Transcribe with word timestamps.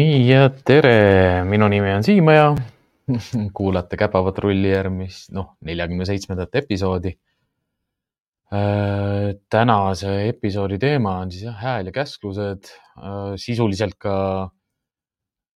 nii 0.00 0.20
ja 0.28 0.46
tere, 0.64 1.42
minu 1.48 1.66
nimi 1.68 1.90
on 1.92 2.04
Siim 2.06 2.30
ja 2.32 2.52
kuulate 3.56 3.98
Käpapatrulli 4.00 4.70
järgmist, 4.70 5.28
noh, 5.36 5.54
neljakümne 5.66 6.06
seitsmendat 6.08 6.56
episoodi. 6.62 7.16
tänase 9.54 10.12
episoodi 10.26 10.78
teema 10.82 11.18
on 11.22 11.30
siis 11.30 11.44
jah, 11.46 11.58
hääl 11.60 11.90
ja 11.90 11.92
käsklused, 11.94 12.70
sisuliselt 13.38 13.94
ka 14.00 14.14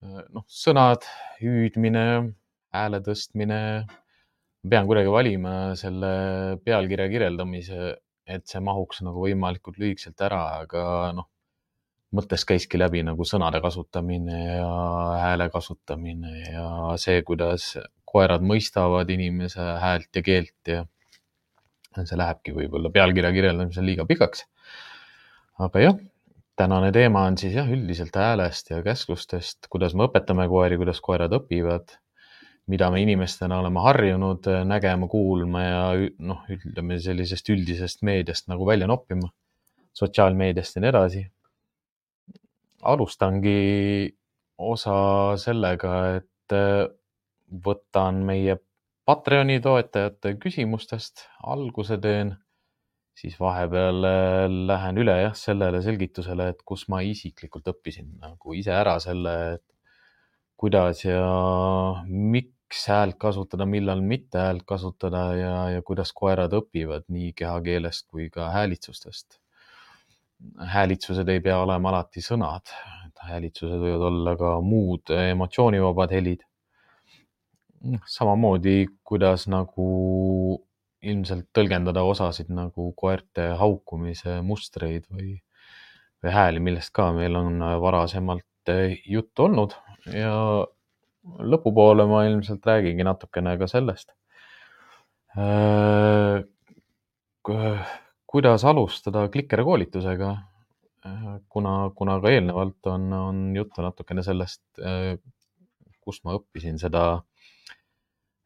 noh, 0.04 0.44
sõnad, 0.46 1.08
hüüdmine, 1.40 2.06
hääle 2.74 3.00
tõstmine. 3.06 3.60
pean 4.70 4.86
kuidagi 4.88 5.10
valima 5.12 5.74
selle 5.76 6.10
pealkirja 6.64 7.08
kirjeldamise, 7.12 7.94
et 8.26 8.46
see 8.48 8.60
mahuks 8.64 9.02
nagu 9.04 9.24
võimalikult 9.26 9.80
lühikeselt 9.80 10.20
ära, 10.24 10.44
aga 10.64 10.84
noh, 11.16 11.28
mõttest 12.14 12.46
käiski 12.48 12.78
läbi 12.78 13.02
nagu 13.06 13.26
sõnade 13.26 13.60
kasutamine 13.64 14.38
ja 14.56 14.70
hääle 15.20 15.48
kasutamine 15.52 16.32
ja 16.52 16.66
see, 17.00 17.22
kuidas 17.26 17.74
koerad 18.14 18.44
mõistavad 18.46 19.10
inimese 19.10 19.64
häält 19.82 20.10
ja 20.14 20.22
keelt 20.22 20.70
ja 20.70 20.84
see 22.02 22.18
lähebki 22.18 22.54
võib-olla 22.54 22.90
pealkirja 22.94 23.32
kirjeldamisel 23.34 23.86
liiga 23.86 24.06
pikaks. 24.06 24.46
aga 25.64 25.82
jah, 25.82 25.98
tänane 26.58 26.92
teema 26.94 27.26
on 27.28 27.38
siis 27.38 27.54
jah, 27.58 27.68
üldiselt 27.70 28.16
häälest 28.18 28.70
ja 28.70 28.80
käsklustest, 28.82 29.68
kuidas 29.70 29.94
me 29.94 30.08
õpetame 30.08 30.48
koeri, 30.50 30.78
kuidas 30.78 31.00
koerad 31.02 31.34
õpivad, 31.38 31.96
mida 32.70 32.90
me 32.90 33.02
inimestena 33.02 33.58
oleme 33.62 33.82
harjunud 33.84 34.50
nägema, 34.66 35.08
kuulma 35.10 35.62
ja 35.62 35.84
noh, 36.18 36.42
ütleme 36.50 36.98
sellisest 37.02 37.50
üldisest 37.54 38.02
meediast 38.06 38.50
nagu 38.50 38.66
välja 38.66 38.90
noppima, 38.90 39.30
sotsiaalmeediast 39.94 40.78
ja 40.78 40.82
nii 40.82 40.94
edasi 40.94 41.24
alustangi 42.84 44.14
osa 44.58 44.96
sellega, 45.40 45.94
et 46.20 46.54
äh, 46.54 46.86
võtan 47.64 48.22
meie 48.26 48.58
Patreoni 49.04 49.58
toetajate 49.60 50.38
küsimustest, 50.40 51.26
alguse 51.44 51.98
teen, 52.00 52.32
siis 53.18 53.36
vahepeal 53.40 54.08
äh, 54.08 54.46
lähen 54.70 55.00
üle 55.02 55.18
jah, 55.26 55.36
sellele 55.36 55.82
selgitusele, 55.84 56.48
et 56.54 56.64
kus 56.64 56.86
ma 56.88 57.02
isiklikult 57.04 57.68
õppisin 57.74 58.14
nagu 58.22 58.56
ise 58.56 58.72
ära 58.72 58.96
selle, 59.02 59.36
et 59.58 59.64
kuidas 60.60 61.04
ja 61.04 61.20
miks 62.08 62.86
häält 62.88 63.18
kasutada, 63.20 63.66
millal 63.68 64.00
mitte 64.02 64.40
häält 64.40 64.64
kasutada 64.66 65.26
ja, 65.36 65.54
ja 65.76 65.82
kuidas 65.86 66.14
koerad 66.16 66.54
õpivad 66.56 67.10
nii 67.12 67.32
kehakeelest 67.36 68.08
kui 68.08 68.30
ka 68.32 68.48
häälitsustest 68.54 69.43
häälitsused 70.74 71.28
ei 71.28 71.40
pea 71.40 71.58
olema 71.62 71.90
alati 71.92 72.22
sõnad, 72.24 72.72
häälitsused 73.24 73.80
võivad 73.80 74.02
olla 74.10 74.34
ka 74.36 74.58
muud 74.60 75.12
emotsioonivabad 75.16 76.12
helid. 76.12 76.44
samamoodi, 78.08 78.86
kuidas 79.04 79.42
nagu 79.52 79.86
ilmselt 81.04 81.50
tõlgendada 81.52 82.00
osasid 82.08 82.48
nagu 82.48 82.86
koerte 82.96 83.50
haukumise 83.60 84.38
mustreid 84.40 85.04
või, 85.12 85.34
või 86.24 86.32
hääli, 86.32 86.62
millest 86.64 86.94
ka 86.96 87.10
meil 87.12 87.36
on 87.36 87.60
varasemalt 87.82 88.72
juttu 89.04 89.44
olnud. 89.44 89.76
Ja 90.08 90.32
lõpupoole 91.24 92.08
ma 92.08 92.24
ilmselt 92.28 92.64
räägingi 92.66 93.04
natukene 93.04 93.58
ka 93.60 93.68
sellest 93.68 94.14
kuidas 98.34 98.64
alustada 98.66 99.28
Klikeri 99.30 99.62
koolitusega? 99.64 100.32
Äh, 101.06 101.26
kuna, 101.48 101.90
kuna 101.94 102.16
ka 102.22 102.32
eelnevalt 102.32 102.88
on, 102.90 103.12
on 103.12 103.44
juttu 103.54 103.84
natukene 103.84 104.24
sellest, 104.26 104.64
äh, 104.82 105.14
kust 106.02 106.24
ma 106.26 106.34
õppisin 106.34 106.80
seda 106.80 107.04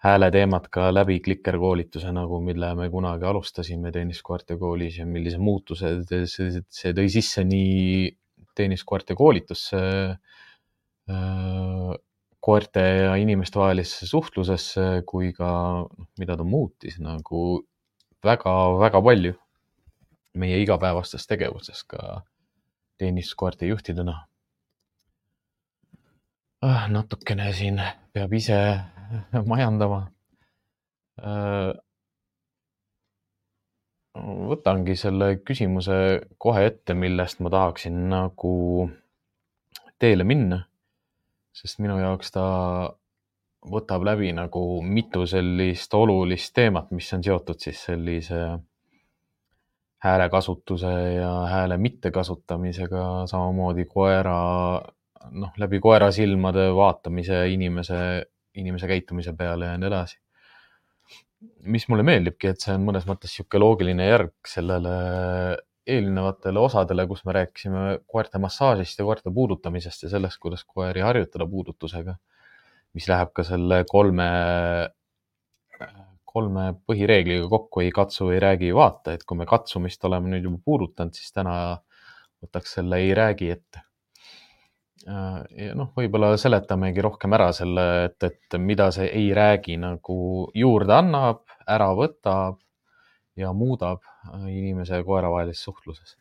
hääle 0.05 0.29
teemat 0.35 0.69
ka 0.75 0.91
läbi 0.93 1.19
Klikker 1.25 1.57
koolituse 1.63 2.13
nagu, 2.13 2.43
mille 2.45 2.75
me 2.79 2.91
kunagi 2.93 3.27
alustasime 3.31 3.95
tenniskoerte 3.95 4.59
koolis 4.61 5.01
ja 5.01 5.09
millise 5.09 5.41
muutuse 5.41 5.95
see, 6.05 6.53
see 6.69 6.95
tõi 6.95 7.09
sisse 7.15 7.47
nii 7.49 8.13
tenniskoerte 8.59 9.17
koolitusse, 9.17 9.83
äh, 11.09 11.97
koerte 12.45 12.87
ja 13.09 13.17
inimeste 13.19 13.63
vahelisse 13.63 14.07
suhtlusesse 14.07 14.89
kui 15.09 15.33
ka 15.33 15.51
noh, 15.89 16.09
mida 16.21 16.37
ta 16.37 16.45
muutis 16.45 17.01
nagu 17.01 17.45
väga-väga 18.27 19.07
palju 19.11 19.39
meie 20.35 20.59
igapäevastes 20.63 21.27
tegevustes 21.27 21.85
ka 21.85 22.23
teenistuskoerte 22.99 23.67
juhtidena 23.67 24.27
ah,. 26.63 26.89
natukene 26.91 27.53
siin 27.53 27.81
peab 28.13 28.33
ise 28.33 28.59
majandama 29.53 30.01
äh,. 31.23 31.75
võtangi 34.53 34.97
selle 34.99 35.37
küsimuse 35.47 35.99
kohe 36.43 36.65
ette, 36.67 36.95
millest 36.95 37.41
ma 37.41 37.51
tahaksin 37.55 38.09
nagu 38.11 38.55
teele 39.99 40.25
minna, 40.27 40.65
sest 41.55 41.79
minu 41.83 41.99
jaoks 42.01 42.33
ta 42.35 42.47
võtab 43.71 44.05
läbi 44.07 44.33
nagu 44.35 44.81
mitu 44.83 45.27
sellist 45.27 45.95
olulist 45.95 46.55
teemat, 46.55 46.91
mis 46.95 47.13
on 47.15 47.25
seotud 47.25 47.61
siis 47.63 47.81
sellise 47.91 48.41
häälekasutuse 50.05 50.93
ja 51.17 51.31
hääle 51.51 51.77
mittekasutamisega, 51.83 53.27
samamoodi 53.27 53.85
koera, 53.91 54.39
noh, 55.31 55.53
läbi 55.59 55.81
koera 55.83 56.11
silmade 56.15 56.69
vaatamise 56.75 57.43
inimese, 57.51 58.01
inimese 58.55 58.91
käitumise 58.91 59.35
peale 59.39 59.73
ja 59.73 59.79
nii 59.79 59.91
edasi. 59.91 60.19
mis 61.71 61.85
mulle 61.89 62.03
meeldibki, 62.03 62.51
et 62.51 62.63
see 62.63 62.75
on 62.75 62.83
mõnes 62.83 63.05
mõttes 63.07 63.31
niisugune 63.31 63.61
loogiline 63.63 64.07
järg 64.09 64.33
sellele 64.47 64.95
eelnevatele 65.89 66.59
osadele, 66.59 67.07
kus 67.07 67.23
me 67.25 67.35
rääkisime 67.37 67.83
koerte 68.07 68.41
massaažist 68.43 68.99
ja 68.99 69.07
koerte 69.07 69.31
puudutamisest 69.35 70.03
ja 70.03 70.11
sellest, 70.15 70.41
kuidas 70.43 70.65
koeri 70.67 71.01
harjutada 71.01 71.47
puudutusega, 71.47 72.17
mis 72.95 73.07
läheb 73.09 73.31
ka 73.35 73.47
selle 73.47 73.85
kolme 73.89 74.27
kolme 76.29 76.71
põhireegliga 76.89 77.49
kokku 77.51 77.83
ei 77.85 77.91
katsu, 77.95 78.29
ei 78.35 78.41
räägi, 78.43 78.71
ei 78.71 78.77
vaata, 78.77 79.15
et 79.17 79.25
kui 79.29 79.39
me 79.41 79.47
katsumist 79.49 80.05
oleme 80.05 80.33
nüüd 80.35 80.45
juba 80.49 80.61
puudutanud, 80.65 81.17
siis 81.17 81.33
täna 81.33 81.55
võtaks 82.45 82.79
selle 82.79 83.01
ei 83.05 83.15
räägi 83.17 83.51
ette. 83.55 83.85
ja 85.09 85.75
noh, 85.79 85.93
võib-olla 85.97 86.35
seletamegi 86.37 87.03
rohkem 87.05 87.33
ära 87.39 87.49
selle, 87.57 87.85
et, 88.09 88.23
et 88.29 88.59
mida 88.61 88.91
see 88.93 89.09
ei 89.09 89.31
räägi 89.35 89.79
nagu 89.81 90.19
juurde 90.55 90.97
annab, 90.99 91.45
ära 91.69 91.89
võtab 91.97 92.59
ja 93.39 93.53
muudab 93.55 94.03
inimese 94.51 94.99
ja 95.01 95.07
koera 95.07 95.31
vahelises 95.33 95.65
suhtluses. 95.65 96.17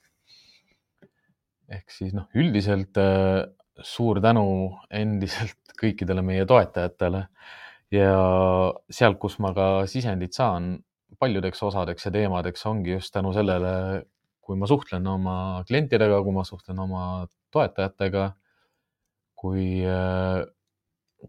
ehk 1.67 1.91
siis 1.91 2.13
noh, 2.15 2.29
üldiselt 2.37 2.95
suur 3.83 4.21
tänu 4.23 4.47
endiselt 4.89 5.75
kõikidele 5.81 6.23
meie 6.25 6.45
toetajatele 6.49 7.27
ja 7.93 8.11
sealt, 8.91 9.19
kus 9.21 9.37
ma 9.43 9.53
ka 9.55 9.67
sisendit 9.89 10.35
saan 10.35 10.77
paljudeks 11.19 11.63
osadeks 11.63 12.07
ja 12.07 12.13
teemadeks, 12.13 12.65
ongi 12.69 12.97
just 12.97 13.13
tänu 13.15 13.31
sellele, 13.35 14.03
kui 14.43 14.57
ma 14.59 14.67
suhtlen 14.69 15.07
oma 15.07 15.37
klientidega, 15.67 16.19
kui 16.23 16.35
ma 16.35 16.43
suhtlen 16.47 16.79
oma 16.83 17.03
toetajatega, 17.55 18.25
kui, 19.37 19.67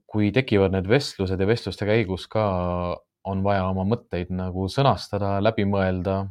kui 0.07 0.33
tekivad 0.35 0.75
need 0.75 0.91
vestlused 0.91 1.41
ja 1.41 1.49
vestluste 1.49 1.89
käigus 1.89 2.27
ka 2.31 2.45
on 3.29 3.43
vaja 3.45 3.69
oma 3.69 3.85
mõtteid 3.89 4.31
nagu 4.35 4.67
sõnastada, 4.73 5.37
läbi 5.45 5.67
mõelda, 5.69 6.25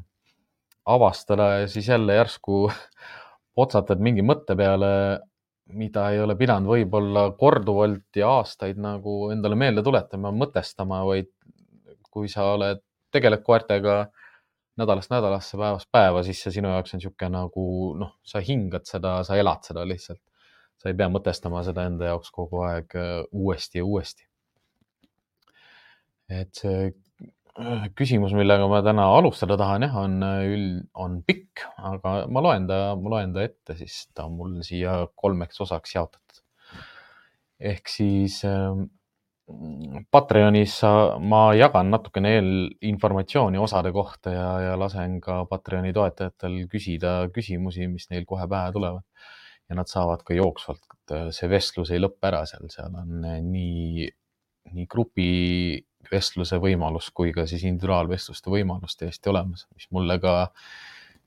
avastada 0.87 1.49
ja 1.61 1.71
siis 1.71 1.89
jälle 1.91 2.15
järsku 2.15 2.67
otsatad 3.63 4.01
mingi 4.03 4.23
mõtte 4.25 4.55
peale 4.59 4.91
mida 5.75 6.09
ei 6.13 6.19
ole 6.23 6.35
pidanud 6.39 6.69
võib-olla 6.71 7.31
korduvalt 7.39 8.15
ja 8.15 8.29
aastaid 8.39 8.79
nagu 8.79 9.31
endale 9.33 9.57
meelde 9.59 9.83
tuletama, 9.83 10.31
mõtestama, 10.31 11.01
vaid 11.07 11.31
kui 12.11 12.29
sa 12.31 12.47
oled, 12.53 12.81
tegeled 13.13 13.43
koertega 13.45 14.05
nädalast 14.77 15.11
nädalasse, 15.11 15.57
päevast 15.57 15.89
päeva, 15.91 16.21
siis 16.23 16.39
see 16.43 16.57
sinu 16.59 16.69
jaoks 16.69 16.93
on 16.93 17.01
niisugune 17.01 17.33
nagu 17.33 17.65
noh, 17.97 18.13
sa 18.25 18.41
hingad 18.43 18.85
seda, 18.89 19.19
sa 19.27 19.37
elad 19.39 19.65
seda 19.65 19.85
lihtsalt. 19.87 20.21
sa 20.77 20.91
ei 20.91 20.97
pea 20.97 21.07
mõtestama 21.09 21.63
seda 21.65 21.87
enda 21.89 22.11
jaoks 22.11 22.29
kogu 22.31 22.59
aeg 22.61 22.93
äh, 22.95 23.23
uuesti 23.33 23.79
ja 23.79 23.85
uuesti. 23.85 24.27
et 26.29 26.53
see 26.53 26.91
küsimus, 27.97 28.33
millega 28.37 28.67
ma 28.69 28.81
täna 28.85 29.07
alustada 29.17 29.57
tahan, 29.57 29.87
jah, 29.87 29.95
on 30.03 30.19
üld, 30.21 30.83
on 30.93 31.21
pikk, 31.25 31.63
aga 31.89 32.19
ma 32.29 32.43
loen 32.45 32.67
ta, 32.69 32.81
ma 32.99 33.15
loen 33.15 33.33
ta 33.33 33.45
ette, 33.45 33.77
siis 33.79 34.05
ta 34.13 34.27
on 34.27 34.37
mul 34.37 34.59
siia 34.65 34.99
kolmeks 35.15 35.63
osaks 35.65 35.95
jaotatud. 35.95 36.43
ehk 37.57 37.89
siis 37.89 38.43
äh, 38.45 38.77
Patreonis 40.11 40.75
ma 41.23 41.41
jagan 41.55 41.89
natukene 41.89 42.33
eelinformatsiooni 42.35 43.57
osade 43.57 43.93
kohta 43.95 44.33
ja, 44.35 44.47
ja 44.65 44.73
lasen 44.79 45.21
ka 45.23 45.45
Patreoni 45.49 45.93
toetajatel 45.95 46.59
küsida 46.69 47.13
küsimusi, 47.33 47.87
mis 47.87 48.09
neil 48.11 48.27
kohe 48.27 48.47
pähe 48.51 48.73
tulevad. 48.75 49.07
ja 49.67 49.75
nad 49.75 49.89
saavad 49.91 50.21
ka 50.23 50.35
jooksvalt, 50.35 50.85
see 51.35 51.49
vestlus 51.51 51.89
ei 51.91 51.99
lõppe 51.99 52.29
ära 52.29 52.45
seal, 52.47 52.69
seal 52.71 52.93
on 52.95 53.25
nii, 53.49 54.05
nii 54.71 54.85
grupivestluse 56.07 56.57
võimalus 56.63 57.11
kui 57.13 57.33
ka 57.35 57.45
siis 57.47 57.63
individuaalvestluste 57.67 58.49
võimalus 58.49 58.95
täiesti 58.97 59.29
olemas, 59.29 59.67
mis 59.75 59.87
mulle 59.91 60.19
ka 60.19 60.49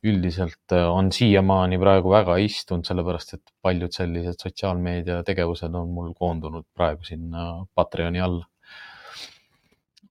üldiselt 0.03 0.73
on 0.73 1.13
siiamaani 1.13 1.79
praegu 1.79 2.11
väga 2.11 2.39
istunud, 2.41 2.87
sellepärast 2.89 3.35
et 3.35 3.43
paljud 3.63 3.93
sellised 3.93 4.41
sotsiaalmeedia 4.41 5.23
tegevused 5.23 5.75
on 5.75 5.91
mul 5.93 6.15
koondunud 6.17 6.65
praegu 6.75 7.05
sinna 7.05 7.67
Patreoni 7.75 8.21
alla. 8.21 8.47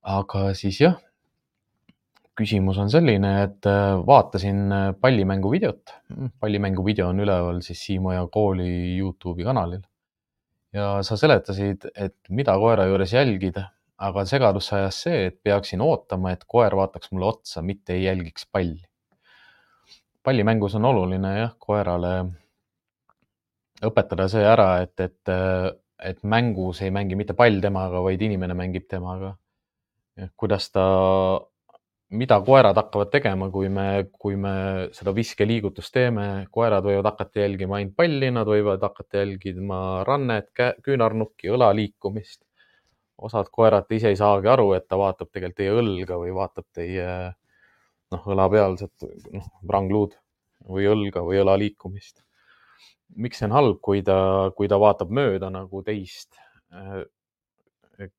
aga 0.01 0.53
siis 0.53 0.79
jah 0.81 0.99
küsimus 2.39 2.77
on 2.79 2.89
selline, 2.89 3.43
et 3.43 3.67
äh, 3.67 3.97
vaatasin 4.05 4.71
äh, 4.71 4.93
pallimängu 5.01 5.51
videot. 5.51 5.91
pallimängu 6.39 6.85
video 6.85 7.09
on 7.09 7.19
üleval 7.19 7.59
siis 7.61 7.81
Siimu 7.85 8.13
ja 8.13 8.27
kooli 8.31 8.97
Youtube'i 8.97 9.43
kanalil. 9.43 9.81
ja 10.73 11.01
sa 11.03 11.17
seletasid, 11.17 11.89
et 11.95 12.15
mida 12.29 12.53
koera 12.55 12.85
juures 12.85 13.13
jälgida, 13.13 13.65
aga 14.07 14.25
segadusse 14.25 14.75
ajas 14.77 15.01
see, 15.05 15.25
et 15.29 15.39
peaksin 15.43 15.81
ootama, 15.83 16.33
et 16.35 16.45
koer 16.47 16.75
vaataks 16.79 17.11
mulle 17.11 17.27
otsa, 17.33 17.63
mitte 17.65 17.95
ei 17.97 18.05
jälgiks 18.05 18.47
palli. 18.51 18.85
pallimängus 20.23 20.75
on 20.75 20.85
oluline 20.85 21.33
jah, 21.37 21.53
koerale 21.59 22.13
õpetada 23.85 24.27
see 24.31 24.43
ära, 24.45 24.69
et, 24.83 24.99
et, 24.99 25.31
et 26.11 26.23
mängus 26.23 26.81
ei 26.83 26.91
mängi 26.91 27.15
mitte 27.15 27.33
pall 27.33 27.61
temaga, 27.63 28.01
vaid 28.03 28.21
inimene 28.21 28.53
mängib 28.53 28.87
temaga. 28.89 29.35
kuidas 30.35 30.71
ta 30.71 30.83
mida 32.09 32.39
koerad 32.41 32.77
hakkavad 32.77 33.11
tegema, 33.13 33.49
kui 33.53 33.69
me, 33.69 33.85
kui 34.21 34.35
me 34.39 34.53
seda 34.95 35.13
viskeliigutust 35.15 35.93
teeme, 35.93 36.25
koerad 36.51 36.85
võivad 36.87 37.11
hakata 37.11 37.43
jälgima 37.43 37.77
ainult 37.77 37.95
palli, 37.97 38.31
nad 38.33 38.49
võivad 38.49 38.81
hakata 38.81 39.23
jälgima 39.23 39.79
rannet, 40.07 40.49
küünarnukki, 40.85 41.51
õla 41.53 41.69
liikumist. 41.77 42.41
Osad 43.27 43.49
koerad 43.51 43.91
ise 43.91 44.13
ei 44.13 44.17
saagi 44.19 44.47
aru, 44.47 44.71
et 44.77 44.87
ta 44.87 44.97
vaatab 44.99 45.29
tegelikult 45.31 45.59
teie 45.59 45.75
õlga 45.81 46.17
või 46.21 46.33
vaatab 46.35 46.67
teie 46.75 47.05
noh, 48.13 48.25
õlapealset 48.33 49.07
noh, 49.35 49.51
vrangluud 49.67 50.15
või 50.69 50.87
õlga 50.91 51.23
või 51.25 51.39
õla 51.43 51.57
liikumist. 51.59 52.23
miks 53.15 53.39
see 53.39 53.47
on 53.49 53.55
halb, 53.57 53.79
kui 53.81 54.03
ta, 54.05 54.17
kui 54.55 54.67
ta 54.69 54.77
vaatab 54.79 55.09
mööda 55.09 55.49
nagu 55.49 55.81
teist 55.83 56.37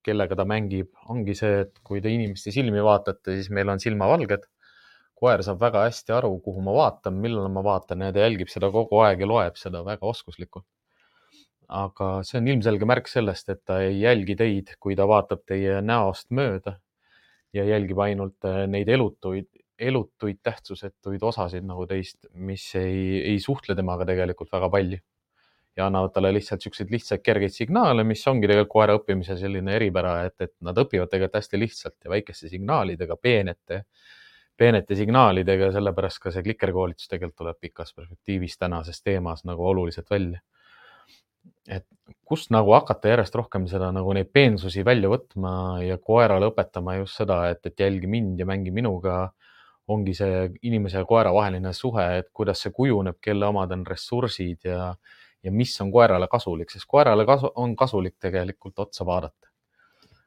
kellega 0.05 0.37
ta 0.37 0.45
mängib, 0.49 0.91
ongi 1.13 1.35
see, 1.37 1.63
et 1.65 1.79
kui 1.87 2.03
te 2.05 2.13
inimeste 2.13 2.53
silmi 2.53 2.83
vaatate, 2.85 3.37
siis 3.39 3.51
meil 3.55 3.71
on 3.73 3.81
silmavalged. 3.81 4.49
koer 5.21 5.43
saab 5.45 5.59
väga 5.61 5.83
hästi 5.85 6.15
aru, 6.17 6.31
kuhu 6.41 6.63
ma 6.65 6.73
vaatan, 6.73 7.19
millal 7.21 7.51
ma 7.53 7.61
vaatan 7.61 8.07
ja 8.07 8.13
ta 8.13 8.23
jälgib 8.23 8.49
seda 8.49 8.71
kogu 8.73 9.03
aeg 9.05 9.21
ja 9.21 9.27
loeb 9.29 9.59
seda 9.61 9.83
väga 9.85 10.07
oskuslikult. 10.09 10.65
Aga 11.71 12.11
see 12.27 12.41
on 12.41 12.49
ilmselge 12.51 12.87
märk 12.89 13.09
sellest, 13.11 13.49
et 13.53 13.63
ta 13.65 13.81
ei 13.85 14.01
jälgi 14.01 14.37
teid, 14.39 14.75
kui 14.83 14.97
ta 14.99 15.07
vaatab 15.09 15.45
teie 15.47 15.79
näost 15.85 16.31
mööda 16.35 16.79
ja 17.55 17.65
jälgib 17.67 17.99
ainult 18.03 18.47
äh, 18.49 18.65
neid 18.71 18.89
elutuid, 18.91 19.49
elutuid 19.81 20.41
tähtsusetuid 20.45 21.23
osasid 21.25 21.65
nagu 21.67 21.87
teist, 21.89 22.27
mis 22.35 22.67
ei, 22.79 23.23
ei 23.33 23.39
suhtle 23.41 23.77
temaga 23.79 24.07
tegelikult 24.09 24.53
väga 24.53 24.69
palju 24.73 25.01
ja 25.77 25.87
annavad 25.87 26.13
talle 26.15 26.33
lihtsalt 26.35 26.63
siukseid 26.65 26.91
lihtsaid 26.93 27.23
kergeid 27.25 27.55
signaale, 27.55 28.05
mis 28.05 28.23
ongi 28.29 28.49
tegelikult 28.51 28.73
koera 28.75 28.97
õppimise 28.99 29.37
selline 29.41 29.77
eripära, 29.79 30.17
et, 30.29 30.37
et 30.43 30.55
nad 30.67 30.79
õpivad 30.79 31.11
tegelikult 31.11 31.39
hästi 31.41 31.61
lihtsalt 31.61 31.97
ja 32.05 32.13
väikeste 32.13 32.51
signaalidega, 32.51 33.17
peenete, 33.17 33.85
peenete 34.59 34.99
signaalidega, 34.99 35.71
sellepärast 35.77 36.23
ka 36.23 36.35
see 36.35 36.45
klikerkoolitus 36.47 37.09
tegelikult 37.09 37.39
tuleb 37.45 37.61
pikas 37.63 37.95
perspektiivis 37.97 38.59
tänases 38.59 39.03
teemas 39.03 39.47
nagu 39.49 39.67
oluliselt 39.73 40.11
välja. 40.11 40.43
Et 41.69 41.87
kust 42.27 42.51
nagu 42.55 42.73
hakata 42.75 43.13
järjest 43.13 43.35
rohkem 43.39 43.67
seda 43.71 43.91
nagu 43.95 44.13
neid 44.17 44.31
peensusi 44.35 44.85
välja 44.87 45.11
võtma 45.13 45.53
ja 45.85 45.99
koerale 45.99 46.51
õpetama 46.51 46.97
just 47.01 47.21
seda, 47.21 47.43
et, 47.51 47.65
et 47.67 47.81
jälgi 47.81 48.11
mind 48.11 48.41
ja 48.41 48.47
mängi 48.49 48.73
minuga 48.75 49.31
ongi 49.91 50.15
see 50.15 50.45
inimese 50.67 51.01
ja 51.03 51.07
koera 51.09 51.33
vaheline 51.35 51.73
suhe, 51.75 52.07
et 52.21 52.31
kuidas 52.37 52.63
see 52.65 52.73
kujuneb, 52.75 53.19
kelle 53.23 53.49
omad 53.51 53.73
on 53.75 53.85
ressursid 53.87 54.69
ja, 54.69 54.93
ja 55.43 55.53
mis 55.53 55.75
on 55.83 55.91
koerale 55.93 56.29
kasulik, 56.31 56.71
sest 56.71 56.87
koerale 56.91 57.27
kasu, 57.27 57.51
on 57.59 57.75
kasulik 57.77 58.17
tegelikult 58.23 58.79
otsa 58.87 59.07
vaadata. 59.07 59.49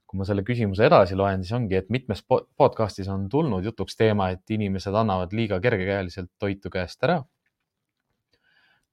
kui 0.07 0.19
ma 0.19 0.25
selle 0.29 0.43
küsimuse 0.45 0.85
edasi 0.85 1.15
loen, 1.17 1.41
siis 1.41 1.55
ongi, 1.57 1.73
et 1.79 1.87
mitmes 1.89 2.19
podcast'is 2.29 3.07
on 3.09 3.23
tulnud 3.29 3.65
jutuks 3.65 3.95
teema, 3.97 4.27
et 4.29 4.51
inimesed 4.53 4.93
annavad 4.93 5.31
liiga 5.33 5.57
kergekäeliselt 5.63 6.29
toitu 6.39 6.69
käest 6.69 7.01
ära. 7.07 7.23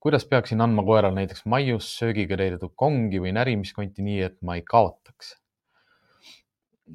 Kuidas 0.00 0.24
peaksin 0.28 0.60
andma 0.64 0.84
koerale 0.86 1.14
näiteks 1.18 1.44
maiust, 1.50 1.92
söögiga 2.00 2.38
täidetud 2.40 2.72
kongi 2.78 3.20
või 3.22 3.34
närimiskonti 3.36 4.04
nii, 4.06 4.20
et 4.30 4.40
ma 4.42 4.56
ei 4.58 4.64
kaotaks? 4.66 5.36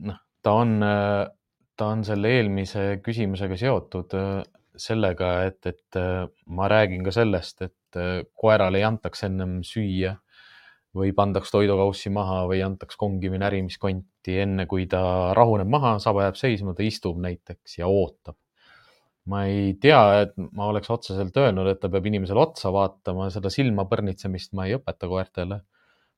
noh, 0.05 0.17
ta 0.43 0.57
on, 0.59 0.75
ta 1.77 1.87
on 1.87 2.03
selle 2.03 2.33
eelmise 2.39 2.97
küsimusega 3.05 3.57
seotud 3.59 4.15
sellega, 4.75 5.31
et, 5.47 5.61
et 5.69 5.99
ma 6.51 6.67
räägin 6.67 7.05
ka 7.05 7.13
sellest, 7.15 7.61
et 7.63 7.99
koerale 8.35 8.81
ei 8.81 8.87
antaks 8.87 9.23
ennem 9.27 9.61
süüa 9.63 10.17
või 10.95 11.11
pandaks 11.15 11.51
toidukaussi 11.51 12.11
maha 12.13 12.45
või 12.49 12.61
antaks 12.63 12.97
kongi 12.99 13.29
või 13.31 13.41
närimiskonti, 13.43 14.37
enne 14.45 14.65
kui 14.71 14.87
ta 14.91 15.33
rahuneb 15.35 15.69
maha, 15.71 15.97
saba 16.03 16.27
jääb 16.27 16.39
seisma, 16.39 16.75
ta 16.75 16.85
istub 16.85 17.19
näiteks 17.23 17.79
ja 17.81 17.89
ootab. 17.91 18.37
Ma 19.31 19.45
ei 19.49 19.73
tea, 19.81 20.01
et 20.21 20.33
ma 20.37 20.69
oleks 20.69 20.89
otseselt 20.93 21.37
öelnud, 21.41 21.69
et 21.71 21.79
ta 21.81 21.89
peab 21.89 22.05
inimesele 22.05 22.41
otsa 22.41 22.71
vaatama, 22.73 23.29
seda 23.33 23.49
silma 23.53 23.87
põrnitsemist 23.89 24.53
ma 24.57 24.67
ei 24.67 24.77
õpeta 24.77 25.09
koertele. 25.11 25.61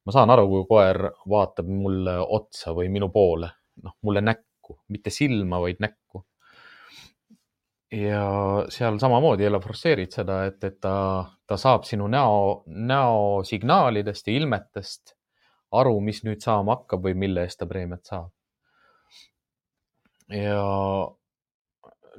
ma 0.08 0.14
saan 0.16 0.32
aru, 0.32 0.48
kui 0.48 0.66
koer 0.70 1.02
vaatab 1.28 1.68
mulle 1.68 2.18
otsa 2.22 2.72
või 2.76 2.88
minu 2.92 3.10
poole, 3.12 3.50
noh, 3.84 3.98
mulle 4.08 4.22
näkku, 4.24 4.80
mitte 4.94 5.12
silma, 5.12 5.60
vaid 5.60 5.82
näkku 5.84 6.24
ja 7.92 8.66
seal 8.70 8.98
samamoodi 9.00 9.44
jälle 9.44 9.60
forsseerid 9.60 10.12
seda, 10.12 10.42
et, 10.46 10.64
et 10.64 10.80
ta, 10.82 11.26
ta 11.48 11.58
saab 11.58 11.84
sinu 11.88 12.08
näo, 12.12 12.64
näosignaalidest 12.68 14.28
ja 14.28 14.34
ilmetest 14.34 15.14
aru, 15.72 16.00
mis 16.04 16.24
nüüd 16.28 16.44
saama 16.44 16.76
hakkab 16.78 17.08
või 17.08 17.16
mille 17.16 17.46
eest 17.48 17.60
ta 17.62 17.68
preemiat 17.68 18.06
saab. 18.08 18.32
ja 20.32 20.64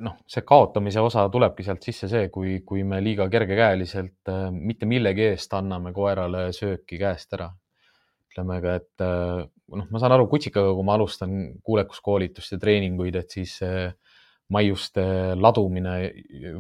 noh, 0.04 0.18
see 0.30 0.44
kaotamise 0.46 1.02
osa 1.04 1.26
tulebki 1.32 1.66
sealt 1.66 1.84
sisse 1.84 2.08
see, 2.10 2.28
kui, 2.34 2.58
kui 2.66 2.84
me 2.86 3.00
liiga 3.04 3.28
kergekäeliselt 3.32 4.32
äh, 4.32 4.48
mitte 4.54 4.88
millegi 4.90 5.28
eest 5.32 5.54
anname 5.58 5.92
koerale 5.96 6.48
sööki 6.56 7.00
käest 7.00 7.32
ära. 7.38 7.50
ütleme 8.28 8.60
ka, 8.62 8.74
et 8.82 9.04
äh, 9.04 9.46
noh, 9.80 9.88
ma 9.90 10.02
saan 10.02 10.14
aru 10.16 10.28
kutsikaga, 10.30 10.74
kui 10.76 10.86
ma 10.86 10.98
alustan 10.98 11.38
kuulekuskoolitust 11.64 12.54
ja 12.54 12.60
treeninguid, 12.62 13.16
et 13.16 13.38
siis 13.38 13.58
maiuste 14.52 15.02
ladumine 15.36 15.96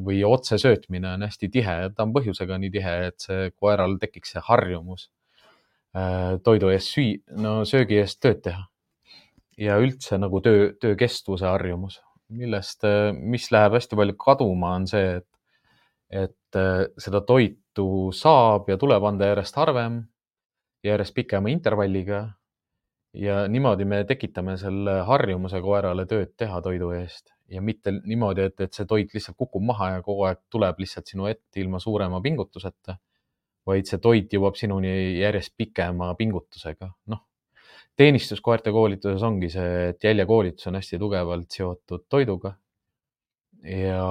või 0.04 0.20
otsesöötmine 0.28 1.14
on 1.14 1.24
hästi 1.24 1.48
tihe, 1.52 1.76
ta 1.94 2.04
on 2.04 2.12
põhjusega 2.12 2.58
nii 2.60 2.72
tihe, 2.72 2.96
et 3.08 3.24
see 3.24 3.52
koeral 3.56 3.96
tekiks 4.00 4.34
see 4.34 4.42
harjumus 4.44 5.08
äh, 5.96 6.36
toidu 6.44 6.72
eest 6.74 6.92
süü-, 6.96 7.22
no 7.40 7.62
söögi 7.68 8.00
eest 8.02 8.20
tööd 8.24 8.42
teha. 8.44 8.66
ja 9.58 9.78
üldse 9.82 10.18
nagu 10.20 10.40
töö, 10.44 10.72
töö 10.80 10.94
kestvuse 10.98 11.48
harjumus, 11.48 11.98
millest, 12.28 12.84
äh, 12.84 13.12
mis 13.12 13.50
läheb 13.54 13.76
hästi 13.78 13.98
palju 13.98 14.16
kaduma, 14.20 14.74
on 14.76 14.86
see, 14.90 15.18
et, 15.20 15.28
et 16.24 16.58
äh, 16.58 16.84
seda 17.00 17.22
toitu 17.26 17.88
saab 18.16 18.68
ja 18.68 18.78
tuleb 18.80 19.04
anda 19.08 19.30
järjest 19.32 19.56
harvem, 19.60 20.02
järjest 20.84 21.14
pikema 21.16 21.50
intervalliga 21.50 22.26
ja 23.18 23.40
niimoodi 23.48 23.84
me 23.88 24.04
tekitame 24.04 24.56
selle 24.60 25.00
harjumuse 25.08 25.60
koerale 25.64 26.06
tööd 26.06 26.34
teha 26.38 26.60
toidu 26.62 26.92
eest 26.96 27.32
ja 27.48 27.62
mitte 27.64 27.92
niimoodi, 27.98 28.48
et, 28.50 28.60
et 28.60 28.76
see 28.76 28.86
toit 28.88 29.14
lihtsalt 29.14 29.36
kukub 29.38 29.64
maha 29.64 29.92
ja 29.96 30.02
kogu 30.04 30.26
aeg 30.28 30.42
tuleb 30.52 30.80
lihtsalt 30.82 31.08
sinu 31.08 31.28
ette 31.30 31.62
ilma 31.62 31.80
suurema 31.80 32.20
pingutuseta, 32.24 32.98
vaid 33.66 33.88
see 33.88 34.00
toit 34.04 34.32
jõuab 34.32 34.58
sinuni 34.60 34.92
järjest 35.20 35.54
pikema 35.56 36.12
pingutusega. 36.18 36.90
noh, 37.12 37.24
teenistuskoerte 37.98 38.72
koolituses 38.74 39.22
ongi 39.26 39.50
see, 39.52 39.88
et 39.92 40.04
jäljekoolitus 40.04 40.70
on 40.70 40.78
hästi 40.78 40.98
tugevalt 41.02 41.50
seotud 41.50 42.06
toiduga 42.10 42.54
ja 43.66 44.04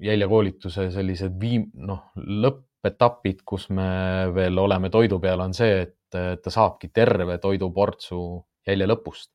jäljekoolituse 0.00 0.88
sellised 0.94 1.36
viim-, 1.40 1.68
noh, 1.86 2.10
lõppetapid, 2.16 3.44
kus 3.44 3.68
me 3.76 3.88
veel 4.34 4.58
oleme 4.58 4.90
toidu 4.92 5.20
peal, 5.20 5.44
on 5.44 5.54
see, 5.56 5.82
et 5.86 5.94
ta 6.42 6.52
saabki 6.52 6.88
terve 6.94 7.36
toiduportsu 7.42 8.20
jälje 8.66 8.86
lõpust 8.88 9.32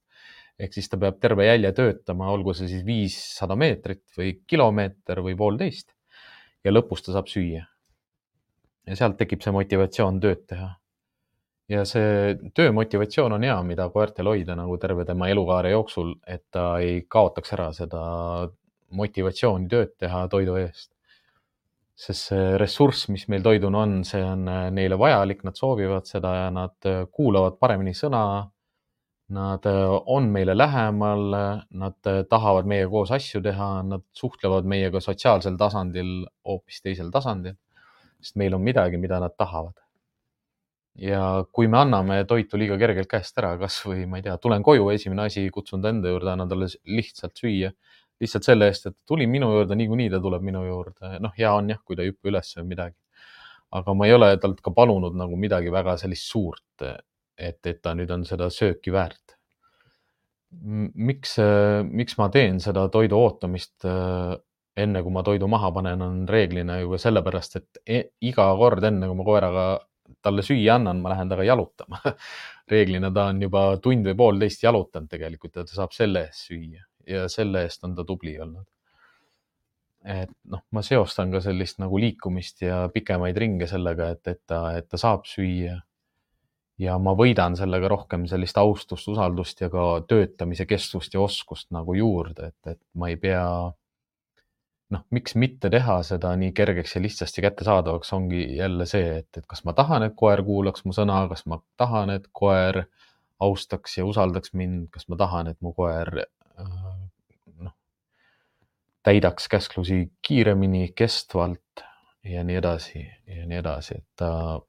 ehk 0.62 0.75
siis 0.75 0.90
ta 0.92 1.00
peab 1.01 1.18
terve 1.22 1.48
jälje 1.48 1.72
töötama, 1.78 2.30
olgu 2.34 2.54
see 2.58 2.70
siis 2.70 2.86
viissada 2.86 3.58
meetrit 3.58 4.04
või 4.18 4.36
kilomeeter 4.48 5.24
või 5.25 5.36
poolteist 5.38 5.94
ja 6.66 6.74
lõpus 6.74 7.06
ta 7.06 7.16
saab 7.16 7.30
süüa. 7.32 7.66
ja 8.88 8.98
sealt 8.98 9.18
tekib 9.18 9.42
see 9.42 9.54
motivatsioon 9.54 10.20
tööd 10.22 10.46
teha. 10.50 10.70
Ja 11.72 11.84
see 11.88 12.36
töömotivatsioon 12.58 13.38
on 13.38 13.46
hea, 13.48 13.58
mida 13.63 13.88
koertel 13.94 14.30
hoida 14.32 14.56
nagu 14.60 14.78
terve 14.82 15.06
tema 15.08 15.30
elukaare 15.32 15.72
jooksul, 15.72 16.16
et 16.28 16.44
ta 16.51 16.74
ei 16.84 17.04
kaotaks 17.08 17.54
ära 17.56 17.70
seda 17.75 18.01
motivatsiooni 18.98 19.70
tööd 19.72 19.96
teha 20.00 20.25
toidu 20.32 20.58
eest. 20.62 20.92
sest 22.01 22.32
see 22.32 22.46
ressurss, 22.58 23.06
mis 23.13 23.28
meil 23.30 23.44
toiduna 23.46 23.84
on, 23.86 24.00
see 24.08 24.24
on 24.25 24.48
äh, 24.50 24.63
neile 24.74 24.98
vajalik, 24.98 25.44
nad 25.46 25.54
soovivad 25.54 26.08
seda 26.10 26.32
ja 26.34 26.48
nad 26.50 26.88
äh, 26.90 27.04
kuulavad 27.13 27.60
paremini 27.62 27.94
sõna. 27.94 28.22
Nad 29.36 29.68
äh, 29.70 29.94
on 30.10 30.32
meile 30.34 30.56
lähemal, 30.58 31.36
nad 31.84 32.10
tahavad 32.32 32.66
meiega 32.72 32.90
koos 32.90 33.13
asju 33.13 33.44
teha, 33.46 33.70
nad 33.86 34.08
suhtlevad 34.18 34.66
meiega 34.66 35.04
sotsiaalsel 35.04 35.60
tasandil 35.62 36.25
hoopis 36.48 36.82
teisel 36.82 37.13
tasandil, 37.13 37.54
sest 38.18 38.40
meil 38.42 38.58
on 38.58 38.66
midagi, 38.66 38.98
mida 38.98 39.22
nad 39.22 39.38
tahavad. 39.38 39.78
Ja 41.00 41.45
kui 41.53 41.69
me 41.71 41.79
anname 41.79 42.24
toitu 42.27 42.60
liiga 42.60 42.77
kergelt 42.81 43.10
käest 43.10 43.38
ära, 43.39 43.53
kasvõi 43.62 44.05
ma 44.10 44.19
ei 44.19 44.25
tea, 44.25 44.36
tulen 44.41 44.63
koju, 44.63 44.89
esimene 44.91 45.29
asi, 45.29 45.48
kutsun 45.53 45.81
ta 45.81 45.91
enda 45.93 46.12
juurde, 46.12 46.33
annan 46.33 46.50
talle 46.51 46.67
lihtsalt 46.86 47.38
süüa 47.39 47.71
lihtsalt 48.21 48.45
selle 48.45 48.69
eest, 48.69 48.88
et 48.89 48.98
tuli 49.07 49.25
minu 49.29 49.50
juurde, 49.55 49.75
niikuinii 49.77 50.10
ta 50.13 50.19
tuleb 50.21 50.43
minu 50.45 50.63
juurde. 50.67 51.17
noh, 51.24 51.33
hea 51.38 51.53
on 51.57 51.71
jah, 51.74 51.79
kui 51.86 51.98
ta 51.98 52.05
ei 52.05 52.12
hüppa 52.12 52.29
üles 52.31 52.53
või 52.60 52.67
midagi. 52.74 52.98
aga 53.71 53.93
ma 53.95 54.07
ei 54.07 54.13
ole 54.13 54.33
talt 54.43 54.60
ka 54.62 54.74
palunud 54.75 55.15
nagu 55.15 55.38
midagi 55.39 55.71
väga 55.71 55.95
sellist 55.98 56.27
suurt, 56.27 56.83
et, 57.38 57.60
et 57.65 57.81
ta 57.81 57.93
nüüd 57.95 58.12
on 58.12 58.25
seda 58.27 58.50
sööki 58.51 58.91
väärt. 58.93 59.38
miks, 60.51 61.38
miks 61.88 62.17
ma 62.19 62.27
teen 62.29 62.60
seda 62.60 62.88
toidu 62.91 63.15
ootamist 63.17 63.86
enne, 64.81 65.03
kui 65.03 65.12
ma 65.12 65.24
toidu 65.24 65.48
maha 65.48 65.71
panen, 65.71 66.01
on 66.01 66.25
reeglina 66.27 66.79
ju 66.81 66.91
ka 66.91 67.00
sellepärast, 67.05 67.55
et 67.55 67.81
e 67.88 68.01
iga 68.27 68.50
kord 68.60 68.83
enne, 68.83 69.07
kui 69.07 69.17
ma 69.17 69.27
koeraga 69.27 69.65
talle 70.22 70.46
süüa 70.46 70.78
annan, 70.78 71.01
ma 71.01 71.13
lähen 71.13 71.30
temaga 71.30 71.48
jalutama 71.48 72.00
reeglina 72.72 73.12
ta 73.13 73.28
on 73.32 73.42
juba 73.42 73.66
tund 73.84 74.08
või 74.08 74.18
poolteist 74.18 74.63
jalutanud 74.63 75.10
tegelikult 75.12 75.60
ja 75.60 75.66
ta 75.68 75.75
saab 75.75 75.96
selle 75.96 76.25
eest 76.28 76.51
süüa 76.51 76.86
ja 77.08 77.28
selle 77.32 77.66
eest 77.66 77.84
on 77.84 77.96
ta 77.96 78.06
tubli 78.08 78.38
olnud. 78.42 78.66
et 80.06 80.32
noh, 80.50 80.63
ma 80.74 80.82
seostan 80.82 81.30
ka 81.32 81.44
sellist 81.46 81.78
nagu 81.78 82.00
liikumist 82.01 82.63
ja 82.66 82.88
pikemaid 82.94 83.38
ringe 83.38 83.68
sellega, 83.70 84.10
et, 84.16 84.28
et 84.28 84.40
ta, 84.50 84.62
et 84.78 84.88
ta 84.90 84.98
saab 84.98 85.28
süüa. 85.30 85.78
ja 86.82 86.98
ma 86.98 87.13
võidan 87.18 87.56
sellega 87.58 87.90
rohkem 87.92 88.25
sellist 88.28 88.58
austust, 88.58 89.08
usaldust 89.08 89.62
ja 89.62 89.70
ka 89.70 90.01
töötamise 90.10 90.66
kestvust 90.66 91.13
ja 91.13 91.22
oskust 91.22 91.70
nagu 91.72 91.94
juurde, 91.94 92.50
et, 92.50 92.74
et 92.75 92.82
ma 92.94 93.12
ei 93.12 93.18
pea 93.22 93.46
noh, 94.91 95.03
miks 95.15 95.36
mitte 95.39 95.69
teha 95.71 95.98
seda 96.05 96.33
nii 96.39 96.51
kergeks 96.55 96.95
ja 96.95 97.01
lihtsasti 97.03 97.43
kättesaadavaks, 97.45 98.13
ongi 98.17 98.43
jälle 98.57 98.86
see, 98.89 99.21
et, 99.21 99.29
et 99.38 99.45
kas 99.48 99.63
ma 99.67 99.74
tahan, 99.77 100.07
et 100.07 100.17
koer 100.19 100.43
kuulaks 100.48 100.86
mu 100.86 100.95
sõna, 100.95 101.24
kas 101.31 101.45
ma 101.50 101.62
tahan, 101.79 102.12
et 102.17 102.27
koer 102.36 102.83
austaks 103.41 103.98
ja 103.98 104.05
usaldaks 104.05 104.53
mind, 104.57 104.89
kas 104.93 105.07
ma 105.10 105.17
tahan, 105.19 105.51
et 105.53 105.60
mu 105.63 105.74
koer 105.77 106.12
noh, 106.60 107.75
täidaks 109.07 109.48
käsklusi 109.51 110.03
kiiremini, 110.27 110.91
kestvalt 110.95 111.86
ja 112.27 112.43
nii 112.45 112.60
edasi 112.60 113.01
ja 113.01 113.48
nii 113.48 113.62
edasi, 113.63 114.01
et 114.01 114.07
ta, 114.19 114.60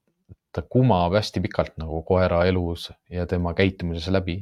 ta 0.55 0.63
kumab 0.65 1.13
hästi 1.19 1.43
pikalt 1.43 1.77
nagu 1.81 2.01
koera 2.07 2.45
elus 2.49 2.89
ja 3.11 3.27
tema 3.29 3.53
käitumises 3.57 4.09
läbi. 4.13 4.41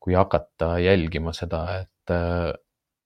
kui 0.00 0.14
hakata 0.16 0.78
jälgima 0.80 1.32
seda, 1.36 1.58
et 1.82 2.12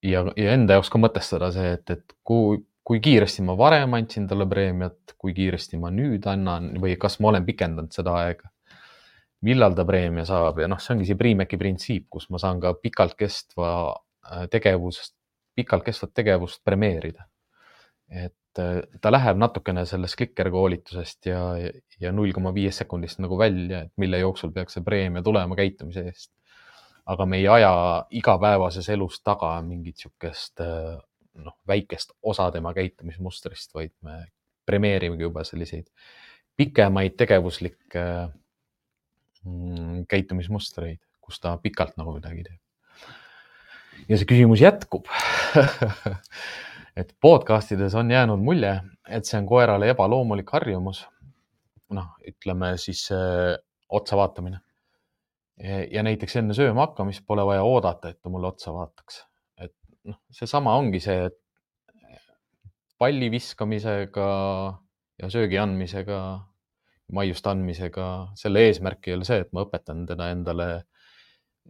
ja, 0.04 0.25
ja 0.37 0.54
enda 0.54 0.78
jaoks 0.78 0.92
ka 0.92 1.00
mõtestada 1.00 1.50
see, 1.54 1.75
et, 1.78 1.90
et 1.90 2.16
kui, 2.23 2.61
kui 2.84 3.00
kiiresti 3.04 3.44
ma 3.46 3.56
varem 3.58 3.96
andsin 3.96 4.28
talle 4.30 4.46
preemiat, 4.49 5.16
kui 5.18 5.34
kiiresti 5.37 5.80
ma 5.80 5.92
nüüd 5.94 6.26
annan 6.30 6.75
või 6.82 6.99
kas 7.00 7.18
ma 7.20 7.32
olen 7.32 7.46
pikendanud 7.49 7.94
seda 7.96 8.18
aega 8.23 8.52
millal 9.44 9.76
ta 9.76 9.84
preemia 9.88 10.25
saab 10.28 10.62
ja 10.62 10.68
noh, 10.70 10.80
see 10.80 10.94
ongi 10.94 11.08
see 11.08 11.18
Priimeki 11.20 11.58
printsiip, 11.61 12.08
kus 12.12 12.28
ma 12.32 12.40
saan 12.40 12.62
ka 12.62 12.75
pikalt 12.80 13.16
kestva 13.18 13.68
äh, 13.92 14.46
tegevust, 14.52 15.14
pikalt 15.56 15.84
kestvat 15.87 16.14
tegevust 16.16 16.62
premeerida. 16.64 17.28
et 18.08 18.61
äh, 18.61 18.80
ta 19.00 19.12
läheb 19.12 19.40
natukene 19.40 19.84
sellest 19.88 20.16
klikerkoolitusest 20.20 21.26
ja, 21.30 21.40
ja 22.00 22.12
null 22.12 22.32
koma 22.37 22.52
viiest 22.56 22.84
sekundist 22.84 23.20
nagu 23.25 23.38
välja, 23.40 23.84
et 23.87 23.92
mille 24.00 24.20
jooksul 24.23 24.52
peaks 24.52 24.78
see 24.78 24.84
preemia 24.87 25.23
tulema 25.25 25.56
käitumise 25.58 26.06
eest. 26.08 26.30
Aga 27.06 27.26
me 27.26 27.38
ei 27.42 27.49
aja 27.49 27.73
igapäevases 28.11 28.88
elus 28.88 29.20
taga 29.23 29.56
mingit 29.62 29.99
niisugust 29.99 30.61
äh, 30.61 30.94
noh, 31.34 31.58
väikest 31.68 32.14
osa 32.23 32.50
tema 32.54 32.75
käitumismustrist, 32.75 33.75
vaid 33.75 33.92
me 34.02 34.25
premeerimegi 34.66 35.26
juba 35.26 35.44
selliseid 35.44 35.90
pikemaid 36.56 37.16
tegevuslikke 37.18 38.04
Mm, 39.44 40.06
käitumismustreid, 40.08 41.02
kus 41.20 41.37
ta 41.40 41.52
pikalt 41.61 41.99
nagu 42.00 42.14
midagi 42.16 42.46
teeb. 42.46 42.61
ja 44.08 44.16
see 44.16 44.28
küsimus 44.28 44.62
jätkub 44.62 45.08
et 47.00 47.12
podcast 47.20 47.75
ides 47.76 47.94
on 48.00 48.11
jäänud 48.11 48.40
mulje, 48.40 48.73
et 49.04 49.28
see 49.28 49.37
on 49.37 49.49
koerale 49.49 49.90
ebaloomulik 49.92 50.49
harjumus. 50.56 51.02
noh, 51.92 52.08
ütleme 52.25 52.73
siis 52.80 53.04
äh, 53.12 53.52
otsa 53.92 54.16
vaatamine. 54.16 54.62
Ja 55.62 56.02
näiteks 56.02 56.40
enne 56.40 56.54
sööma 56.56 56.88
hakkamist 56.88 57.23
pole 57.26 57.44
vaja 57.46 57.62
oodata, 57.62 58.11
et 58.11 58.20
ta 58.23 58.32
mulle 58.32 58.50
otsa 58.50 58.73
vaataks. 58.75 59.23
et 59.62 59.75
noh, 60.04 60.18
seesama 60.32 60.75
ongi 60.76 61.00
see, 61.00 61.28
et 61.30 61.38
palli 62.99 63.30
viskamisega 63.30 64.26
ja 65.23 65.30
söögi 65.30 65.58
andmisega 65.58 66.18
maiuste 67.12 67.52
andmisega, 67.52 68.08
selle 68.38 68.66
eesmärk 68.68 69.08
ei 69.08 69.16
ole 69.18 69.28
see, 69.28 69.40
et 69.44 69.52
ma 69.52 69.64
õpetan 69.66 70.04
teda 70.08 70.30
endale 70.32 70.68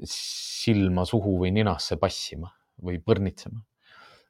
silma 0.08 1.04
suhu 1.06 1.38
või 1.42 1.52
ninasse 1.54 1.98
passima 2.00 2.50
või 2.84 2.98
põrnitsema, 3.02 3.60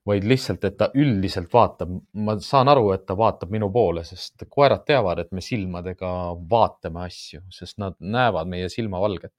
vaid 0.08 0.26
lihtsalt, 0.28 0.64
et 0.68 0.76
ta 0.80 0.90
üldiselt 1.00 1.52
vaatab, 1.52 1.94
ma 2.26 2.36
saan 2.44 2.68
aru, 2.72 2.90
et 2.96 3.06
ta 3.08 3.16
vaatab 3.16 3.52
minu 3.52 3.70
poole, 3.72 4.04
sest 4.04 4.44
koerad 4.52 4.84
teavad, 4.88 5.22
et 5.22 5.32
me 5.32 5.44
silmadega 5.44 6.10
vaatame 6.50 7.06
asju, 7.06 7.44
sest 7.52 7.80
nad 7.80 7.96
näevad 8.00 8.50
meie 8.50 8.68
silmavalget. 8.72 9.32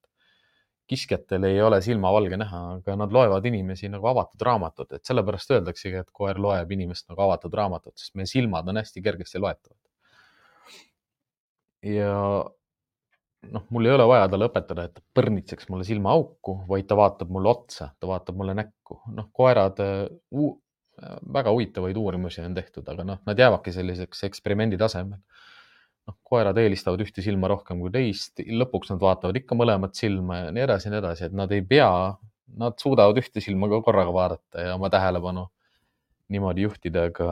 Kiskjatel 0.88 1.48
ei 1.50 1.62
ole 1.62 1.80
silmavalge 1.82 2.38
näha, 2.38 2.62
aga 2.78 2.96
nad 3.00 3.14
loevad 3.14 3.46
inimesi 3.50 3.90
nagu 3.90 4.08
avatud 4.12 4.42
raamatut, 4.46 4.92
et 4.94 5.08
sellepärast 5.08 5.56
öeldaksegi, 5.58 6.04
et 6.04 6.12
koer 6.14 6.40
loeb 6.42 6.72
inimest 6.72 7.10
nagu 7.10 7.26
avatud 7.26 7.54
raamatut, 7.58 7.98
sest 7.98 8.16
meie 8.20 8.30
silmad 8.30 8.70
on 8.70 8.82
hästi 8.82 9.04
kergesti 9.06 9.42
loetavad 9.42 9.82
ja 11.86 12.12
noh, 13.52 13.66
mul 13.70 13.86
ei 13.86 13.94
ole 13.94 14.08
vaja 14.10 14.28
talle 14.32 14.50
õpetada, 14.50 14.88
et 14.90 15.02
põrnitseks 15.16 15.70
mulle 15.70 15.86
silmaauku, 15.88 16.58
vaid 16.70 16.88
ta 16.90 16.98
vaatab 16.98 17.34
mulle 17.34 17.52
otsa, 17.52 17.92
ta 18.00 18.10
vaatab 18.10 18.38
mulle 18.40 18.56
näkku. 18.58 19.02
noh, 19.16 19.30
koerad 19.34 19.82
uh,, 19.86 20.54
väga 21.34 21.52
huvitavaid 21.52 21.98
uurimusi 22.00 22.42
on 22.46 22.56
tehtud, 22.56 22.88
aga 22.90 23.04
noh, 23.04 23.22
nad 23.28 23.40
jäävadki 23.40 23.74
selliseks 23.76 24.24
eksperimendi 24.30 24.80
tasemel. 24.82 25.20
Noh, 26.10 26.18
koerad 26.24 26.58
eelistavad 26.62 27.02
ühte 27.06 27.24
silma 27.26 27.50
rohkem 27.52 27.82
kui 27.82 27.92
teist, 27.94 28.40
lõpuks 28.40 28.94
nad 28.94 29.02
vaatavad 29.02 29.38
ikka 29.42 29.58
mõlemat 29.58 29.98
silma 29.98 30.46
ja 30.46 30.54
nii 30.56 30.66
edasi 30.68 30.90
ja 30.90 30.96
nii 30.96 31.02
edasi, 31.04 31.30
et 31.30 31.38
nad 31.38 31.52
ei 31.56 31.64
pea, 31.66 31.90
nad 32.62 32.78
suudavad 32.82 33.18
ühte 33.22 33.42
silma 33.44 33.70
ka 33.72 33.82
korraga 33.88 34.14
vaadata 34.16 34.68
ja 34.68 34.76
oma 34.78 34.92
tähelepanu 34.94 35.48
niimoodi 36.34 36.66
juhtida 36.66 37.10
ka 37.14 37.30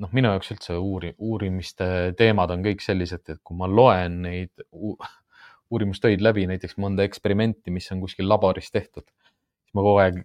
noh, 0.00 0.12
minu 0.16 0.32
jaoks 0.32 0.52
üldse 0.54 0.76
uuri-, 0.78 1.14
uurimiste 1.20 1.86
teemad 2.18 2.52
on 2.54 2.64
kõik 2.64 2.84
sellised, 2.84 3.24
et 3.28 3.40
kui 3.44 3.56
ma 3.58 3.68
loen 3.70 4.22
neid 4.26 4.64
uurimustöid 5.72 6.24
läbi, 6.24 6.46
näiteks 6.50 6.76
mõnda 6.80 7.04
eksperimenti, 7.08 7.72
mis 7.72 7.88
on 7.94 8.02
kuskil 8.04 8.28
laboris 8.28 8.70
tehtud, 8.72 9.06
siis 9.06 9.76
ma 9.76 9.84
kogu 9.84 10.00
aeg 10.02 10.18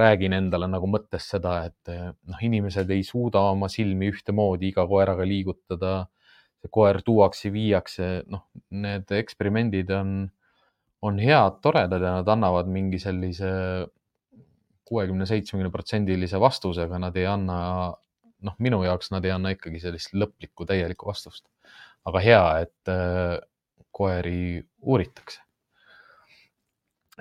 räägin 0.00 0.36
endale 0.36 0.68
nagu 0.70 0.88
mõttes 0.90 1.28
seda, 1.32 1.58
et 1.70 1.92
noh, 1.92 2.40
inimesed 2.44 2.90
ei 2.92 3.04
suuda 3.06 3.44
oma 3.52 3.70
silmi 3.72 4.10
ühtemoodi 4.12 4.72
iga 4.72 4.86
koeraga 4.88 5.26
liigutada. 5.28 5.94
See 6.62 6.70
koer 6.70 7.00
tuuakse, 7.02 7.50
viiakse, 7.54 8.12
noh, 8.30 8.46
need 8.70 9.10
eksperimendid 9.18 9.90
on, 9.96 10.12
on 11.02 11.18
head, 11.18 11.58
toredad 11.64 12.04
ja 12.04 12.18
nad 12.20 12.30
annavad 12.30 12.70
mingi 12.70 13.00
sellise 13.02 13.50
kuuekümne, 14.88 15.26
seitsmekümne 15.26 15.72
protsendilise 15.74 16.38
vastuse, 16.40 16.86
aga 16.86 17.00
nad 17.06 17.18
ei 17.18 17.26
anna 17.26 17.58
noh, 18.46 18.58
minu 18.62 18.82
jaoks 18.84 19.12
nad 19.14 19.24
ei 19.26 19.34
anna 19.34 19.52
ikkagi 19.54 19.80
sellist 19.82 20.14
lõplikku 20.14 20.66
täielikku 20.68 21.08
vastust. 21.08 21.46
aga 22.04 22.18
hea, 22.22 22.44
et 22.64 22.90
äh, 22.90 23.38
koeri 23.94 24.62
uuritakse. 24.80 25.40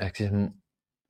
ehk 0.02 0.16
siis 0.18 0.32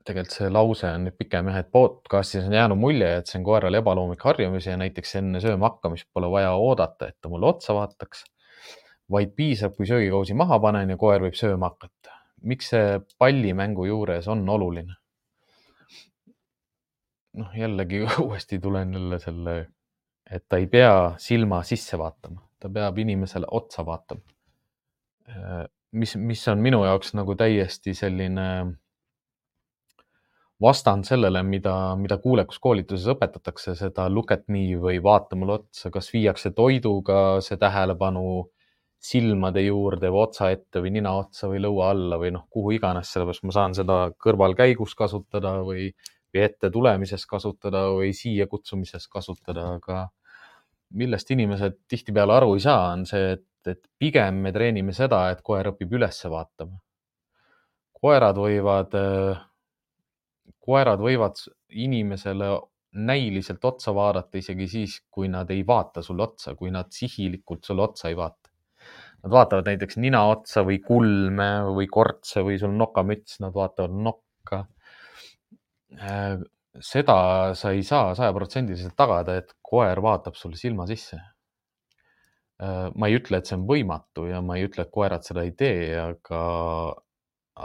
tegelikult 0.05 0.35
see 0.35 0.49
lause 0.51 0.89
on 0.89 1.07
nüüd 1.07 1.17
pikem 1.19 1.49
jah, 1.51 1.59
et 1.61 1.71
podcast'is 1.73 2.47
on 2.47 2.55
jäänud 2.57 2.79
mulje, 2.79 3.09
et 3.21 3.31
see 3.31 3.39
on 3.39 3.47
koerale 3.47 3.81
ebaloomlik 3.81 4.23
harjumus 4.27 4.67
ja 4.69 4.77
näiteks 4.79 5.17
enne 5.21 5.41
sööma 5.43 5.69
hakkamist 5.69 6.09
pole 6.13 6.29
vaja 6.31 6.53
oodata, 6.57 7.11
et 7.11 7.17
ta 7.21 7.31
mulle 7.31 7.49
otsa 7.51 7.75
vaataks, 7.77 8.23
vaid 9.11 9.35
piisab, 9.35 9.75
kui 9.75 9.89
söögikausi 9.89 10.37
maha 10.37 10.59
panen 10.63 10.93
ja 10.93 10.97
koer 10.97 11.23
võib 11.25 11.37
sööma 11.37 11.73
hakata. 11.73 12.17
miks 12.41 12.71
see 12.73 12.97
pallimängu 13.21 13.85
juures 13.85 14.27
on 14.27 14.47
oluline? 14.49 14.95
noh, 17.37 17.53
jällegi 17.55 18.01
uuesti 18.25 18.59
tulen 18.59 18.93
jälle 18.93 19.19
selle 19.19 19.59
et 20.31 20.47
ta 20.49 20.59
ei 20.61 20.67
pea 20.71 21.13
silma 21.19 21.61
sisse 21.67 21.99
vaatama, 21.99 22.41
ta 22.59 22.69
peab 22.71 22.97
inimesele 23.03 23.49
otsa 23.51 23.85
vaatama. 23.85 24.21
mis, 25.91 26.15
mis 26.15 26.47
on 26.47 26.59
minu 26.63 26.83
jaoks 26.85 27.13
nagu 27.19 27.35
täiesti 27.35 27.93
selline 27.95 28.47
vastand 30.61 31.07
sellele, 31.07 31.41
mida, 31.43 31.73
mida 31.97 32.17
kuulekuskoolituses 32.21 33.07
õpetatakse, 33.15 33.73
seda 33.77 34.07
look 34.13 34.31
at 34.35 34.47
me 34.53 34.63
või 34.79 35.01
vaata 35.03 35.37
mulle 35.39 35.59
otsa, 35.59 35.89
kas 35.93 36.11
viiakse 36.13 36.53
toiduga 36.57 37.41
see 37.41 37.57
tähelepanu 37.61 38.23
silmade 39.01 39.63
juurde 39.65 40.11
või 40.13 40.27
otsa 40.27 40.51
ette 40.53 40.81
või 40.83 40.93
nina 40.93 41.15
otsa 41.17 41.49
või 41.49 41.63
lõua 41.63 41.89
alla 41.95 42.19
või 42.21 42.29
noh, 42.35 42.45
kuhu 42.53 42.75
iganes, 42.77 43.09
sellepärast 43.09 43.47
ma 43.49 43.55
saan 43.55 43.75
seda 43.77 43.99
kõrvalkäigus 44.21 44.93
kasutada 44.97 45.55
või, 45.65 45.89
või 46.29 46.43
ette 46.45 46.69
tulemises 46.69 47.25
kasutada 47.25 47.87
või 47.95 48.13
siia 48.13 48.45
kutsumises 48.51 49.07
kasutada, 49.09 49.65
aga 49.79 50.05
millest 51.01 51.33
inimesed 51.33 51.79
tihtipeale 51.89 52.37
aru 52.37 52.53
ei 52.59 52.65
saa, 52.67 52.91
on 52.93 53.07
see, 53.09 53.33
et, 53.39 53.47
et 53.73 53.81
pigem 53.97 54.43
me 54.45 54.53
treenime 54.53 54.93
seda, 54.93 55.29
et 55.33 55.41
koer 55.41 55.73
õpib 55.73 55.97
üles 55.97 56.21
vaatama. 56.29 56.77
koerad 58.01 58.37
võivad 58.37 58.95
äh, 58.97 59.41
koerad 60.61 61.01
võivad 61.01 61.39
inimesele 61.69 62.51
näiliselt 62.91 63.65
otsa 63.65 63.93
vaadata 63.95 64.37
isegi 64.37 64.67
siis, 64.67 64.97
kui 65.11 65.29
nad 65.31 65.49
ei 65.51 65.63
vaata 65.67 66.03
sulle 66.03 66.23
otsa, 66.23 66.55
kui 66.59 66.71
nad 66.71 66.91
sihilikult 66.91 67.63
sulle 67.65 67.85
otsa 67.87 68.09
ei 68.11 68.17
vaata. 68.19 68.49
Nad 69.21 69.31
vaatavad 69.31 69.69
näiteks 69.69 69.99
nina 70.01 70.23
otsa 70.27 70.63
või 70.67 70.79
kulme 70.83 71.49
või 71.77 71.87
kortse 71.87 72.43
või 72.43 72.57
sul 72.59 72.73
nokamüts, 72.75 73.39
nad 73.43 73.53
vaatavad 73.55 73.93
nokka. 74.07 74.63
Äh, 76.01 76.41
seda 76.79 77.17
sa 77.55 77.71
ei 77.75 77.83
saa 77.83 78.15
sajaprotsendiliselt 78.17 78.95
tagada, 78.97 79.37
et 79.37 79.53
koer 79.61 80.01
vaatab 80.03 80.35
sulle 80.39 80.59
silma 80.59 80.87
sisse. 80.89 81.19
Äh, 82.61 82.89
ma 82.95 83.07
ei 83.07 83.19
ütle, 83.19 83.39
et 83.39 83.47
see 83.47 83.59
on 83.59 83.67
võimatu 83.69 84.25
ja 84.31 84.41
ma 84.41 84.57
ei 84.57 84.67
ütle, 84.67 84.87
et 84.87 84.93
koerad 84.93 85.23
seda 85.27 85.45
ei 85.45 85.53
tee, 85.57 85.93
aga, 86.01 86.41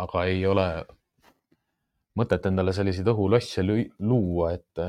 aga 0.05 0.25
ei 0.29 0.45
ole 0.47 0.69
mõtet 2.17 2.49
endale 2.49 2.73
selliseid 2.77 3.09
õhulosse 3.13 3.65
luua, 3.67 4.53
et, 4.57 4.85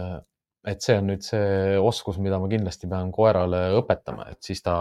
et 0.68 0.84
see 0.84 0.98
on 1.00 1.10
nüüd 1.12 1.26
see 1.26 1.78
oskus, 1.80 2.20
mida 2.24 2.40
ma 2.40 2.50
kindlasti 2.52 2.90
pean 2.90 3.12
koerale 3.16 3.68
õpetama, 3.80 4.30
et 4.32 4.40
siis 4.44 4.64
ta, 4.64 4.78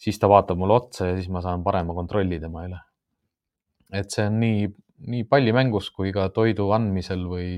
siis 0.00 0.20
ta 0.20 0.30
vaatab 0.30 0.60
mulle 0.60 0.76
otsa 0.80 1.10
ja 1.10 1.16
siis 1.16 1.30
ma 1.32 1.42
saan 1.44 1.64
parema 1.64 1.96
kontrolli 1.96 2.40
tema 2.42 2.66
üle. 2.68 2.82
et 3.94 4.10
see 4.10 4.26
on 4.26 4.40
nii, 4.42 4.66
nii 5.12 5.24
pallimängus 5.30 5.92
kui 5.94 6.12
ka 6.12 6.28
toidu 6.34 6.72
andmisel 6.74 7.22
või, 7.30 7.50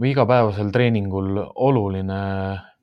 või 0.00 0.12
igapäevasel 0.14 0.72
treeningul 0.72 1.36
oluline, 1.54 2.20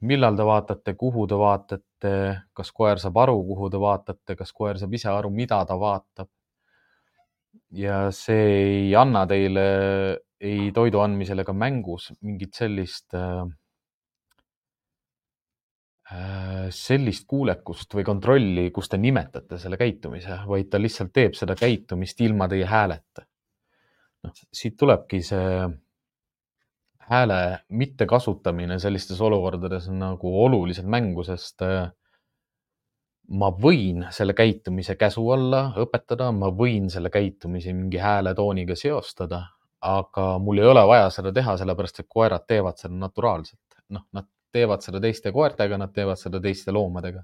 millal 0.07 0.37
te 0.37 0.45
vaatate, 0.45 0.93
kuhu 0.93 1.25
te 1.27 1.39
vaatate, 1.41 2.13
kas 2.53 2.71
koer 2.71 3.01
saab 3.01 3.17
aru, 3.23 3.39
kuhu 3.47 3.71
te 3.73 3.81
vaatate, 3.81 4.35
kas 4.37 4.53
koer 4.53 4.77
saab 4.77 4.93
ise 4.93 5.09
aru, 5.09 5.31
mida 5.33 5.63
ta 5.65 5.75
vaatab 5.79 6.29
ja 7.75 8.07
see 8.15 8.49
ei 8.57 8.95
anna 8.95 9.25
teile 9.27 9.63
ei 10.39 10.71
toidu 10.73 11.01
andmisel 11.01 11.41
ega 11.41 11.53
mängus 11.53 12.11
mingit 12.21 12.53
sellist 12.55 13.15
äh, 13.17 13.41
äh, 16.11 16.67
sellist 16.73 17.25
kuulekust 17.27 17.97
või 17.97 18.05
kontrolli, 18.07 18.69
kus 18.71 18.91
te 18.91 18.99
nimetate 19.01 19.57
selle 19.61 19.79
käitumise, 19.81 20.43
vaid 20.47 20.69
ta 20.71 20.79
lihtsalt 20.81 21.11
teeb 21.13 21.35
seda 21.37 21.57
käitumist 21.57 22.21
ilma 22.21 22.47
teie 22.51 22.69
hääleta. 22.69 23.25
noh, 24.23 24.33
siit 24.53 24.77
tulebki 24.77 25.21
see 25.25 25.67
hääle 27.07 27.59
mittekasutamine 27.69 28.79
sellistes 28.83 29.21
olukordades 29.23 29.87
nagu 29.89 30.31
oluliselt 30.43 30.89
mängu, 30.91 31.23
sest 31.23 31.63
äh, 31.65 31.89
ma 33.27 33.49
võin 33.51 34.05
selle 34.15 34.33
käitumise 34.33 34.95
käsu 34.95 35.23
alla 35.35 35.71
õpetada, 35.81 36.31
ma 36.31 36.49
võin 36.53 36.89
selle 36.91 37.11
käitumise 37.11 37.73
mingi 37.75 37.99
hääletooniga 37.99 38.75
seostada, 38.79 39.43
aga 39.83 40.27
mul 40.39 40.61
ei 40.61 40.69
ole 40.71 40.83
vaja 40.87 41.09
seda 41.13 41.33
teha, 41.35 41.57
sellepärast 41.59 42.01
et 42.03 42.09
koerad 42.09 42.47
teevad 42.47 42.79
seda 42.79 42.95
naturaalselt. 42.95 43.61
noh, 43.89 44.03
nad 44.11 44.27
teevad 44.51 44.83
seda 44.83 44.99
teiste 44.99 45.31
koertega, 45.31 45.77
nad 45.77 45.93
teevad 45.95 46.19
seda 46.19 46.41
teiste 46.43 46.71
loomadega. 46.71 47.23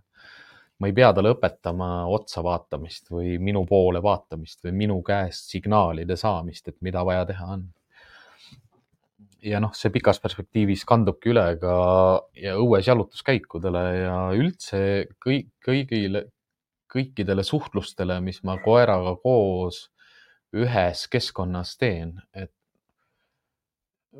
ma 0.79 0.87
ei 0.89 0.93
pea 0.93 1.13
talle 1.13 1.31
õpetama 1.31 1.87
otsa 2.11 2.43
vaatamist 2.43 3.11
või 3.11 3.37
minu 3.39 3.63
poole 3.65 4.01
vaatamist 4.03 4.63
või 4.65 4.71
minu 4.83 5.01
käest 5.05 5.51
signaalide 5.53 6.17
saamist, 6.17 6.67
et 6.67 6.77
mida 6.81 7.05
vaja 7.05 7.25
teha 7.25 7.45
on 7.55 7.67
ja 9.43 9.59
noh, 9.63 9.73
see 9.75 9.91
pikas 9.93 10.21
perspektiivis 10.23 10.85
kandubki 10.87 11.33
üle 11.33 11.45
ka 11.61 11.75
ja 12.39 12.55
õues 12.59 12.87
jalutuskäikudele 12.87 13.83
ja 13.97 14.17
üldse 14.37 14.81
kõik, 15.23 15.49
kõigile, 15.65 16.25
kõikidele 16.91 17.43
suhtlustele, 17.45 18.19
mis 18.23 18.43
ma 18.47 18.57
koeraga 18.63 19.15
koos 19.23 19.87
ühes 20.53 21.07
keskkonnas 21.11 21.75
teen, 21.81 22.15
et 22.33 22.51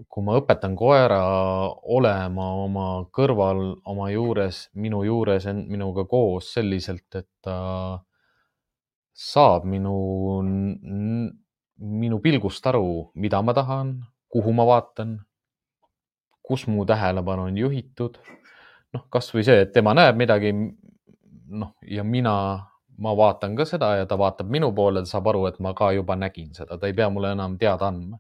kui 0.10 0.26
ma 0.26 0.40
õpetan 0.40 0.74
koera 0.76 1.22
olema 1.96 2.48
oma 2.64 2.88
kõrval, 3.14 3.62
oma 3.86 4.10
juures, 4.10 4.66
minu 4.74 5.04
juures, 5.06 5.46
minuga 5.54 6.08
koos 6.10 6.50
selliselt, 6.56 7.06
et 7.14 7.30
ta 7.46 7.58
saab 9.14 9.68
minu, 9.70 9.94
minu 11.78 12.20
pilgust 12.24 12.66
aru, 12.66 13.12
mida 13.14 13.44
ma 13.46 13.54
tahan, 13.54 13.94
kuhu 14.34 14.54
ma 14.54 14.66
vaatan, 14.66 15.18
kus 16.42 16.66
mu 16.68 16.86
tähelepanu 16.90 17.50
on 17.52 17.58
juhitud. 17.58 18.18
noh, 18.94 19.06
kasvõi 19.10 19.42
see, 19.46 19.64
et 19.66 19.72
tema 19.74 19.94
näeb 19.98 20.18
midagi. 20.18 20.54
noh, 21.54 21.76
ja 21.86 22.04
mina, 22.04 22.34
ma 22.98 23.14
vaatan 23.18 23.56
ka 23.56 23.66
seda 23.70 23.92
ja 24.00 24.06
ta 24.10 24.18
vaatab 24.18 24.50
minu 24.50 24.72
poole, 24.74 25.04
ta 25.06 25.12
saab 25.14 25.30
aru, 25.30 25.46
et 25.50 25.60
ma 25.62 25.74
ka 25.78 25.92
juba 25.94 26.16
nägin 26.18 26.54
seda, 26.58 26.78
ta 26.78 26.90
ei 26.90 26.96
pea 26.98 27.10
mulle 27.14 27.34
enam 27.38 27.58
teada 27.62 27.92
andma. 27.94 28.20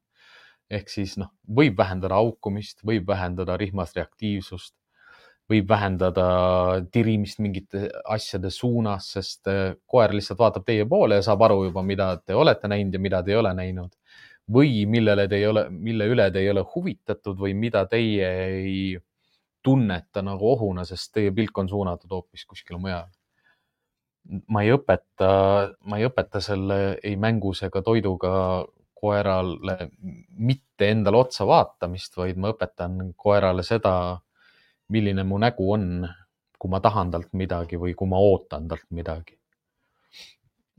ehk 0.69 0.89
siis 0.89 1.17
noh, 1.21 1.30
võib 1.58 1.78
vähendada 1.78 2.15
haukumist, 2.21 2.80
võib 2.86 3.08
vähendada 3.10 3.58
rihmas 3.58 3.91
reaktiivsust, 3.97 4.73
võib 5.49 5.67
vähendada 5.69 6.28
tirimist 6.91 7.41
mingite 7.43 7.89
asjade 8.15 8.49
suunas, 8.49 9.10
sest 9.17 9.49
eh, 9.52 9.76
koer 9.86 10.13
lihtsalt 10.13 10.39
vaatab 10.39 10.65
teie 10.65 10.86
poole 10.89 11.19
ja 11.19 11.26
saab 11.26 11.43
aru 11.49 11.65
juba, 11.67 11.84
mida 11.86 12.15
te 12.17 12.38
olete 12.38 12.69
näinud 12.71 12.93
ja 12.95 13.02
mida 13.02 13.21
te 13.23 13.34
ei 13.34 13.41
ole 13.41 13.54
näinud 13.54 13.91
või 14.51 14.86
millele 14.89 15.27
te 15.27 15.39
ei 15.39 15.47
ole, 15.47 15.67
mille 15.69 16.08
üle 16.12 16.29
te 16.32 16.41
ei 16.43 16.49
ole 16.51 16.63
huvitatud 16.75 17.38
või 17.39 17.53
mida 17.56 17.86
teie 17.89 18.29
ei 18.45 18.97
tunneta 19.63 20.21
nagu 20.21 20.49
ohuna, 20.51 20.84
sest 20.86 21.13
teie 21.15 21.32
pilk 21.32 21.58
on 21.58 21.69
suunatud 21.69 22.12
hoopis 22.12 22.45
kuskile 22.45 22.79
mujale. 22.79 23.12
ma 24.47 24.62
ei 24.63 24.71
õpeta, 24.71 25.29
ma 25.84 25.97
ei 25.99 26.08
õpeta 26.08 26.39
selle 26.41 26.97
ei 27.03 27.15
mängus 27.19 27.63
ega 27.63 27.82
toiduga 27.82 28.65
koerale 28.95 29.89
mitte 30.39 30.89
endale 30.89 31.17
otsa 31.17 31.47
vaatamist, 31.47 32.15
vaid 32.17 32.38
ma 32.39 32.53
õpetan 32.53 33.13
koerale 33.17 33.63
seda, 33.63 34.19
milline 34.88 35.23
mu 35.27 35.39
nägu 35.39 35.71
on, 35.73 36.08
kui 36.60 36.71
ma 36.71 36.79
tahan 36.79 37.12
talt 37.12 37.34
midagi 37.34 37.79
või 37.79 37.95
kui 37.95 38.08
ma 38.08 38.19
ootan 38.19 38.67
talt 38.67 38.88
midagi 38.91 39.36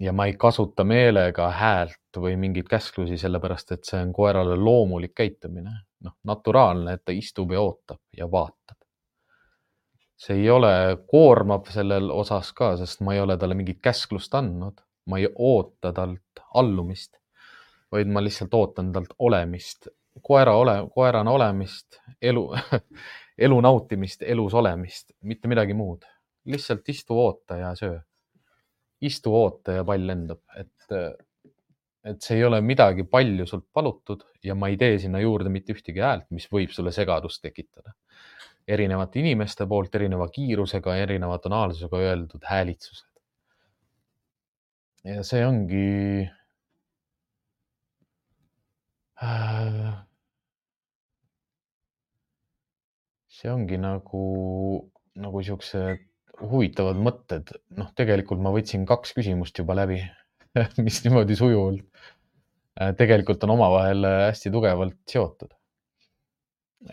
ja 0.01 0.13
ma 0.13 0.27
ei 0.27 0.35
kasuta 0.39 0.85
meelega 0.85 1.49
häält 1.51 2.19
või 2.19 2.37
mingeid 2.37 2.69
käsklusi, 2.71 3.19
sellepärast 3.19 3.73
et 3.77 3.85
see 3.87 4.01
on 4.03 4.13
koerale 4.13 4.57
loomulik 4.57 5.15
käitumine, 5.15 5.75
noh, 6.05 6.17
naturaalne, 6.25 6.97
et 6.97 7.05
ta 7.05 7.15
istub 7.15 7.53
ja 7.53 7.61
ootab 7.63 8.01
ja 8.17 8.31
vaatab. 8.31 8.79
see 10.17 10.37
ei 10.41 10.51
ole, 10.51 10.97
koormab 11.11 11.67
sellel 11.69 12.11
osas 12.11 12.53
ka, 12.53 12.77
sest 12.81 13.03
ma 13.05 13.15
ei 13.15 13.21
ole 13.21 13.37
talle 13.37 13.55
mingit 13.55 13.81
käsklust 13.83 14.35
andnud, 14.35 14.81
ma 15.07 15.19
ei 15.19 15.29
oota 15.35 15.93
talt 15.93 16.43
allumist, 16.55 17.19
vaid 17.93 18.09
ma 18.09 18.23
lihtsalt 18.23 18.55
ootan 18.55 18.93
talt 18.93 19.13
olemist, 19.19 19.89
koera 20.23 20.55
ole, 20.57 20.79
koerana 20.95 21.31
olemist, 21.31 22.01
elu 22.23 22.47
elu 23.47 23.61
nautimist, 23.61 24.23
elus 24.23 24.55
olemist, 24.55 25.11
mitte 25.23 25.49
midagi 25.49 25.75
muud. 25.75 26.05
lihtsalt 26.45 26.89
istu, 26.89 27.19
oota 27.19 27.57
ja 27.57 27.75
söö 27.75 27.99
istu, 29.07 29.33
oota 29.35 29.79
ja 29.79 29.85
pall 29.87 30.07
lendab, 30.09 30.41
et, 30.59 30.95
et 32.05 32.23
see 32.23 32.39
ei 32.39 32.47
ole 32.47 32.61
midagi 32.65 33.07
palju 33.11 33.47
sult 33.49 33.67
palutud 33.73 34.25
ja 34.45 34.57
ma 34.59 34.71
ei 34.73 34.79
tee 34.81 34.99
sinna 35.03 35.23
juurde 35.23 35.53
mitte 35.53 35.75
ühtegi 35.77 36.03
häält, 36.05 36.29
mis 36.35 36.49
võib 36.53 36.73
sulle 36.75 36.93
segadust 36.95 37.43
tekitada. 37.45 37.95
erinevate 38.69 39.21
inimeste 39.21 39.67
poolt 39.69 39.95
erineva 39.95 40.29
kiirusega, 40.33 40.97
erineva 40.97 41.39
tonaalsusega 41.39 41.99
öeldud 42.01 42.47
häälitsused. 42.49 43.11
ja 45.05 45.23
see 45.23 45.45
ongi 45.47 46.31
see 53.29 53.51
ongi 53.53 53.79
nagu, 53.79 54.25
nagu 55.15 55.43
siuksed 55.45 56.03
huvitavad 56.41 56.99
mõtted, 56.99 57.55
noh, 57.79 57.91
tegelikult 57.97 58.43
ma 58.43 58.53
võtsin 58.55 58.87
kaks 58.89 59.15
küsimust 59.17 59.59
juba 59.59 59.77
läbi 59.79 60.01
mis 60.85 61.01
niimoodi 61.05 61.37
sujuvalt 61.39 61.83
äh, 62.81 62.95
tegelikult 62.99 63.45
on 63.47 63.55
omavahel 63.57 64.07
äh, 64.09 64.21
hästi 64.29 64.53
tugevalt 64.55 65.01
seotud. 65.11 65.55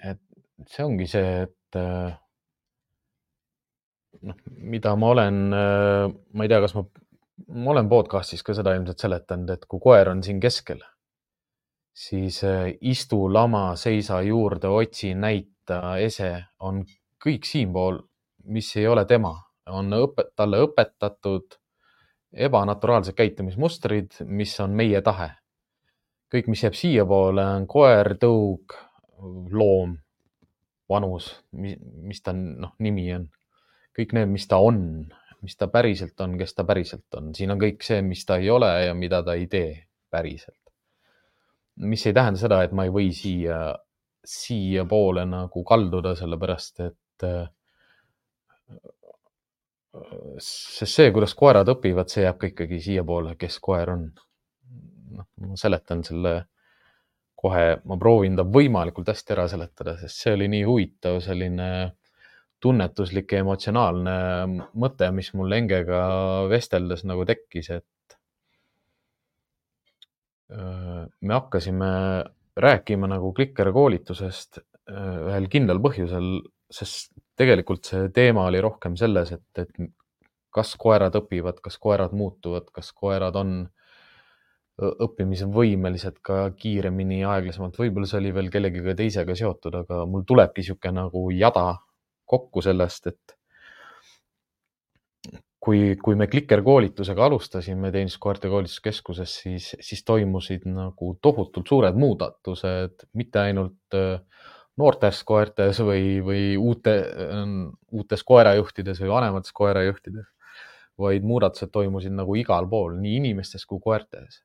et 0.04 0.22
see 0.70 0.86
ongi 0.86 1.08
see, 1.10 1.46
et 1.46 1.78
äh, 1.80 2.14
noh, 4.22 4.38
mida 4.46 4.96
ma 4.96 5.14
olen, 5.16 5.40
ma 5.52 6.46
ei 6.46 6.52
tea, 6.52 6.62
kas 6.64 6.76
ma, 6.78 6.86
ma 7.58 7.74
olen 7.74 7.90
podcast'is 7.90 8.46
ka 8.46 8.56
seda 8.56 8.76
ilmselt 8.78 9.02
seletanud, 9.02 9.50
et 9.56 9.66
kui 9.66 9.82
koer 9.84 10.12
on 10.12 10.22
siin 10.24 10.40
keskel, 10.44 10.84
siis 11.98 12.38
istu, 12.94 13.24
lama, 13.34 13.72
seisa 13.82 14.22
juurde, 14.24 14.70
otsi, 14.70 15.16
näita, 15.18 15.98
ese 16.00 16.36
on 16.62 16.84
kõik 17.26 17.50
siinpool, 17.50 17.98
mis 18.46 18.76
ei 18.78 18.88
ole 18.88 19.06
tema, 19.06 19.34
on 19.70 19.92
õpet-, 19.94 20.34
talle 20.36 20.62
õpetatud 20.66 21.58
ebanaturaalsed 22.32 23.16
käitumismustrid, 23.18 24.22
mis 24.26 24.56
on 24.64 24.76
meie 24.76 25.02
tahe. 25.02 25.32
kõik, 26.32 26.48
mis 26.48 26.62
jääb 26.64 26.76
siiapoole, 26.80 27.44
on 27.44 27.66
koer, 27.68 28.14
tõug, 28.16 28.72
loom, 29.52 29.98
vanus, 30.90 31.28
mis 31.52 32.24
ta 32.24 32.34
noh, 32.36 32.72
nimi 32.80 33.10
on. 33.16 33.28
kõik 33.98 34.14
need, 34.16 34.32
mis 34.32 34.48
ta 34.48 34.62
on, 34.64 35.12
mis 35.44 35.58
ta 35.60 35.68
päriselt 35.68 36.20
on, 36.24 36.38
kes 36.40 36.56
ta 36.56 36.64
päriselt 36.68 37.20
on, 37.20 37.34
siin 37.36 37.52
on 37.52 37.60
kõik 37.60 37.84
see, 37.84 38.00
mis 38.06 38.24
ta 38.26 38.38
ei 38.40 38.50
ole 38.50 38.70
ja 38.86 38.96
mida 38.96 39.20
ta 39.28 39.36
ei 39.36 39.48
tee 39.52 39.74
päriselt. 40.10 40.58
mis 41.76 42.06
ei 42.06 42.14
tähenda 42.14 42.40
seda, 42.40 42.62
et 42.64 42.72
ma 42.72 42.86
ei 42.86 42.92
või 42.94 43.10
siia, 43.16 43.76
siiapoole 44.28 45.26
nagu 45.26 45.64
kalduda, 45.66 46.14
sellepärast 46.16 46.84
et 46.86 47.28
sest 50.42 50.96
see, 50.96 51.12
kuidas 51.12 51.34
koerad 51.38 51.70
õpivad, 51.74 52.12
see 52.12 52.24
jääb 52.24 52.40
ka 52.40 52.50
ikkagi 52.52 52.80
siiapoole, 52.84 53.36
kes 53.40 53.60
koer 53.64 53.92
on. 53.96 54.10
noh, 55.12 55.28
ma 55.44 55.58
seletan 55.60 56.06
selle 56.08 56.36
kohe, 57.42 57.82
ma 57.90 57.98
proovin 58.00 58.38
ta 58.38 58.46
võimalikult 58.48 59.10
hästi 59.12 59.34
ära 59.36 59.48
seletada, 59.52 59.98
sest 60.00 60.24
see 60.24 60.36
oli 60.38 60.48
nii 60.54 60.64
huvitav, 60.68 61.18
selline 61.26 61.68
tunnetuslik 62.62 63.34
ja 63.34 63.42
emotsionaalne 63.42 64.16
mõte, 64.80 65.10
mis 65.16 65.32
mul 65.36 65.58
Engega 65.58 66.02
vesteldes 66.52 67.04
nagu 67.10 67.26
tekkis, 67.28 67.72
et 67.80 68.16
äh, 70.54 71.02
me 71.10 71.36
hakkasime 71.36 71.92
rääkima 72.62 73.10
nagu 73.10 73.34
klikker 73.34 73.72
koolitusest 73.74 74.62
äh, 74.62 75.18
ühel 75.32 75.50
kindlal 75.52 75.82
põhjusel, 75.84 76.30
sest 76.72 77.12
tegelikult 77.38 77.88
see 77.90 78.10
teema 78.16 78.46
oli 78.48 78.62
rohkem 78.64 78.96
selles, 79.00 79.34
et, 79.36 79.64
et 79.64 79.92
kas 80.54 80.74
koerad 80.80 81.16
õpivad, 81.20 81.62
kas 81.64 81.78
koerad 81.82 82.16
muutuvad, 82.16 82.70
kas 82.76 82.92
koerad 82.96 83.38
on 83.40 83.54
õppimisvõimelised 84.82 86.22
ka 86.26 86.46
kiiremini 86.58 87.22
aeglasemalt, 87.28 87.78
võib-olla 87.78 88.08
see 88.10 88.22
oli 88.22 88.32
veel 88.34 88.50
kellegagi 88.54 88.96
teisega 88.98 89.36
seotud, 89.38 89.76
aga 89.84 90.06
mul 90.10 90.24
tulebki 90.28 90.64
niisugune 90.64 90.96
nagu 91.04 91.28
jada 91.36 91.66
kokku 92.32 92.64
sellest, 92.66 93.12
et 93.12 93.36
kui, 95.62 95.96
kui 96.02 96.18
me 96.18 96.28
klikerkoolitusega 96.32 97.28
alustasime 97.28 97.92
Teenistuskoerte 97.94 98.50
koolituskeskuses, 98.50 99.36
siis, 99.44 99.68
siis 99.80 100.04
toimusid 100.08 100.66
nagu 100.72 101.14
tohutult 101.22 101.70
suured 101.70 102.00
muudatused, 102.02 103.06
mitte 103.20 103.44
ainult 103.44 103.98
äh, 103.98 104.18
noortes 104.80 105.24
koertes 105.28 105.82
või, 105.84 106.20
või 106.24 106.44
uute, 106.60 106.94
uutes 107.92 108.24
koerajuhtides 108.28 109.02
või 109.04 109.12
vanemates 109.12 109.52
koerajuhtides, 109.56 110.30
vaid 111.02 111.26
muudatused 111.28 111.72
toimusid 111.74 112.16
nagu 112.16 112.36
igal 112.40 112.68
pool, 112.70 112.96
nii 113.02 113.18
inimestes 113.22 113.66
kui 113.66 113.82
koertes. 113.84 114.44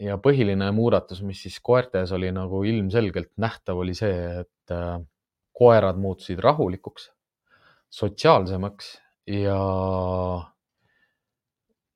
ja 0.00 0.16
põhiline 0.16 0.70
muudatus, 0.72 1.20
mis 1.22 1.42
siis 1.42 1.58
koertes 1.60 2.12
oli 2.16 2.30
nagu 2.32 2.62
ilmselgelt 2.64 3.32
nähtav, 3.36 3.82
oli 3.82 3.94
see, 3.94 4.40
et 4.40 4.72
äh, 4.72 5.00
koerad 5.52 5.98
muutusid 6.00 6.38
rahulikuks, 6.40 7.10
sotsiaalsemaks 7.90 8.94
ja 9.26 9.58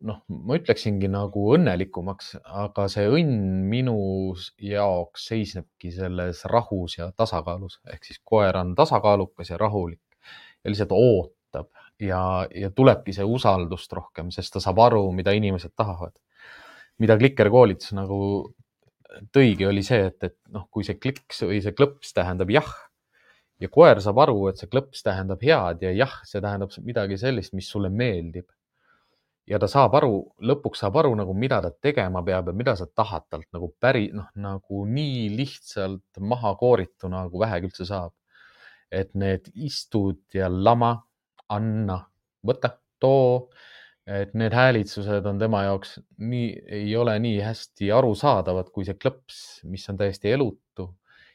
noh, 0.05 0.21
ma 0.29 0.59
ütleksingi 0.59 1.09
nagu 1.11 1.45
õnnelikumaks, 1.57 2.35
aga 2.65 2.87
see 2.93 3.07
õnn 3.09 3.65
minu 3.71 3.97
jaoks 4.63 5.29
seisnebki 5.31 5.93
selles 5.95 6.45
rahus 6.51 6.99
ja 6.99 7.11
tasakaalus, 7.17 7.81
ehk 7.93 8.05
siis 8.09 8.21
koer 8.25 8.57
on 8.61 8.75
tasakaalukas 8.79 9.53
ja 9.55 9.61
rahulik 9.61 10.03
ja 10.65 10.73
lihtsalt 10.73 10.93
ootab 10.97 11.71
ja, 12.03 12.21
ja 12.55 12.71
tulebki 12.71 13.15
see 13.17 13.25
usaldust 13.25 13.93
rohkem, 13.97 14.33
sest 14.35 14.57
ta 14.57 14.63
saab 14.65 14.83
aru, 14.89 15.07
mida 15.17 15.35
inimesed 15.37 15.75
tahavad. 15.77 16.17
mida 16.99 17.17
Klikker 17.19 17.49
koolitus 17.51 17.93
nagu 17.97 18.19
tõigi, 19.35 19.67
oli 19.67 19.83
see, 19.83 20.11
et, 20.11 20.19
et 20.23 20.37
noh, 20.55 20.69
kui 20.71 20.85
see 20.87 20.99
kliks 20.99 21.43
või 21.47 21.61
see 21.63 21.75
klõps 21.75 22.13
tähendab 22.15 22.51
jah 22.51 22.71
ja 23.63 23.71
koer 23.71 24.01
saab 24.03 24.21
aru, 24.27 24.49
et 24.51 24.61
see 24.61 24.69
klõps 24.71 25.03
tähendab 25.07 25.43
head 25.43 25.83
ja 25.83 25.95
jah, 25.95 26.21
see 26.27 26.43
tähendab 26.43 26.75
midagi 26.85 27.19
sellist, 27.19 27.55
mis 27.55 27.71
sulle 27.71 27.91
meeldib 27.91 28.47
ja 29.51 29.61
ta 29.61 29.69
saab 29.71 29.95
aru, 29.99 30.19
lõpuks 30.49 30.83
saab 30.85 30.99
aru 31.03 31.15
nagu, 31.19 31.35
mida 31.37 31.61
ta 31.65 31.71
tegema 31.87 32.23
peab 32.25 32.51
ja 32.51 32.57
mida 32.57 32.75
sa 32.79 32.87
tahad 32.87 33.27
talt 33.31 33.49
nagu 33.55 33.71
päri, 33.81 34.09
noh, 34.17 34.31
nagu 34.41 34.85
nii 34.89 35.29
lihtsalt 35.37 36.21
maha 36.21 36.55
koorituna, 36.61 37.25
nagu 37.27 37.41
vähegi 37.41 37.71
üldse 37.71 37.89
saab. 37.89 38.13
et 38.95 39.11
need 39.19 39.49
istud 39.59 40.21
ja 40.37 40.47
lama, 40.47 40.93
anna, 41.51 41.97
võta, 42.47 42.69
too, 43.03 43.49
et 44.07 44.37
need 44.39 44.55
häälitsused 44.55 45.27
on 45.27 45.41
tema 45.41 45.65
jaoks 45.65 45.97
nii, 46.21 46.51
ei 46.79 46.93
ole 46.97 47.17
nii 47.19 47.41
hästi 47.43 47.91
arusaadavad 47.91 48.71
kui 48.71 48.87
see 48.87 48.95
klõps, 49.01 49.41
mis 49.67 49.89
on 49.91 49.99
täiesti 49.99 50.31
elutu 50.37 50.87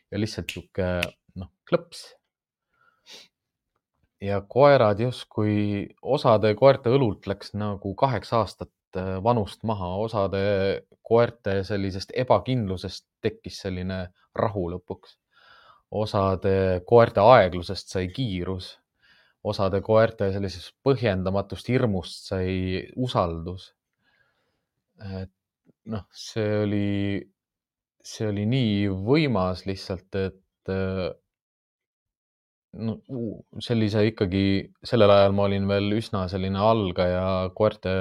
ja 0.07 0.21
lihtsalt 0.21 0.53
sihuke 0.53 0.87
noh, 1.41 1.51
klõps 1.67 2.05
ja 4.21 4.41
koerad 4.41 4.99
justkui, 4.99 5.87
osade 6.01 6.53
koerte 6.59 6.91
õlult 6.91 7.27
läks 7.29 7.53
nagu 7.57 7.93
kaheksa 7.95 8.41
aastat 8.43 8.71
äh, 8.99 9.15
vanust 9.23 9.63
maha, 9.67 9.93
osade 10.03 10.41
koerte 11.03 11.63
sellisest 11.67 12.11
ebakindlusest 12.17 13.07
tekkis 13.23 13.61
selline 13.63 14.09
rahu 14.35 14.69
lõpuks. 14.75 15.17
osade 15.91 16.83
koerte 16.85 17.21
aeglusest 17.25 17.89
sai 17.89 18.07
kiirus, 18.13 18.75
osade 19.43 19.81
koerte 19.81 20.31
sellisest 20.31 20.75
põhjendamatust 20.85 21.71
hirmust 21.71 22.27
sai 22.29 22.85
usaldus. 22.95 23.73
et 24.99 25.31
noh, 25.85 26.05
see 26.11 26.51
oli, 26.63 27.31
see 28.03 28.27
oli 28.27 28.45
nii 28.45 28.87
võimas 29.07 29.65
lihtsalt, 29.65 30.15
et 30.15 30.69
äh, 30.75 31.09
no 32.77 32.97
sellise 33.63 34.03
ikkagi, 34.11 34.43
sellel 34.85 35.13
ajal 35.13 35.35
ma 35.35 35.47
olin 35.47 35.67
veel 35.69 35.95
üsna 35.97 36.25
selline 36.31 36.61
algaja 36.61 37.49
koerte, 37.57 37.93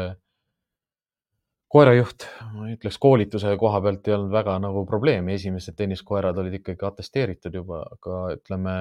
koerajuht, 1.73 2.27
ma 2.55 2.69
ütleks 2.73 2.99
koolituse 3.01 3.55
koha 3.61 3.81
pealt 3.85 4.09
ei 4.09 4.17
olnud 4.17 4.33
väga 4.33 4.57
nagu 4.65 4.85
probleemi, 4.89 5.37
esimesed 5.37 5.77
tenniskoerad 5.77 6.39
olid 6.41 6.61
ikkagi 6.61 6.87
atesteeritud 6.89 7.59
juba, 7.61 7.83
aga 7.97 8.23
ütleme 8.37 8.77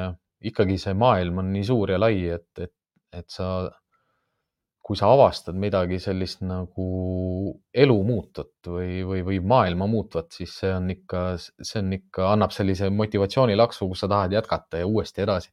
ikkagi 0.47 0.78
see 0.80 0.95
maailm 0.95 1.41
on 1.43 1.52
nii 1.56 1.65
suur 1.67 1.91
ja 1.95 2.00
lai, 2.00 2.19
et, 2.38 2.50
et, 2.62 2.76
et 3.15 3.28
sa, 3.32 3.67
kui 4.88 4.95
sa 4.95 5.10
avastad 5.12 5.58
midagi 5.60 5.97
sellist 6.00 6.45
nagu 6.47 6.84
elu 7.76 7.95
muutvat 8.08 8.69
või, 8.71 9.02
või, 9.04 9.23
või 9.28 9.39
maailma 9.43 9.84
muutvat, 9.91 10.30
siis 10.32 10.54
see 10.62 10.71
on 10.71 10.88
ikka, 10.93 11.23
see 11.41 11.82
on 11.82 11.91
ikka, 11.97 12.30
annab 12.32 12.56
sellise 12.56 12.88
motivatsioonilaksu, 12.95 13.89
kus 13.91 14.06
sa 14.06 14.08
tahad 14.13 14.38
jätkata 14.38 14.80
ja 14.80 14.88
uuesti 14.88 15.26
edasi. 15.26 15.52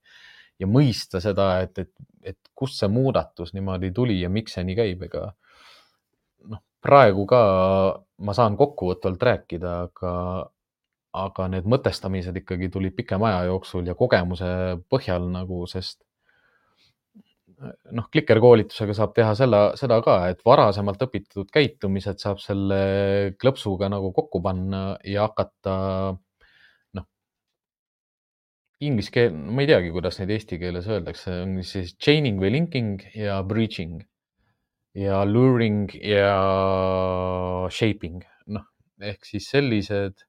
Ja 0.63 0.69
mõista 0.71 1.19
seda, 1.19 1.49
et, 1.67 1.83
et, 1.83 1.91
et 2.23 2.39
kust 2.55 2.79
see 2.79 2.87
muudatus 2.95 3.51
niimoodi 3.57 3.91
tuli 3.97 4.21
ja 4.21 4.31
miks 4.31 4.55
see 4.55 4.63
nii 4.69 4.79
käib, 4.79 5.03
ega 5.09 5.25
noh, 6.53 6.63
praegu 6.87 7.27
ka 7.27 7.43
ma 8.23 8.39
saan 8.39 8.55
kokkuvõtvalt 8.61 9.31
rääkida, 9.33 9.77
aga, 9.89 10.15
aga 11.27 11.49
need 11.57 11.67
mõtestamised 11.75 12.39
ikkagi 12.45 12.71
tulid 12.71 12.95
pikema 12.95 13.33
aja 13.33 13.51
jooksul 13.51 13.91
ja 13.91 13.99
kogemuse 13.99 14.47
põhjal 14.87 15.27
nagu, 15.35 15.65
sest 15.67 16.05
noh, 17.97 18.09
klikerkoolitusega 18.13 18.97
saab 18.97 19.15
teha 19.17 19.33
selle, 19.39 19.63
seda 19.81 20.01
ka, 20.05 20.19
et 20.33 20.45
varasemalt 20.47 21.03
õpitud 21.07 21.49
käitumised 21.55 22.21
saab 22.23 22.43
selle 22.43 23.35
klõpsuga 23.41 23.91
nagu 23.93 24.13
kokku 24.17 24.43
panna 24.45 24.85
ja 25.09 25.29
hakata 25.29 25.79
inglise 28.83 29.13
keel, 29.15 29.35
ma 29.35 29.63
ei 29.63 29.71
teagi, 29.71 29.93
kuidas 29.95 30.19
neid 30.19 30.33
eesti 30.35 30.59
keeles 30.61 30.89
öeldakse, 30.91 31.33
on 31.45 31.57
siis 31.67 31.95
chaining 32.01 32.41
või 32.43 32.53
linking 32.57 33.03
ja 33.17 33.39
breaching 33.47 34.03
ja 34.99 35.23
luring 35.27 35.93
ja 35.99 37.69
shaping, 37.75 38.23
noh, 38.55 38.67
ehk 39.03 39.27
siis 39.29 39.49
sellised, 39.51 40.27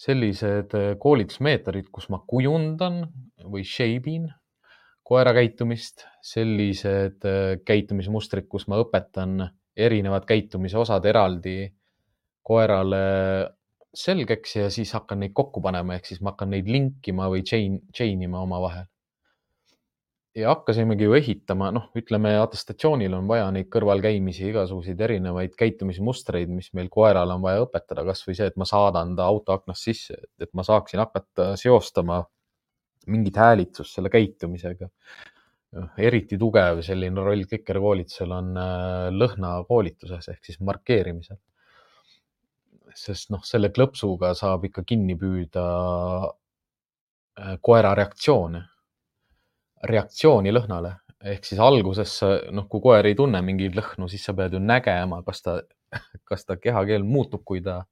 sellised 0.00 0.76
koolitusmeetodid, 1.02 1.90
kus 1.94 2.08
ma 2.12 2.22
kujundan 2.28 3.04
või 3.44 3.66
shape 3.68 4.12
in 4.12 4.30
koera 5.12 5.34
käitumist, 5.36 6.06
sellised 6.24 7.26
äh, 7.28 7.58
käitumismustrid, 7.68 8.48
kus 8.48 8.64
ma 8.70 8.80
õpetan 8.80 9.42
erinevad 9.76 10.24
käitumise 10.28 10.78
osad 10.80 11.04
eraldi 11.08 11.66
koerale 12.42 13.02
selgeks 13.92 14.56
ja 14.56 14.70
siis 14.72 14.92
hakkan 14.96 15.20
neid 15.22 15.34
kokku 15.36 15.60
panema, 15.64 15.98
ehk 15.98 16.08
siis 16.08 16.22
ma 16.24 16.32
hakkan 16.32 16.52
neid 16.54 16.68
linkima 16.70 17.28
või 17.32 17.44
chain, 17.44 17.78
chain 17.94 18.24
ima 18.24 18.40
omavahel. 18.40 18.88
ja 20.32 20.48
hakkasimegi 20.48 21.04
ju 21.04 21.12
ehitama, 21.12 21.68
noh, 21.76 21.90
ütleme 21.98 22.30
atestatsioonil 22.40 23.12
on 23.18 23.26
vaja 23.28 23.50
neid 23.52 23.68
kõrvalkäimisi, 23.72 24.46
igasuguseid 24.48 25.00
erinevaid 25.04 25.52
käitumismustreid, 25.60 26.48
mis 26.48 26.70
meil 26.72 26.88
koerale 26.88 27.36
on 27.36 27.44
vaja 27.44 27.66
õpetada, 27.66 28.06
kasvõi 28.08 28.38
see, 28.38 28.48
et 28.48 28.56
ma 28.56 28.64
saadan 28.64 29.12
ta 29.18 29.26
auto 29.28 29.52
aknast 29.52 29.90
sisse, 29.90 30.16
et 30.40 30.48
ma 30.56 30.64
saaksin 30.64 31.04
hakata 31.04 31.50
seostama 31.60 32.22
mingit 33.06 33.36
häälitsust 33.36 33.96
selle 33.96 34.10
käitumisega. 34.12 34.88
eriti 35.96 36.36
tugev 36.36 36.82
selline 36.84 37.22
roll 37.24 37.46
klikerkoolitusel 37.48 38.32
on 38.36 38.50
äh, 38.60 39.06
lõhnakoolituses 39.14 40.28
ehk 40.28 40.44
siis 40.44 40.60
markeerimisel. 40.60 41.38
sest 42.94 43.30
noh, 43.32 43.40
selle 43.48 43.70
klõpsuga 43.72 44.34
saab 44.36 44.66
ikka 44.68 44.84
kinni 44.84 45.16
püüda 45.16 45.62
äh, 47.40 47.56
koera 47.60 47.94
reaktsioone, 47.96 48.60
reaktsiooni 49.88 50.52
lõhnale 50.52 50.92
ehk 51.24 51.46
siis 51.46 51.60
alguses, 51.62 52.18
noh, 52.50 52.66
kui 52.68 52.82
koer 52.82 53.06
ei 53.06 53.14
tunne 53.16 53.40
mingeid 53.46 53.76
lõhnu, 53.78 54.08
siis 54.10 54.24
sa 54.26 54.34
pead 54.34 54.56
ju 54.56 54.60
nägema, 54.60 55.22
kas 55.24 55.42
ta, 55.42 55.60
kas 56.28 56.44
ta 56.44 56.58
kehakeel 56.60 57.06
muutub, 57.06 57.44
kui 57.46 57.62
ta 57.64 57.84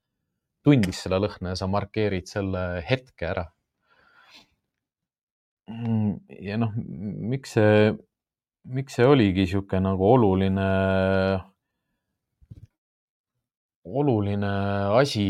tundis 0.66 1.00
seda 1.06 1.20
lõhna 1.22 1.54
ja 1.54 1.62
sa 1.62 1.70
markeerid 1.70 2.28
selle 2.28 2.84
hetke 2.84 3.30
ära 3.30 3.46
ja 6.40 6.58
noh, 6.60 6.74
miks 7.30 7.54
see, 7.56 7.92
miks 8.74 8.98
see 8.98 9.06
oligi 9.06 9.44
niisugune 9.46 9.82
nagu 9.84 10.06
oluline, 10.14 10.66
oluline 13.84 14.52
asi 14.98 15.26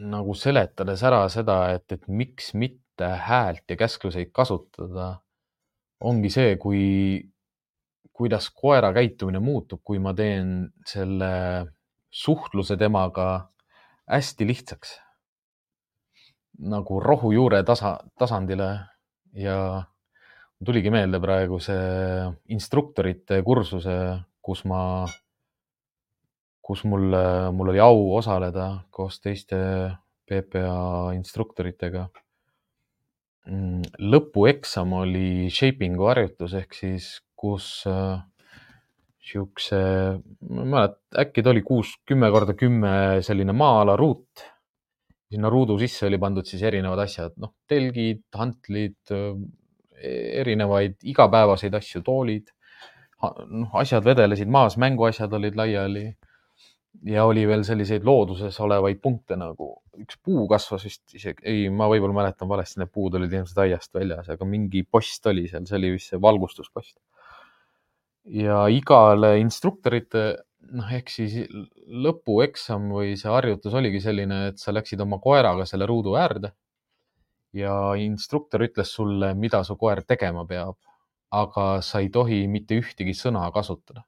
nagu 0.00 0.34
seletades 0.36 1.02
ära 1.06 1.24
seda, 1.32 1.62
et, 1.74 1.86
et 1.92 2.06
miks 2.08 2.52
mitte 2.54 3.08
häält 3.26 3.64
ja 3.70 3.78
käskluseid 3.80 4.32
kasutada, 4.36 5.12
ongi 6.04 6.30
see, 6.32 6.56
kui, 6.60 6.82
kuidas 8.12 8.50
koera 8.52 8.92
käitumine 8.96 9.40
muutub, 9.40 9.80
kui 9.84 10.00
ma 10.02 10.12
teen 10.16 10.68
selle 10.86 11.30
suhtluse 12.10 12.76
temaga 12.76 13.30
hästi 14.10 14.46
lihtsaks. 14.46 14.98
nagu 16.60 16.98
rohujuure 17.00 17.62
tasa, 17.64 17.94
tasandile 18.20 18.66
ja 19.36 19.82
tuligi 20.64 20.92
meelde 20.92 21.20
praegu 21.22 21.58
see 21.62 22.24
instruktorite 22.54 23.40
kursuse, 23.46 23.96
kus 24.44 24.64
ma, 24.68 24.82
kus 26.60 26.84
mul, 26.88 27.14
mul 27.56 27.72
oli 27.72 27.82
au 27.82 28.10
osaleda 28.18 28.70
koos 28.90 29.20
teiste 29.24 29.60
PPA 30.28 31.12
instruktoritega. 31.16 32.08
Mm, 33.50 33.86
lõpueksam 34.12 34.92
oli 35.00 35.48
shaping'u 35.50 36.10
harjutus 36.10 36.54
ehk 36.60 36.76
siis, 36.76 37.08
kus 37.40 37.80
siukse, 39.30 39.80
ma 40.50 40.62
ei 40.64 40.70
mäleta, 40.74 41.00
äkki 41.22 41.44
ta 41.44 41.52
oli 41.52 41.62
kuus, 41.64 41.94
kümme 42.08 42.30
korda 42.32 42.54
kümme 42.58 42.92
selline 43.24 43.54
maa-ala 43.56 43.96
ruut 43.98 44.44
sinna 45.30 45.50
ruudu 45.50 45.78
sisse 45.78 46.06
oli 46.08 46.18
pandud 46.18 46.46
siis 46.48 46.62
erinevad 46.66 47.04
asjad, 47.04 47.36
noh, 47.42 47.54
telgid, 47.70 48.24
hantlid, 48.34 48.98
erinevaid 50.40 50.96
igapäevaseid 51.12 51.76
asju, 51.76 52.02
toolid. 52.06 52.50
noh, 53.20 53.76
asjad 53.76 54.04
vedelesid 54.04 54.48
maas, 54.48 54.78
mänguasjad 54.80 55.32
olid 55.38 55.58
laiali. 55.58 56.08
ja 57.06 57.24
oli 57.24 57.44
veel 57.46 57.62
selliseid 57.64 58.02
looduses 58.04 58.56
olevaid 58.60 58.98
punkte 59.00 59.36
nagu 59.38 59.68
üks 60.00 60.16
puu 60.24 60.48
kasvas 60.50 60.84
vist 60.84 61.14
isegi, 61.14 61.44
ei, 61.46 61.68
ma 61.70 61.86
võib-olla 61.88 62.16
mäletan 62.16 62.48
valesti, 62.50 62.80
need 62.80 62.90
puud 62.92 63.14
olid 63.14 63.32
ilmselt 63.32 63.60
aiast 63.62 63.94
väljas, 63.94 64.28
aga 64.32 64.48
mingi 64.48 64.82
post 64.82 65.26
oli 65.30 65.46
seal, 65.48 65.68
see 65.68 65.78
oli 65.78 65.92
vist 65.94 66.10
see 66.10 66.20
valgustuspost. 66.20 66.96
ja 68.36 68.64
igale 68.68 69.36
instruktorite 69.40 70.24
noh, 70.68 70.90
ehk 70.92 71.10
siis 71.12 71.36
lõpueksam 71.86 72.90
või 72.94 73.14
see 73.20 73.30
harjutus 73.32 73.74
oligi 73.76 74.00
selline, 74.04 74.42
et 74.52 74.60
sa 74.62 74.74
läksid 74.74 75.00
oma 75.02 75.18
koeraga 75.22 75.66
selle 75.68 75.88
ruudu 75.88 76.14
äärde 76.20 76.52
ja 77.56 77.74
instruktor 77.98 78.64
ütles 78.66 78.92
sulle, 78.94 79.32
mida 79.34 79.62
su 79.66 79.76
koer 79.80 80.04
tegema 80.06 80.44
peab, 80.46 80.76
aga 81.34 81.66
sa 81.84 82.02
ei 82.02 82.10
tohi 82.14 82.44
mitte 82.50 82.78
ühtegi 82.78 83.14
sõna 83.16 83.46
kasutada, 83.54 84.04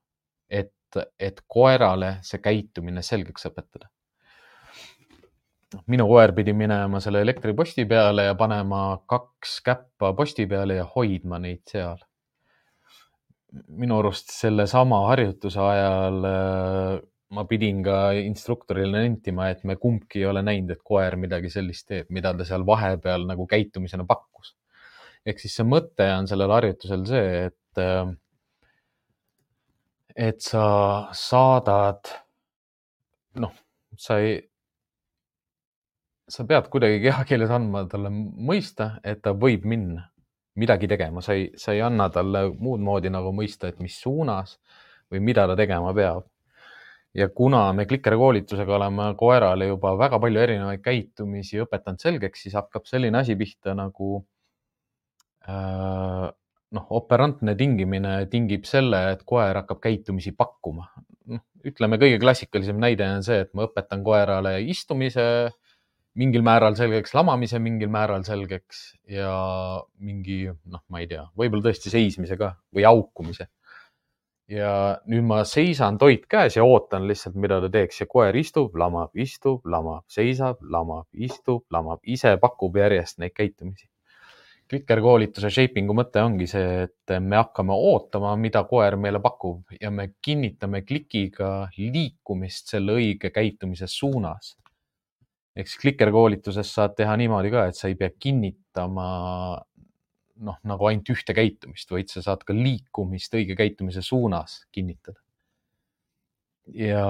et, 0.49 1.01
et 1.19 1.43
koerale 1.49 2.19
see 2.27 2.43
käitumine 2.43 3.03
selgeks 3.03 3.51
õpetada. 3.51 3.91
minu 5.89 6.05
koer 6.05 6.35
pidi 6.37 6.53
minema 6.53 7.01
selle 7.01 7.23
elektriposti 7.25 7.87
peale 7.89 8.27
ja 8.27 8.35
panema 8.37 8.99
kaks 9.09 9.61
käppa 9.65 10.13
posti 10.13 10.47
peale 10.47 10.75
ja 10.77 10.85
hoidma 10.85 11.39
neid 11.41 11.63
seal 11.67 11.99
minu 13.53 13.99
arust 14.01 14.33
sellesama 14.33 15.03
harjutuse 15.11 15.61
ajal 15.61 16.29
äh, 16.29 17.01
ma 17.33 17.45
pidin 17.49 17.81
ka 17.85 18.13
instruktorile 18.21 19.01
nentima, 19.05 19.49
et 19.53 19.65
me 19.69 19.77
kumbki 19.81 20.21
ei 20.21 20.29
ole 20.29 20.43
näinud, 20.45 20.75
et 20.75 20.83
koer 20.85 21.17
midagi 21.21 21.51
sellist 21.53 21.87
teeb, 21.89 22.11
mida 22.13 22.35
ta 22.37 22.47
seal 22.49 22.65
vahepeal 22.69 23.27
nagu 23.29 23.47
käitumisena 23.49 24.07
pakkus. 24.09 24.55
ehk 25.27 25.39
siis 25.39 25.55
see 25.55 25.65
mõte 25.65 26.07
on 26.17 26.27
sellel 26.27 26.51
harjutusel 26.51 27.05
see, 27.07 27.45
et, 27.49 27.81
äh, 27.81 28.15
et 30.29 30.41
sa 30.43 30.65
saadad, 31.17 32.11
noh, 33.41 33.53
sa 33.97 34.19
ei, 34.19 34.41
sa 36.29 36.45
pead 36.49 36.69
kuidagi 36.73 37.01
kehakeeles 37.05 37.53
andma 37.55 37.85
talle 37.89 38.11
mõista, 38.11 38.97
et 39.05 39.23
ta 39.23 39.33
võib 39.37 39.65
minna 39.69 40.12
midagi 40.61 40.89
tegema, 40.89 41.23
sa 41.25 41.37
ei, 41.37 41.49
sa 41.57 41.73
ei 41.73 41.81
anna 41.85 42.09
talle 42.13 42.47
muud 42.61 42.83
moodi 42.85 43.11
nagu 43.13 43.33
mõista, 43.37 43.71
et 43.71 43.81
mis 43.81 43.97
suunas 44.01 44.59
või 45.13 45.23
mida 45.25 45.47
ta 45.49 45.57
tegema 45.57 45.95
peab. 45.97 46.29
ja 47.15 47.29
kuna 47.29 47.73
me 47.77 47.85
klikerkoolitusega 47.85 48.75
oleme 48.75 49.11
koerale 49.21 49.67
juba 49.69 49.91
väga 50.01 50.19
palju 50.21 50.41
erinevaid 50.41 50.81
käitumisi 50.81 51.61
õpetanud 51.61 52.01
selgeks, 52.01 52.43
siis 52.43 52.55
hakkab 52.57 52.87
selline 52.89 53.19
asi 53.19 53.37
pihta 53.37 53.75
nagu 53.77 54.23
äh, 55.49 56.31
noh, 56.73 56.87
operantne 56.97 57.55
tingimine 57.59 58.15
tingib 58.33 58.65
selle, 58.69 59.03
et 59.13 59.25
koer 59.29 59.61
hakkab 59.61 59.83
käitumisi 59.85 60.33
pakkuma. 60.37 60.89
noh, 61.33 61.45
ütleme 61.69 61.99
kõige 62.01 62.19
klassikalisem 62.23 62.81
näide 62.81 63.07
on 63.07 63.23
see, 63.23 63.45
et 63.45 63.53
ma 63.55 63.69
õpetan 63.69 64.03
koerale 64.05 64.57
istumise 64.65 65.25
mingil 66.19 66.45
määral 66.45 66.77
selgeks, 66.77 67.15
lamamise 67.17 67.61
mingil 67.63 67.91
määral 67.93 68.25
selgeks 68.27 68.85
ja 69.09 69.33
mingi, 70.03 70.45
noh, 70.51 70.85
ma 70.93 71.01
ei 71.03 71.09
tea, 71.11 71.25
võib-olla 71.39 71.71
tõesti 71.71 71.93
seismise 71.93 72.37
ka 72.41 72.53
või 72.75 72.87
haukumise. 72.89 73.49
ja 74.53 74.99
nüüd 75.09 75.25
ma 75.25 75.39
seisan, 75.49 75.97
toit 75.97 76.27
käes 76.29 76.59
ja 76.59 76.65
ootan 76.69 77.07
lihtsalt, 77.09 77.39
mida 77.41 77.61
ta 77.63 77.71
teeks 77.73 78.03
ja 78.03 78.07
koer 78.11 78.37
istub, 78.37 78.75
lamab, 78.77 79.15
istub, 79.17 79.65
lamab, 79.65 80.05
seisab, 80.13 80.61
lamab, 80.61 81.07
istub, 81.15 81.65
lamab, 81.73 82.03
ise 82.05 82.37
pakub 82.43 82.77
järjest 82.77 83.19
neid 83.23 83.33
käitumisi. 83.33 83.89
klikerkoolituse 84.73 85.51
shaping'u 85.53 85.93
mõte 85.93 86.21
ongi 86.25 86.47
see, 86.49 86.85
et 86.87 87.13
me 87.21 87.37
hakkame 87.37 87.75
ootama, 87.77 88.37
mida 88.41 88.63
koer 88.65 88.97
meile 88.97 89.21
pakub 89.21 89.73
ja 89.81 89.91
me 89.91 90.15
kinnitame 90.23 90.81
klikiga 90.83 91.69
liikumist 91.77 92.73
selle 92.73 92.97
õige 92.97 93.31
käitumise 93.33 93.87
suunas 93.87 94.57
siis 95.57 95.77
klikerkoolituses 95.83 96.75
saad 96.75 96.97
teha 96.97 97.17
niimoodi 97.21 97.53
ka, 97.53 97.67
et 97.69 97.77
sa 97.77 97.91
ei 97.91 97.97
pea 97.99 98.13
kinnitama 98.19 99.09
noh, 100.43 100.59
nagu 100.69 100.89
ainult 100.89 101.11
ühte 101.15 101.35
käitumist, 101.37 101.91
vaid 101.93 102.11
sa 102.13 102.23
saad 102.25 102.45
ka 102.47 102.57
liikumist 102.57 103.35
õige 103.39 103.57
käitumise 103.59 104.03
suunas 104.05 104.63
kinnitada. 104.73 105.19
ja 106.79 107.07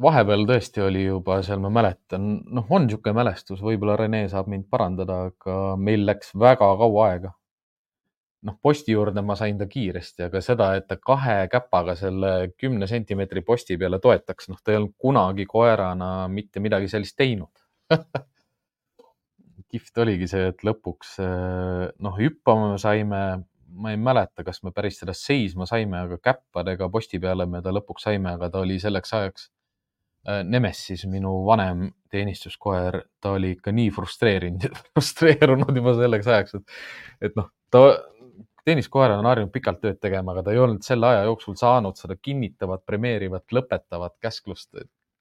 vahepeal 0.00 0.44
tõesti 0.48 0.82
oli 0.84 1.06
juba 1.06 1.38
seal, 1.42 1.62
ma 1.62 1.70
mäletan, 1.72 2.26
noh, 2.52 2.66
on 2.68 2.84
niisugune 2.84 3.16
mälestus, 3.16 3.62
võib-olla 3.64 3.96
Rene 3.96 4.26
saab 4.28 4.50
mind 4.52 4.68
parandada, 4.70 5.22
aga 5.30 5.56
meil 5.80 6.04
läks 6.06 6.34
väga 6.36 6.68
kaua 6.82 7.08
aega. 7.08 7.32
noh, 8.44 8.58
posti 8.60 8.92
juurde 8.92 9.22
ma 9.24 9.32
sain 9.40 9.56
ta 9.56 9.64
kiiresti, 9.66 10.26
aga 10.26 10.40
seda, 10.44 10.74
et 10.76 10.84
ta 10.86 10.98
kahe 11.00 11.46
käpaga 11.48 11.94
selle 11.96 12.50
kümne 12.60 12.86
sentimeetri 12.86 13.40
posti 13.40 13.78
peale 13.80 13.98
toetaks, 13.98 14.50
noh, 14.52 14.60
ta 14.60 14.72
ei 14.72 14.82
olnud 14.82 14.92
kunagi 15.00 15.46
koerana 15.48 16.28
mitte 16.28 16.60
midagi 16.60 16.90
sellist 16.92 17.16
teinud 17.16 17.63
kihvt 19.74 19.98
oligi 20.04 20.28
see, 20.30 20.52
et 20.52 20.62
lõpuks 20.66 21.16
eh, 21.24 21.88
noh, 22.04 22.14
hüppama 22.18 22.76
saime, 22.80 23.20
ma 23.74 23.90
ei 23.90 23.98
mäleta, 23.98 24.44
kas 24.46 24.62
me 24.62 24.70
päris 24.74 25.00
seda 25.02 25.14
seisma 25.18 25.66
saime, 25.66 26.04
aga 26.06 26.20
käppadega 26.22 26.88
posti 26.92 27.18
peale 27.22 27.46
me 27.50 27.62
ta 27.64 27.74
lõpuks 27.74 28.06
saime, 28.06 28.36
aga 28.36 28.52
ta 28.54 28.62
oli 28.62 28.78
selleks 28.82 29.14
ajaks 29.18 29.48
eh, 30.30 30.42
Nemesis, 30.46 31.06
minu 31.10 31.40
vanem 31.48 31.88
teenistuskoer, 32.14 33.00
ta 33.20 33.34
oli 33.38 33.56
ikka 33.56 33.74
nii 33.74 33.90
frustreerinud, 33.94 34.80
frustreerunud 34.94 35.82
juba 35.82 35.96
selleks 35.98 36.30
ajaks, 36.36 36.60
et, 36.60 36.76
et 37.30 37.40
noh, 37.40 37.50
ta 37.74 37.86
tenniskoer 38.64 39.12
on 39.18 39.26
harjunud 39.28 39.52
pikalt 39.52 39.82
tööd 39.82 39.98
tegema, 40.00 40.32
aga 40.32 40.46
ta 40.46 40.54
ei 40.54 40.60
olnud 40.62 40.84
selle 40.86 41.10
aja 41.10 41.26
jooksul 41.26 41.58
saanud 41.60 41.98
seda 42.00 42.16
kinnitavat, 42.16 42.84
premeerivat, 42.86 43.44
lõpetavat 43.52 44.16
käsklust. 44.22 44.70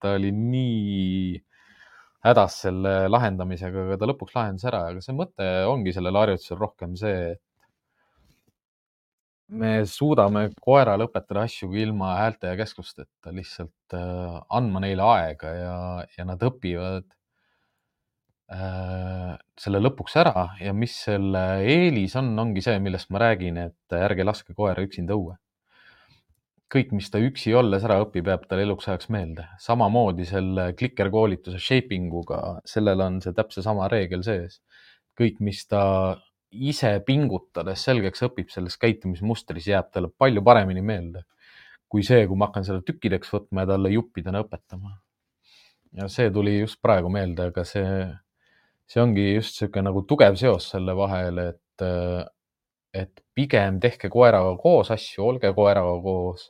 ta 0.04 0.14
oli 0.18 0.32
nii 0.36 1.42
hädas 2.24 2.60
selle 2.66 2.94
lahendamisega, 3.12 3.88
aga 3.88 3.98
ta 4.00 4.08
lõpuks 4.10 4.36
lahendas 4.38 4.68
ära, 4.70 4.86
aga 4.92 5.02
see 5.04 5.16
mõte 5.18 5.48
ongi 5.70 5.94
sellel 5.96 6.20
harjutusel 6.22 6.60
rohkem 6.62 6.96
see, 7.00 7.34
et 7.34 7.42
me 9.54 9.74
suudame 9.90 10.48
koerale 10.64 11.08
õpetada 11.08 11.44
asju 11.48 11.74
ilma 11.78 12.16
häälte 12.22 12.52
ja 12.52 12.60
käsklusteta, 12.60 13.34
lihtsalt 13.36 13.98
äh, 13.98 14.40
andma 14.50 14.82
neile 14.84 15.06
aega 15.06 15.52
ja, 15.54 15.76
ja 16.18 16.26
nad 16.28 16.42
õpivad 16.48 17.06
äh, 18.54 19.36
selle 19.60 19.84
lõpuks 19.84 20.18
ära. 20.24 20.48
Ja 20.64 20.74
mis 20.78 20.96
selle 21.06 21.44
eelis 21.68 22.16
on, 22.20 22.34
ongi 22.40 22.64
see, 22.66 22.80
millest 22.84 23.12
ma 23.14 23.22
räägin, 23.28 23.60
et 23.68 23.98
ärge 24.00 24.26
laske 24.26 24.56
koera 24.58 24.86
üksinda 24.86 25.18
õue. 25.18 25.38
Kõik, 26.74 26.94
mis 26.98 27.10
ta 27.14 27.22
üksi 27.22 27.54
olles 27.54 27.84
ära 27.86 28.00
õpib, 28.02 28.28
jääb 28.32 28.48
talle 28.50 28.66
eluks 28.66 28.88
ajaks 28.90 29.10
meelde. 29.14 29.46
samamoodi 29.62 30.26
selle 30.26 30.72
klikerkoolituse 30.78 31.60
shaping 31.62 32.14
uga, 32.14 32.60
sellel 32.66 33.02
on 33.06 33.20
see 33.22 33.34
täpselt 33.34 33.66
sama 33.66 33.90
reegel 33.92 34.24
sees. 34.26 34.62
kõik, 35.20 35.38
mis 35.40 35.68
ta 35.68 35.84
ise 36.52 37.00
pingutades 37.06 37.84
selgeks 37.86 38.26
õpib 38.26 38.50
selles 38.50 38.78
käitumismustris, 38.78 39.68
jääb 39.68 39.92
talle 39.94 40.10
palju 40.18 40.42
paremini 40.46 40.82
meelde 40.82 41.24
kui 41.94 42.02
see, 42.02 42.26
kui 42.26 42.40
ma 42.40 42.48
hakkan 42.50 42.66
seda 42.66 42.82
tükkideks 42.88 43.30
võtma 43.30 43.64
ja 43.64 43.70
talle 43.76 43.92
juppidena 43.94 44.42
õpetama. 44.42 44.96
ja 45.94 46.08
see 46.10 46.32
tuli 46.34 46.56
just 46.56 46.80
praegu 46.82 47.12
meelde, 47.14 47.52
aga 47.52 47.64
see, 47.70 48.08
see 48.90 49.02
ongi 49.04 49.28
just 49.36 49.60
niisugune 49.60 49.92
nagu 49.92 50.02
tugev 50.10 50.40
seos 50.42 50.72
selle 50.74 50.96
vahel, 50.98 51.38
et, 51.52 51.86
et 52.98 53.22
pigem 53.38 53.78
tehke 53.84 54.10
koeraga 54.10 54.56
koos 54.64 54.90
asju, 54.96 55.22
olge 55.28 55.54
koeraga 55.54 55.94
koos 56.02 56.48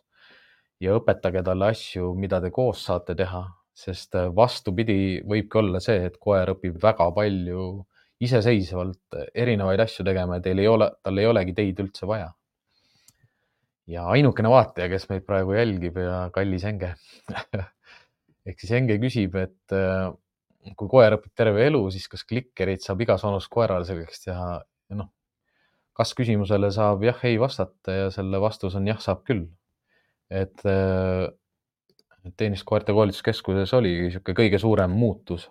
ja 0.81 0.95
õpetage 0.97 1.43
talle 1.45 1.71
asju, 1.73 2.13
mida 2.19 2.39
te 2.41 2.51
koos 2.53 2.83
saate 2.88 3.15
teha, 3.15 3.43
sest 3.73 4.15
vastupidi, 4.36 5.21
võibki 5.27 5.59
olla 5.62 5.81
see, 5.83 6.05
et 6.09 6.17
koer 6.21 6.53
õpib 6.53 6.77
väga 6.81 7.09
palju 7.15 7.67
iseseisvalt 8.23 9.17
erinevaid 9.33 9.81
asju 9.83 10.05
tegema 10.05 10.38
ja 10.38 10.45
teil 10.45 10.62
ei 10.63 10.69
ole, 10.69 10.89
tal 11.03 11.19
ei 11.19 11.27
olegi 11.27 11.55
teid 11.57 11.79
üldse 11.83 12.07
vaja. 12.07 12.31
ja 13.88 14.05
ainukene 14.07 14.49
vaataja, 14.49 14.88
kes 14.91 15.09
meid 15.09 15.25
praegu 15.27 15.57
jälgib 15.57 15.97
ja 15.99 16.29
kallis 16.33 16.63
Enge 16.69 16.93
ehk 18.47 18.59
siis 18.62 18.71
Enge 18.77 18.95
küsib, 19.01 19.36
et 19.36 19.75
äh, 19.75 20.13
kui 20.77 20.88
koer 20.91 21.17
õpib 21.17 21.33
terve 21.36 21.65
elu, 21.67 21.81
siis 21.91 22.07
kas 22.12 22.23
klikkerid 22.27 22.83
saab 22.83 23.01
igas 23.03 23.25
vanus 23.25 23.49
koerale 23.51 23.88
selgeks 23.88 24.23
teha 24.23 24.47
noh, 24.95 25.09
kas 25.97 26.13
küsimusele 26.17 26.71
saab 26.73 27.03
jah, 27.05 27.19
ei 27.27 27.38
vastata 27.41 27.97
ja 27.97 28.07
selle 28.13 28.39
vastus 28.41 28.77
on 28.79 28.88
jah, 28.89 28.99
saab 29.03 29.23
küll. 29.27 29.45
Et 30.33 30.63
äh, 30.69 31.27
teenistuskoerte 32.39 32.95
koolituskeskuses 32.95 33.73
oligi 33.77 34.07
niisugune 34.07 34.39
kõige 34.39 34.59
suurem 34.61 34.95
muutus 34.97 35.49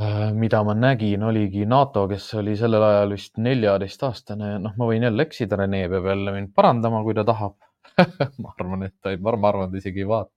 Äh, 0.00 0.32
mida 0.34 0.62
ma 0.66 0.74
nägin, 0.74 1.22
oligi 1.22 1.66
NATO, 1.70 2.08
kes 2.10 2.26
oli 2.40 2.56
sellel 2.58 2.82
ajal 2.82 3.12
vist 3.14 3.36
neljateistaastane, 3.38 4.56
noh, 4.64 4.72
ma 4.80 4.88
võin 4.88 5.04
jälle 5.06 5.22
eksida, 5.22 5.58
Rene 5.60 5.84
peab 5.92 6.08
jälle 6.10 6.32
mind 6.34 6.50
parandama, 6.56 7.02
kui 7.06 7.14
ta 7.14 7.22
tahab 7.28 7.54
ma 8.42 8.54
arvan, 8.58 8.82
et 8.88 8.94
ta 8.98 9.12
ei, 9.14 9.20
ma 9.22 9.30
arvan, 9.52 9.70
ta 9.70 9.78
isegi 9.78 10.02
ei 10.02 10.08
vaata. 10.10 10.34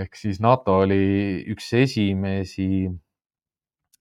ehk 0.00 0.18
siis 0.18 0.40
NATO 0.42 0.80
oli 0.82 0.98
üks 1.54 1.68
esimesi, 1.78 2.88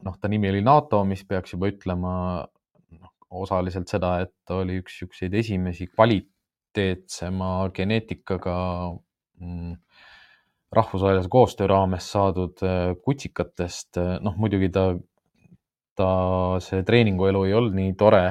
noh, 0.07 0.17
ta 0.17 0.31
nimi 0.31 0.49
oli 0.49 0.63
NATO, 0.65 1.03
mis 1.05 1.21
peaks 1.29 1.53
juba 1.53 1.69
ütlema 1.69 2.15
noh, 2.41 3.13
osaliselt 3.43 3.91
seda, 3.91 4.15
et 4.25 4.33
ta 4.47 4.63
oli 4.63 4.79
üks 4.81 4.97
niisuguseid 4.97 5.37
esimesi 5.43 5.91
kvaliteetsema 6.73 7.69
geneetikaga 7.73 8.97
mm, 9.39 9.75
rahvusvahelise 10.71 11.29
koostöö 11.29 11.67
raames 11.67 12.12
saadud 12.12 12.57
äh, 12.63 12.95
kutsikatest, 13.03 13.97
äh, 13.97 14.19
noh 14.21 14.36
muidugi 14.38 14.69
ta, 14.69 14.95
ta 15.95 16.09
see 16.59 16.83
treeninguelu 16.83 17.43
ei 17.45 17.53
olnud 17.53 17.75
nii 17.77 17.93
tore 17.93 18.23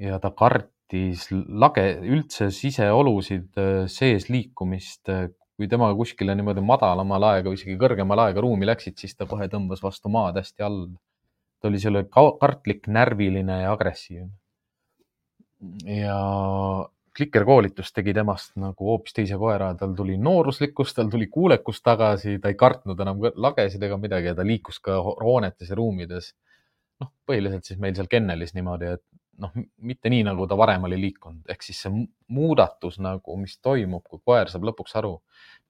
ja 0.00 0.18
ta 0.18 0.30
kartis 0.30 1.28
lage, 1.32 2.00
üldse 2.02 2.50
siseolusid, 2.50 3.52
äh, 3.58 3.86
sees 3.86 4.28
liikumist. 4.28 5.08
kui 5.54 5.68
temaga 5.70 5.94
kuskile 5.94 6.34
niimoodi 6.34 6.64
madalama 6.66 7.14
laega 7.20 7.46
või 7.46 7.54
isegi 7.54 7.76
kõrgema 7.78 8.16
laega 8.18 8.42
ruumi 8.42 8.66
läksid, 8.66 8.96
siis 8.98 9.14
ta 9.14 9.22
kohe 9.30 9.46
tõmbas 9.46 9.84
vastu 9.84 10.10
maad 10.10 10.34
hästi 10.40 10.64
all. 10.66 10.88
ta 11.60 11.68
oli 11.68 11.78
selle 11.78 12.02
kartlik, 12.10 12.88
närviline 12.88 13.60
ja 13.60 13.70
agressiivne. 13.72 14.32
ja 15.86 16.18
klikerkoolitus 17.16 17.92
tegi 17.94 18.14
temast 18.14 18.54
nagu 18.60 18.88
hoopis 18.90 19.14
teise 19.14 19.38
koera, 19.38 19.70
tal 19.78 19.94
tuli 19.96 20.16
nooruslikkus, 20.18 20.94
tal 20.94 21.10
tuli 21.12 21.28
kuulekus 21.32 21.82
tagasi, 21.82 22.38
ta 22.42 22.50
ei 22.50 22.58
kartnud 22.58 23.00
enam 23.00 23.22
lagesid 23.34 23.82
ega 23.86 23.98
midagi 24.00 24.32
ja 24.32 24.34
ta 24.38 24.46
liikus 24.46 24.80
ka 24.82 24.98
hoonetes 25.02 25.70
ja 25.70 25.78
ruumides. 25.78 26.34
noh, 27.02 27.10
põhiliselt 27.26 27.66
siis 27.66 27.78
meil 27.82 27.96
seal 27.96 28.06
kennelis 28.06 28.52
niimoodi, 28.54 28.92
et 28.94 29.02
noh, 29.42 29.50
mitte 29.82 30.10
nii, 30.12 30.22
nagu 30.28 30.46
ta 30.46 30.54
varem 30.58 30.84
oli 30.86 30.98
liikunud, 31.00 31.42
ehk 31.50 31.64
siis 31.66 31.80
see 31.82 32.04
muudatus 32.34 33.00
nagu, 33.02 33.34
mis 33.40 33.56
toimub, 33.58 34.04
kui 34.06 34.22
koer 34.22 34.50
saab 34.52 34.68
lõpuks 34.68 34.94
aru, 35.00 35.16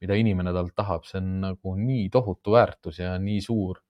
mida 0.04 0.18
inimene 0.20 0.52
talt 0.52 0.74
tahab, 0.76 1.06
see 1.08 1.22
on 1.22 1.30
nagu 1.46 1.74
nii 1.78 2.10
tohutu 2.12 2.52
väärtus 2.58 3.00
ja 3.00 3.14
nii 3.18 3.40
suur 3.44 3.80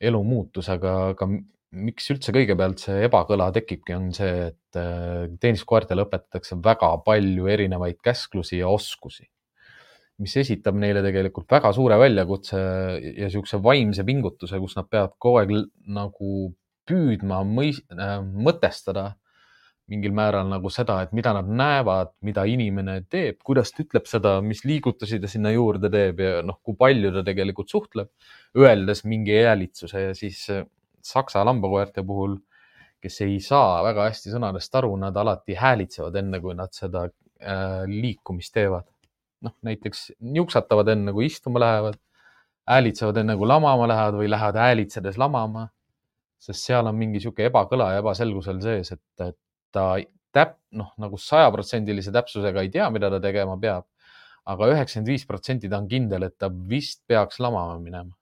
elumuutus, 0.00 0.70
aga, 0.72 0.94
aga 1.12 1.28
miks 1.76 2.10
üldse 2.14 2.32
kõigepealt 2.34 2.82
see 2.82 3.04
ebakõla 3.06 3.50
tekibki, 3.54 3.94
on 3.96 4.10
see, 4.16 4.50
et 4.50 4.78
äh, 4.80 5.26
teenistuskoertele 5.42 6.06
õpetatakse 6.06 6.58
väga 6.64 6.92
palju 7.06 7.48
erinevaid 7.52 8.00
käsklusi 8.04 8.60
ja 8.62 8.70
oskusi, 8.72 9.26
mis 10.22 10.36
esitab 10.40 10.78
neile 10.80 11.02
tegelikult 11.04 11.50
väga 11.52 11.72
suure 11.76 11.98
väljakutse 12.00 12.58
ja 12.58 13.28
niisuguse 13.28 13.60
vaimse 13.62 14.06
pingutuse, 14.08 14.60
kus 14.62 14.78
nad 14.78 14.88
peavad 14.88 15.16
kogu 15.20 15.42
aeg 15.42 15.54
nagu 15.92 16.32
püüdma 16.86 17.42
mõis, 17.48 17.82
äh, 17.92 18.18
mõtestada 18.22 19.12
mingil 19.86 20.14
määral 20.16 20.48
nagu 20.50 20.70
seda, 20.72 20.98
et 21.04 21.12
mida 21.14 21.30
nad 21.36 21.46
näevad, 21.46 22.10
mida 22.26 22.42
inimene 22.50 22.96
teeb, 23.10 23.38
kuidas 23.46 23.70
ta 23.70 23.84
ütleb 23.84 24.08
seda, 24.10 24.32
mis 24.42 24.64
liigutusi 24.66 25.20
ta 25.22 25.30
sinna 25.30 25.52
juurde 25.54 25.90
teeb 25.92 26.22
ja 26.24 26.40
noh, 26.46 26.58
kui 26.66 26.74
palju 26.78 27.12
ta 27.14 27.22
tegelikult 27.26 27.70
suhtleb, 27.70 28.10
öeldes 28.58 29.04
mingi 29.06 29.36
häälitsuse 29.38 30.02
ja 30.08 30.16
siis 30.18 30.42
saksa 31.06 31.44
lambakoerte 31.46 32.04
puhul, 32.06 32.36
kes 33.02 33.20
ei 33.26 33.38
saa 33.44 33.82
väga 33.86 34.08
hästi 34.08 34.32
sõnadest 34.32 34.74
aru, 34.80 34.94
nad 35.00 35.16
alati 35.16 35.56
häälitsevad 35.58 36.16
enne, 36.22 36.40
kui 36.42 36.56
nad 36.58 36.72
seda 36.74 37.06
äh, 37.06 37.84
liikumist 37.90 38.54
teevad. 38.56 38.88
noh, 39.44 39.52
näiteks 39.62 40.10
niuksatavad 40.32 40.88
enne, 40.94 41.12
kui 41.12 41.26
istuma 41.28 41.60
lähevad, 41.60 41.98
häälitsevad 42.66 43.20
enne, 43.20 43.36
kui 43.36 43.46
lamama 43.46 43.86
lähevad 43.86 44.16
või 44.18 44.30
lähevad 44.32 44.58
häälitsedes 44.62 45.18
lamama. 45.20 45.68
sest 46.38 46.66
seal 46.68 46.86
on 46.86 46.96
mingi 46.96 47.16
niisugune 47.16 47.48
ebakõla 47.48 47.92
ja 47.94 48.00
ebaselgus 48.02 48.48
on 48.52 48.58
sees, 48.62 48.92
et, 48.92 49.02
et 49.24 49.36
ta 49.72 49.84
täp-, 50.36 50.58
noh, 50.76 50.90
nagu 51.00 51.16
sajaprotsendilise 51.18 52.12
täpsusega 52.12 52.64
ei 52.64 52.68
tea, 52.70 52.90
mida 52.92 53.10
ta 53.10 53.20
tegema 53.20 53.56
peab 53.60 53.86
aga 54.46 54.68
üheksakümmend 54.72 55.10
viis 55.10 55.24
protsenti 55.26 55.70
ta 55.70 55.80
on 55.80 55.88
kindel, 55.90 56.26
et 56.28 56.36
ta 56.38 56.50
vist 56.50 57.02
peaks 57.08 57.40
lamama 57.42 57.78
minema 57.82 58.14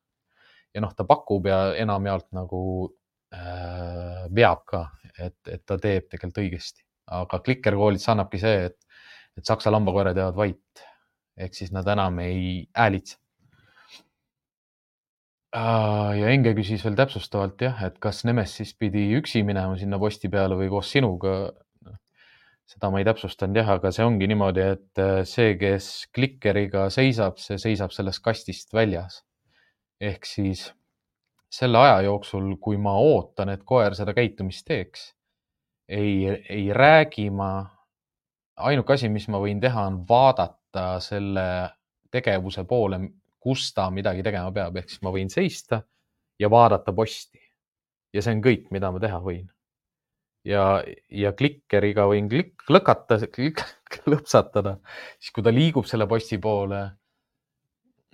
ja 0.74 0.82
noh, 0.82 0.94
ta 0.96 1.06
pakub 1.08 1.46
ja 1.46 1.58
enamjaolt 1.78 2.30
nagu 2.34 2.62
äh, 3.34 4.24
veab 4.34 4.64
ka, 4.70 4.86
et, 5.18 5.38
et 5.46 5.62
ta 5.66 5.78
teeb 5.78 6.08
tegelikult 6.10 6.42
õigesti, 6.42 6.84
aga 7.14 7.40
klikerkoolides 7.46 8.10
annabki 8.10 8.40
see, 8.42 8.70
et, 8.70 9.02
et 9.38 9.46
saksa 9.46 9.72
lambakoerad 9.74 10.18
jäävad 10.18 10.40
vait 10.40 10.84
ehk 11.36 11.56
siis 11.56 11.72
nad 11.74 11.86
enam 11.90 12.18
ei 12.22 12.66
häälitse 12.76 13.18
äh,. 15.56 16.12
ja 16.20 16.30
Enge 16.30 16.54
küsis 16.58 16.84
veel 16.86 16.96
täpsustavalt 16.98 17.62
jah, 17.62 17.82
et 17.86 17.98
kas 18.02 18.24
Nemesis 18.28 18.74
pidi 18.78 19.08
üksi 19.18 19.42
minema 19.46 19.78
sinna 19.78 19.98
posti 19.98 20.30
peale 20.30 20.58
või 20.58 20.70
koos 20.70 20.90
sinuga. 20.94 21.34
Noh, 21.86 21.98
seda 22.70 22.90
ma 22.90 23.02
ei 23.02 23.08
täpsustanud 23.08 23.58
jah, 23.62 23.74
aga 23.76 23.90
see 23.94 24.06
ongi 24.06 24.30
niimoodi, 24.30 24.66
et 24.76 25.02
äh, 25.02 25.20
see, 25.28 25.56
kes 25.58 26.08
klikeriga 26.14 26.88
seisab, 26.94 27.38
see 27.42 27.58
seisab 27.62 27.94
sellest 27.94 28.22
kastist 28.24 28.74
väljas 28.74 29.22
ehk 30.04 30.26
siis 30.28 30.68
selle 31.54 31.78
aja 31.78 32.00
jooksul, 32.08 32.56
kui 32.60 32.78
ma 32.80 32.96
ootan, 32.98 33.52
et 33.54 33.62
koer 33.66 33.94
seda 33.94 34.14
käitumist 34.16 34.66
teeks, 34.66 35.06
ei, 35.88 36.26
ei 36.50 36.66
räägi 36.74 37.28
ma. 37.30 37.52
ainuke 38.56 38.94
asi, 38.94 39.08
mis 39.10 39.26
ma 39.28 39.40
võin 39.42 39.60
teha, 39.62 39.86
on 39.90 40.02
vaadata 40.08 40.98
selle 41.02 41.46
tegevuse 42.10 42.64
poole, 42.70 43.00
kus 43.42 43.72
ta 43.74 43.88
midagi 43.90 44.22
tegema 44.22 44.52
peab, 44.54 44.76
ehk 44.78 44.90
siis 44.90 45.02
ma 45.02 45.12
võin 45.14 45.30
seista 45.30 45.82
ja 46.38 46.50
vaadata 46.50 46.92
posti. 46.92 47.40
ja 48.14 48.22
see 48.22 48.36
on 48.36 48.42
kõik, 48.42 48.70
mida 48.74 48.90
ma 48.94 49.02
teha 49.02 49.20
võin. 49.22 49.46
ja, 50.44 50.82
ja 51.10 51.32
klikkeriga 51.32 52.08
võin 52.10 52.28
klikk, 52.30 52.66
klõkata, 52.66 53.18
klõpsatada, 53.94 54.78
siis 55.20 55.30
kui 55.34 55.46
ta 55.46 55.54
liigub 55.54 55.86
selle 55.86 56.06
posti 56.10 56.38
poole 56.38 56.82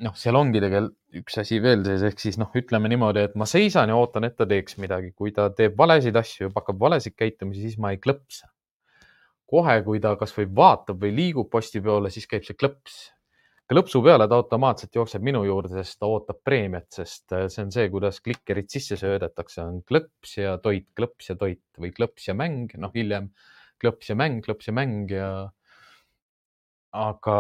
noh, 0.04 0.16
seal 0.16 0.38
ongi 0.38 0.60
tegelikult 0.62 0.96
üks 1.20 1.40
asi 1.42 1.58
veel 1.62 1.82
sees, 1.86 2.04
ehk 2.06 2.22
siis 2.22 2.38
noh, 2.40 2.50
ütleme 2.56 2.90
niimoodi, 2.92 3.24
et 3.26 3.36
ma 3.38 3.46
seisan 3.48 3.90
ja 3.90 3.98
ootan, 3.98 4.26
et 4.28 4.36
ta 4.38 4.46
teeks 4.48 4.78
midagi, 4.82 5.12
kui 5.16 5.32
ta 5.34 5.48
teeb 5.56 5.76
valesid 5.78 6.16
asju, 6.16 6.52
hakkab 6.54 6.78
valesid 6.80 7.16
käitumisi, 7.18 7.66
siis 7.66 7.78
ma 7.82 7.92
ei 7.94 8.00
klõpsa. 8.02 8.50
kohe, 9.50 9.80
kui 9.82 9.98
ta 9.98 10.12
kasvõi 10.14 10.44
vaatab 10.54 11.00
või 11.02 11.10
liigub 11.10 11.48
posti 11.50 11.80
poole, 11.82 12.10
siis 12.14 12.28
käib 12.30 12.44
see 12.46 12.54
klõps. 12.54 13.00
klõpsu 13.70 14.02
peale 14.02 14.28
ta 14.30 14.38
automaatselt 14.38 14.94
jookseb 14.94 15.22
minu 15.26 15.42
juurde, 15.44 15.72
sest 15.74 15.98
ta 15.98 16.06
ootab 16.06 16.38
preemiat, 16.44 16.86
sest 16.94 17.32
äh, 17.34 17.48
see 17.50 17.64
on 17.66 17.72
see, 17.74 17.88
kuidas 17.90 18.20
klikkerid 18.20 18.70
sisse 18.70 18.98
söödetakse, 18.98 19.62
on 19.62 19.82
klõps 19.82 20.36
ja 20.38 20.56
toit, 20.62 20.86
klõps 20.94 21.32
ja 21.32 21.36
toit 21.38 21.62
või 21.78 21.90
klõps 21.94 22.28
ja 22.30 22.34
mäng, 22.38 22.70
noh 22.78 22.94
hiljem 22.94 23.32
klõps 23.82 24.10
ja 24.10 24.18
mäng, 24.18 24.42
klõps 24.46 24.70
ja 24.70 24.74
mäng 24.76 25.10
ja 25.10 25.30
aga 26.96 27.36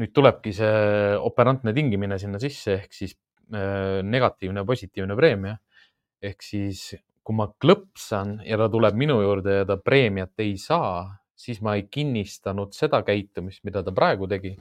nüüd 0.00 0.12
tulebki 0.12 0.52
see 0.56 1.14
operantne 1.24 1.72
tingimine 1.76 2.18
sinna 2.20 2.40
sisse 2.42 2.74
ehk 2.76 2.92
siis 2.92 3.14
äh, 3.54 4.00
negatiivne, 4.04 4.64
positiivne 4.66 5.16
preemia. 5.16 5.56
ehk 6.20 6.42
siis, 6.44 6.82
kui 7.24 7.36
ma 7.36 7.46
klõpsan 7.48 8.42
ja 8.44 8.58
ta 8.60 8.66
tuleb 8.68 8.98
minu 9.00 9.22
juurde 9.22 9.62
ja 9.62 9.64
ta 9.64 9.78
preemiat 9.80 10.42
ei 10.44 10.58
saa, 10.60 11.06
siis 11.32 11.62
ma 11.64 11.78
ei 11.78 11.86
kinnistanud 11.88 12.74
seda 12.76 13.00
käitumist, 13.06 13.64
mida 13.64 13.80
ta 13.82 13.94
praegu 13.96 14.28
tegi, 14.28 14.52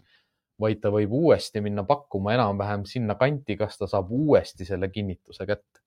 vaid 0.59 0.79
ta 0.79 0.91
võib 0.93 1.11
uuesti 1.15 1.59
minna 1.63 1.83
pakkuma 1.87 2.31
enam-vähem 2.37 2.85
sinna 2.87 3.17
kanti, 3.19 3.57
kas 3.59 3.75
ta 3.79 3.87
saab 3.91 4.11
uuesti 4.15 4.67
selle 4.67 4.87
kinnituse 4.91 5.47
kätte. 5.47 5.83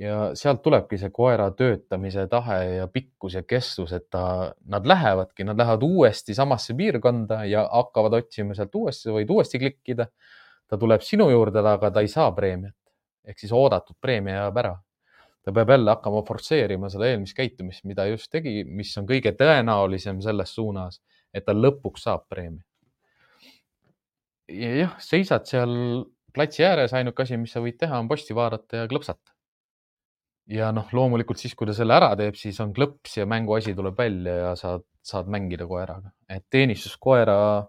Ja 0.00 0.16
sealt 0.38 0.62
tulebki 0.62 0.98
see 0.98 1.10
koera 1.10 1.50
töötamise 1.50 2.26
tahe 2.30 2.58
ja 2.76 2.88
pikkus 2.92 3.34
ja 3.34 3.42
kestvus, 3.42 3.92
et 3.92 4.06
ta, 4.10 4.54
nad 4.66 4.86
lähevadki, 4.86 5.44
nad 5.44 5.58
lähevad 5.58 5.82
uuesti 5.82 6.34
samasse 6.34 6.74
piirkonda 6.78 7.44
ja 7.50 7.64
hakkavad 7.72 8.14
otsima 8.20 8.54
sealt 8.54 8.74
uuesti, 8.74 9.10
võid 9.14 9.30
uuesti 9.30 9.58
klikkida. 9.58 10.06
ta 10.68 10.76
tuleb 10.76 11.00
sinu 11.00 11.30
juurde, 11.30 11.62
aga 11.64 11.90
ta 11.90 12.00
ei 12.04 12.08
saa 12.12 12.28
preemiat 12.36 12.76
ehk 13.28 13.42
siis 13.42 13.52
oodatud 13.54 13.98
preemia 14.00 14.42
jääb 14.42 14.62
ära. 14.62 14.76
ta 15.42 15.52
peab 15.54 15.70
jälle 15.72 15.90
hakkama 15.94 16.20
forsseerima 16.28 16.90
seda 16.92 17.06
eelmist 17.08 17.36
käitumist, 17.36 17.84
mida 17.88 18.04
just 18.08 18.28
tegi, 18.32 18.64
mis 18.64 18.90
on 19.00 19.06
kõige 19.08 19.32
tõenäolisem 19.38 20.18
selles 20.20 20.50
suunas, 20.52 20.98
et 21.32 21.46
ta 21.46 21.54
lõpuks 21.56 22.04
saab 22.08 22.26
preemia. 22.28 22.64
ja 24.48 24.74
jah, 24.82 24.94
seisad 25.00 25.48
seal 25.48 25.74
platsi 26.34 26.64
ääres, 26.64 26.94
ainuke 26.94 27.24
asi, 27.24 27.36
mis 27.40 27.52
sa 27.52 27.64
võid 27.64 27.78
teha, 27.80 28.00
on 28.00 28.08
posti 28.08 28.36
vaadata 28.36 28.84
ja 28.84 28.88
klõpsata. 28.90 29.32
Ja 30.48 30.70
noh, 30.72 30.88
loomulikult 30.92 31.40
siis, 31.40 31.54
kui 31.56 31.68
ta 31.68 31.74
selle 31.76 31.96
ära 31.98 32.12
teeb, 32.18 32.36
siis 32.38 32.58
on 32.64 32.72
klõps 32.76 33.18
ja 33.18 33.26
mänguasi 33.28 33.74
tuleb 33.76 33.98
välja 33.98 34.36
ja 34.36 34.54
saad, 34.56 34.86
saad 35.04 35.28
mängida 35.30 35.66
koeraga. 35.68 36.12
et 36.28 36.46
teenistuskoera 36.50 37.66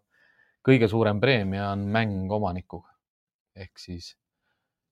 kõige 0.65 0.87
suurem 0.91 1.19
preemia 1.19 1.71
on 1.73 1.87
mäng 1.91 2.31
omanikuga. 2.31 2.89
ehk 3.55 3.79
siis 3.79 4.13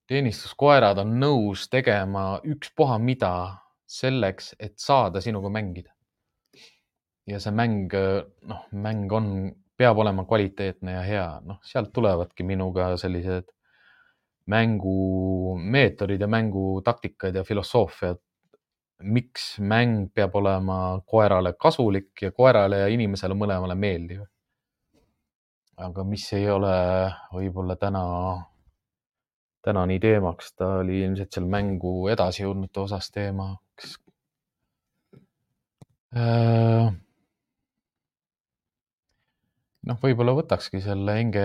teenistuskoerad 0.08 1.00
on 1.04 1.18
nõus 1.20 1.68
tegema 1.70 2.40
ükspuha 2.44 2.98
mida 3.00 3.34
selleks, 3.88 4.56
et 4.60 4.76
saada 4.80 5.22
sinuga 5.22 5.50
mängida. 5.50 5.92
ja 7.28 7.40
see 7.40 7.52
mäng, 7.52 7.92
noh, 8.48 8.68
mäng 8.72 9.12
on, 9.12 9.52
peab 9.78 9.98
olema 10.00 10.26
kvaliteetne 10.26 10.94
ja 10.94 11.02
hea, 11.06 11.28
noh, 11.46 11.60
sealt 11.64 11.94
tulevadki 11.94 12.44
minuga 12.44 12.96
sellised 12.98 13.52
mängumeetodid 14.48 16.22
ja 16.22 16.28
mängutaktikad 16.28 17.36
ja 17.36 17.44
filosoofiad. 17.44 18.18
miks 19.04 19.60
mäng 19.60 20.08
peab 20.14 20.36
olema 20.36 21.02
koerale 21.06 21.52
kasulik 21.54 22.22
ja 22.22 22.32
koerale 22.32 22.80
ja 22.80 22.88
inimesele 22.88 23.36
mõlemale 23.38 23.76
meeldiv. 23.76 24.24
aga 25.78 26.04
mis 26.04 26.34
ei 26.34 26.50
ole 26.50 26.74
võib-olla 27.34 27.76
täna, 27.76 28.04
täna 29.62 29.86
nii 29.86 30.00
teemaks, 30.00 30.56
ta 30.56 30.68
oli 30.80 31.04
ilmselt 31.04 31.32
seal 31.32 31.46
mängu 31.46 32.08
edasijõudnute 32.10 32.80
osas 32.80 33.12
teemaks. 33.12 33.98
noh, 39.88 40.00
võib-olla 40.02 40.34
võtakski 40.42 40.82
selle 40.82 41.20
Enge, 41.22 41.44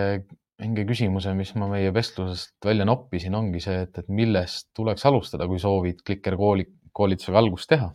Enge 0.63 0.85
küsimuse, 0.87 1.33
mis 1.35 1.51
ma 1.59 1.67
meie 1.71 1.91
vestlusest 1.95 2.55
välja 2.65 2.85
noppisin, 2.87 3.35
ongi 3.35 3.61
see, 3.65 3.81
et, 3.87 3.99
et 3.99 4.09
millest 4.13 4.69
tuleks 4.77 5.05
alustada, 5.09 5.49
kui 5.51 5.59
soovid 5.63 6.03
klikerkooli, 6.07 6.67
koolitusega 6.95 7.41
algust 7.41 7.71
teha. 7.73 7.89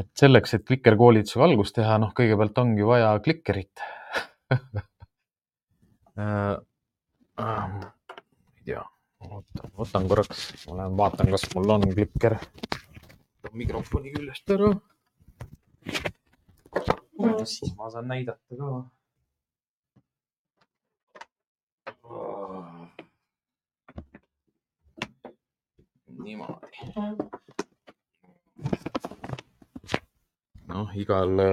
et 0.00 0.08
selleks, 0.18 0.56
et 0.56 0.64
klikerkoolitusega 0.66 1.44
algust 1.46 1.76
teha, 1.78 1.98
noh, 2.02 2.10
kõigepealt 2.16 2.58
ongi 2.58 2.86
vaja 2.88 3.12
klikkerit 3.22 3.84
äh,. 6.18 6.56
ei 8.56 8.64
tea, 8.64 8.82
võtan 9.78 10.08
korraks, 10.10 10.48
ma 10.66 10.80
lähen 10.80 10.98
vaatan, 10.98 11.30
kas 11.36 11.46
mul 11.54 11.76
on 11.76 11.86
klikker. 11.92 12.38
mikrofoni 13.52 14.10
küljest 14.16 14.50
ära. 14.56 14.74
siis 17.44 17.76
ma 17.78 17.90
saan 17.94 18.10
näidata 18.10 18.58
ka. 18.58 18.95
niimoodi. 26.26 26.76
noh, 30.66 30.96
igal, 30.98 31.44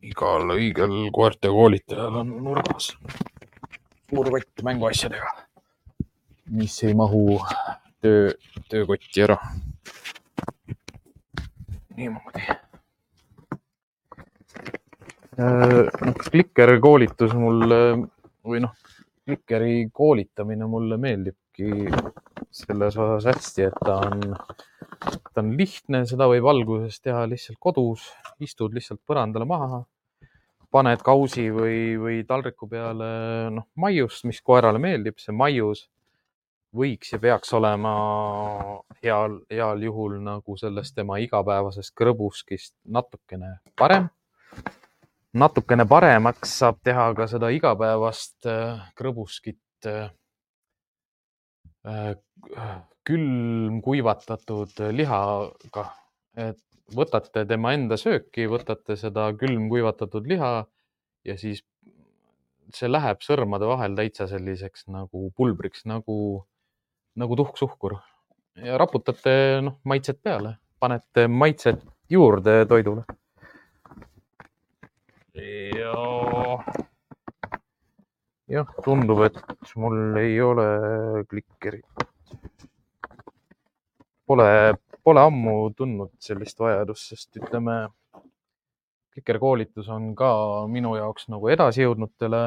igal 0.00 0.54
õigel 0.56 0.96
koerte 1.14 1.52
koolitajal 1.52 2.22
on 2.22 2.32
nurgas 2.46 2.94
suur 4.10 4.30
kott 4.34 4.62
mänguasjadega, 4.66 5.28
mis 6.58 6.74
ei 6.82 6.94
mahu 6.98 7.38
töö, 8.02 8.32
töökotti 8.72 9.22
ära. 9.22 9.36
niimoodi. 11.96 12.42
noh, 15.38 16.18
klikker 16.26 16.74
koolitus 16.82 17.36
mulle 17.38 17.78
või 18.42 18.64
noh, 18.66 18.74
klikeri 19.30 19.90
koolitamine 19.94 20.66
mulle 20.66 20.98
meeldibki 20.98 21.70
selles 22.50 22.96
osas 22.98 23.28
hästi, 23.30 23.68
et 23.68 23.78
ta 23.84 24.00
on, 24.08 24.34
ta 24.98 25.42
on 25.42 25.54
lihtne, 25.58 26.02
seda 26.08 26.26
võib 26.30 26.48
alguses 26.50 26.98
teha 27.04 27.22
lihtsalt 27.30 27.60
kodus, 27.62 28.08
istud 28.42 28.74
lihtsalt 28.74 29.00
põrandale 29.06 29.46
maha, 29.46 29.84
paned 30.74 31.02
kausi 31.06 31.46
või, 31.54 31.96
või 32.00 32.20
taldriku 32.26 32.68
peale, 32.70 33.10
noh, 33.54 33.68
maiust, 33.78 34.26
mis 34.26 34.42
koerale 34.42 34.82
meeldib, 34.82 35.18
see 35.22 35.34
maius 35.36 35.86
võiks 36.74 37.10
ja 37.14 37.18
peaks 37.22 37.52
olema 37.58 37.92
heal, 39.02 39.40
heal 39.50 39.82
juhul 39.82 40.18
nagu 40.22 40.56
sellest 40.58 40.94
tema 40.98 41.18
igapäevasest 41.22 41.94
krõbuskist 41.98 42.76
natukene 42.86 43.58
parem. 43.78 44.10
Natukene 45.32 45.86
paremaks 45.88 46.56
saab 46.62 46.80
teha 46.84 47.10
ka 47.14 47.26
seda 47.30 47.50
igapäevast 47.54 48.48
äh, 48.50 48.80
krõbuskit 48.98 49.86
äh, 49.86 50.10
äh, 51.86 52.16
külmkuivatatud 53.06 54.82
lihaga, 54.94 55.86
et 56.36 56.60
võtate 56.94 57.46
tema 57.48 57.72
enda 57.76 57.96
sööki, 58.00 58.48
võtate 58.50 58.96
seda 58.98 59.30
külmkuivatatud 59.38 60.26
liha 60.28 60.50
ja 61.26 61.36
siis 61.38 61.62
see 62.74 62.90
läheb 62.90 63.22
sõrmade 63.24 63.66
vahel 63.66 63.96
täitsa 63.98 64.26
selliseks 64.30 64.86
nagu 64.94 65.30
pulbriks, 65.36 65.86
nagu, 65.90 66.16
nagu 67.18 67.38
tuhksuhkur. 67.38 67.96
Ja 68.60 68.76
raputate, 68.78 69.32
noh, 69.64 69.78
maitset 69.86 70.20
peale, 70.22 70.56
panete 70.82 71.26
maitset 71.30 71.82
juurde 72.10 72.64
toidule. 72.70 73.06
Ja 75.34 75.92
jah, 78.50 78.70
tundub, 78.84 79.22
et 79.28 79.38
mul 79.78 80.16
ei 80.18 80.40
ole 80.42 80.66
klikkerit. 81.30 82.06
Pole, 84.26 84.46
pole 85.02 85.22
ammu 85.26 85.54
tundnud 85.76 86.12
sellist 86.22 86.60
vajadust, 86.62 87.12
sest 87.12 87.38
ütleme, 87.40 87.88
klikerkoolitus 89.14 89.88
on 89.90 90.12
ka 90.18 90.32
minu 90.70 90.96
jaoks 90.98 91.30
nagu 91.32 91.48
edasijõudnutele. 91.56 92.42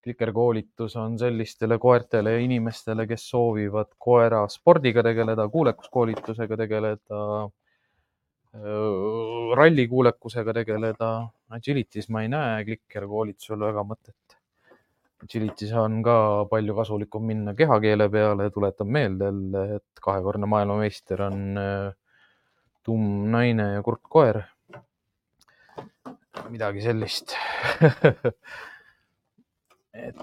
klikerkoolitus 0.00 0.94
on 0.96 1.18
sellistele 1.20 1.76
koertele 1.78 2.32
ja 2.32 2.38
inimestele, 2.40 3.04
kes 3.06 3.26
soovivad 3.30 3.90
koera 3.98 4.46
spordiga 4.48 5.02
tegeleda, 5.04 5.44
kuulekuskoolitusega 5.52 6.56
tegeleda, 6.56 7.18
rallikuulekusega 8.52 10.54
tegeleda. 10.54 11.10
Agility's 11.54 12.08
ma 12.10 12.24
ei 12.24 12.30
näe 12.30 12.64
klikerkoolitusel 12.66 13.62
väga 13.62 13.84
mõtet. 13.86 14.36
Agility's 15.22 15.72
on 15.76 16.00
ka 16.02 16.46
palju 16.50 16.74
kasulikum 16.74 17.26
minna 17.26 17.54
kehakeele 17.54 18.08
peale 18.10 18.50
tuletan 18.50 18.88
meelde 18.88 19.30
et 19.76 20.02
kahekordne 20.02 20.48
maailmameister 20.48 21.22
on 21.28 21.60
tumm 22.82 23.30
naine 23.30 23.74
ja 23.74 23.82
kurt 23.82 24.02
koer. 24.08 24.42
midagi 26.50 26.80
sellist. 26.82 27.36
et 30.06 30.16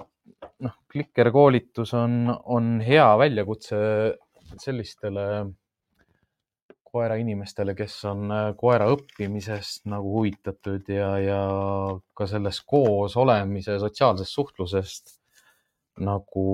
noh, 0.60 0.74
klikerkoolitus 0.92 1.94
on, 1.96 2.28
on 2.44 2.82
hea 2.84 3.08
väljakutse 3.22 3.78
sellistele 4.60 5.24
koerainimestele, 6.98 7.76
kes 7.78 8.00
on 8.10 8.32
äh, 8.34 8.48
koera 8.58 8.88
õppimisest 8.94 9.86
nagu 9.92 10.16
huvitatud 10.18 10.90
ja, 10.90 11.12
ja 11.22 11.42
ka 12.18 12.28
sellest 12.30 12.64
koos 12.70 13.18
olemise 13.22 13.78
sotsiaalsest 13.82 14.38
suhtlusest 14.40 15.14
nagu 16.08 16.48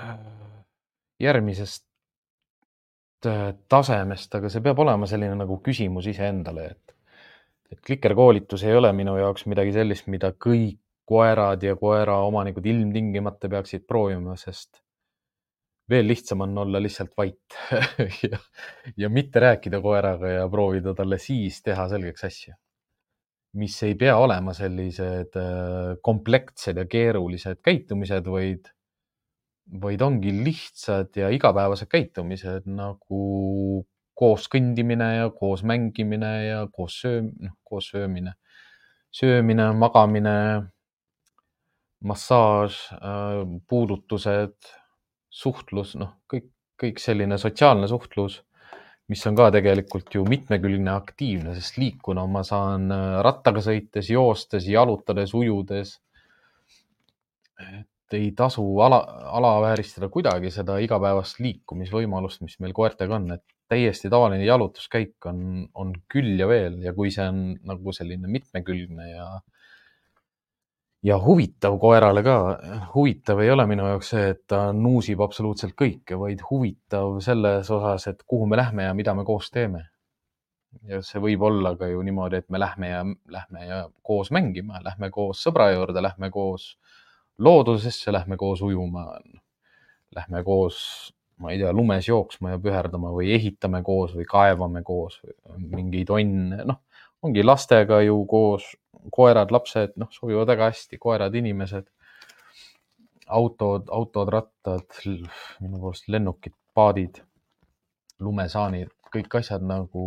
äh, 0.00 0.16
järgmisest 1.20 1.84
äh, 3.28 3.52
tasemest, 3.68 4.34
aga 4.40 4.52
see 4.52 4.64
peab 4.64 4.80
olema 4.86 5.08
selline 5.10 5.36
nagu 5.36 5.60
küsimus 5.64 6.08
iseendale, 6.12 6.70
et, 6.72 6.96
et 7.72 7.84
klikerkoolitus 7.84 8.64
ei 8.64 8.76
ole 8.80 8.92
minu 8.96 9.18
jaoks 9.20 9.44
midagi 9.50 9.76
sellist, 9.76 10.08
mida 10.12 10.32
kõik 10.32 10.80
koerad 11.06 11.62
ja 11.62 11.76
koeraomanikud 11.78 12.64
ilmtingimata 12.66 13.48
peaksid 13.48 13.84
proovima, 13.86 14.34
sest 14.40 14.80
veel 15.90 16.06
lihtsam 16.06 16.40
on 16.46 16.58
olla 16.58 16.82
lihtsalt 16.82 17.12
vait 17.16 17.58
ja, 18.30 18.38
ja 18.96 19.08
mitte 19.08 19.40
rääkida 19.40 19.80
koeraga 19.80 20.38
ja 20.40 20.46
proovida 20.48 20.94
talle 20.94 21.18
siis 21.22 21.62
teha 21.62 21.88
selgeks 21.92 22.24
asju 22.30 22.56
mis 23.56 23.76
ei 23.86 23.94
pea 23.98 24.16
olema 24.20 24.52
sellised 24.56 25.36
äh, 25.40 25.96
komplekssed 26.04 26.76
ja 26.76 26.84
keerulised 26.90 27.62
käitumised, 27.64 28.28
vaid, 28.28 28.68
vaid 29.82 30.04
ongi 30.04 30.32
lihtsad 30.44 31.16
ja 31.16 31.30
igapäevased 31.32 31.90
käitumised 31.92 32.68
nagu 32.68 33.84
koos 34.16 34.48
kõndimine 34.52 35.10
ja 35.18 35.30
koos 35.36 35.64
mängimine 35.66 36.32
ja 36.46 36.62
koos 36.72 37.00
sööm-, 37.04 37.32
noh, 37.40 37.56
koos 37.64 37.90
söömine, 37.92 38.36
söömine, 39.12 39.70
magamine, 39.76 40.36
massaaž, 42.04 42.80
äh, 42.96 43.42
puudutused, 43.68 44.56
suhtlus, 45.36 45.94
noh, 46.00 46.14
kõik, 46.32 46.48
kõik 46.80 47.00
selline 47.02 47.38
sotsiaalne 47.40 47.88
suhtlus 47.90 48.40
mis 49.12 49.22
on 49.28 49.36
ka 49.38 49.50
tegelikult 49.54 50.14
ju 50.16 50.24
mitmekülgne 50.26 50.90
aktiivne, 50.92 51.54
sest 51.56 51.78
liikuna 51.78 52.24
ma 52.30 52.42
saan 52.46 52.90
äh, 52.90 53.18
rattaga 53.26 53.62
sõites, 53.62 54.10
joostes, 54.10 54.66
jalutades, 54.70 55.34
ujudes. 55.36 55.98
et 57.56 58.16
ei 58.18 58.30
tasu 58.36 58.62
ala, 58.84 58.98
alavääristada 59.38 60.10
kuidagi 60.12 60.50
seda 60.54 60.76
igapäevast 60.82 61.40
liikumisvõimalust, 61.42 62.42
mis 62.44 62.58
meil 62.62 62.74
koertega 62.76 63.16
on, 63.16 63.30
et 63.38 63.44
täiesti 63.70 64.10
tavaline 64.12 64.44
jalutuskäik 64.46 65.26
on, 65.26 65.64
on 65.74 65.94
küll 66.12 66.36
ja 66.38 66.46
veel 66.46 66.78
ja 66.84 66.92
kui 66.94 67.10
see 67.14 67.26
on 67.26 67.40
nagu 67.66 67.94
selline 67.96 68.30
mitmekülgne 68.30 69.08
ja 69.10 69.26
ja 71.06 71.18
huvitav 71.22 71.76
koerale 71.78 72.22
ka, 72.26 72.36
huvitav 72.94 73.40
ei 73.44 73.50
ole 73.54 73.66
minu 73.70 73.86
jaoks 73.86 74.08
see, 74.14 74.30
et 74.34 74.42
ta 74.50 74.70
nuusib 74.74 75.20
absoluutselt 75.22 75.76
kõike, 75.78 76.18
vaid 76.18 76.42
huvitav 76.50 77.20
selles 77.24 77.70
osas, 77.70 78.08
et 78.10 78.24
kuhu 78.26 78.48
me 78.50 78.58
lähme 78.58 78.88
ja 78.88 78.94
mida 78.94 79.14
me 79.14 79.24
koos 79.24 79.50
teeme. 79.54 79.86
ja 80.84 80.98
see 81.02 81.22
võib 81.22 81.42
olla 81.46 81.72
ka 81.78 81.86
ju 81.88 82.02
niimoodi, 82.04 82.42
et 82.42 82.50
me 82.52 82.58
lähme 82.60 82.88
ja 82.90 83.04
lähme 83.32 83.66
ja 83.66 83.78
koos 84.02 84.30
mängima, 84.34 84.82
lähme 84.84 85.10
koos 85.10 85.40
sõbra 85.46 85.70
juurde, 85.72 86.02
lähme 86.04 86.30
koos 86.30 86.74
loodusesse, 87.38 88.12
lähme 88.12 88.36
koos 88.36 88.62
ujuma. 88.62 89.06
Lähme 90.16 90.42
koos, 90.44 90.78
ma 91.42 91.52
ei 91.52 91.58
tea, 91.60 91.72
lumes 91.72 92.08
jooksma 92.08 92.54
ja 92.54 92.58
püherdama 92.62 93.10
või 93.12 93.32
ehitame 93.34 93.82
koos 93.84 94.14
või 94.16 94.24
kaevame 94.28 94.82
koos 94.86 95.18
mingeid 95.58 96.10
onne, 96.14 96.62
noh, 96.64 96.78
ongi 97.26 97.44
lastega 97.44 98.00
ju 98.06 98.20
koos 98.30 98.68
koerad, 99.12 99.52
lapsed, 99.54 99.94
noh, 100.00 100.10
sobivad 100.10 100.50
väga 100.50 100.70
hästi, 100.70 100.98
koerad, 101.02 101.34
inimesed, 101.34 101.86
autod, 103.26 103.88
autod, 103.92 104.30
rattad, 104.32 105.00
minu 105.60 105.80
poolest 105.82 106.08
lennukid, 106.12 106.54
paadid, 106.76 107.22
lumesaanid, 108.22 108.92
kõik 109.12 109.38
asjad 109.40 109.64
nagu 109.66 110.04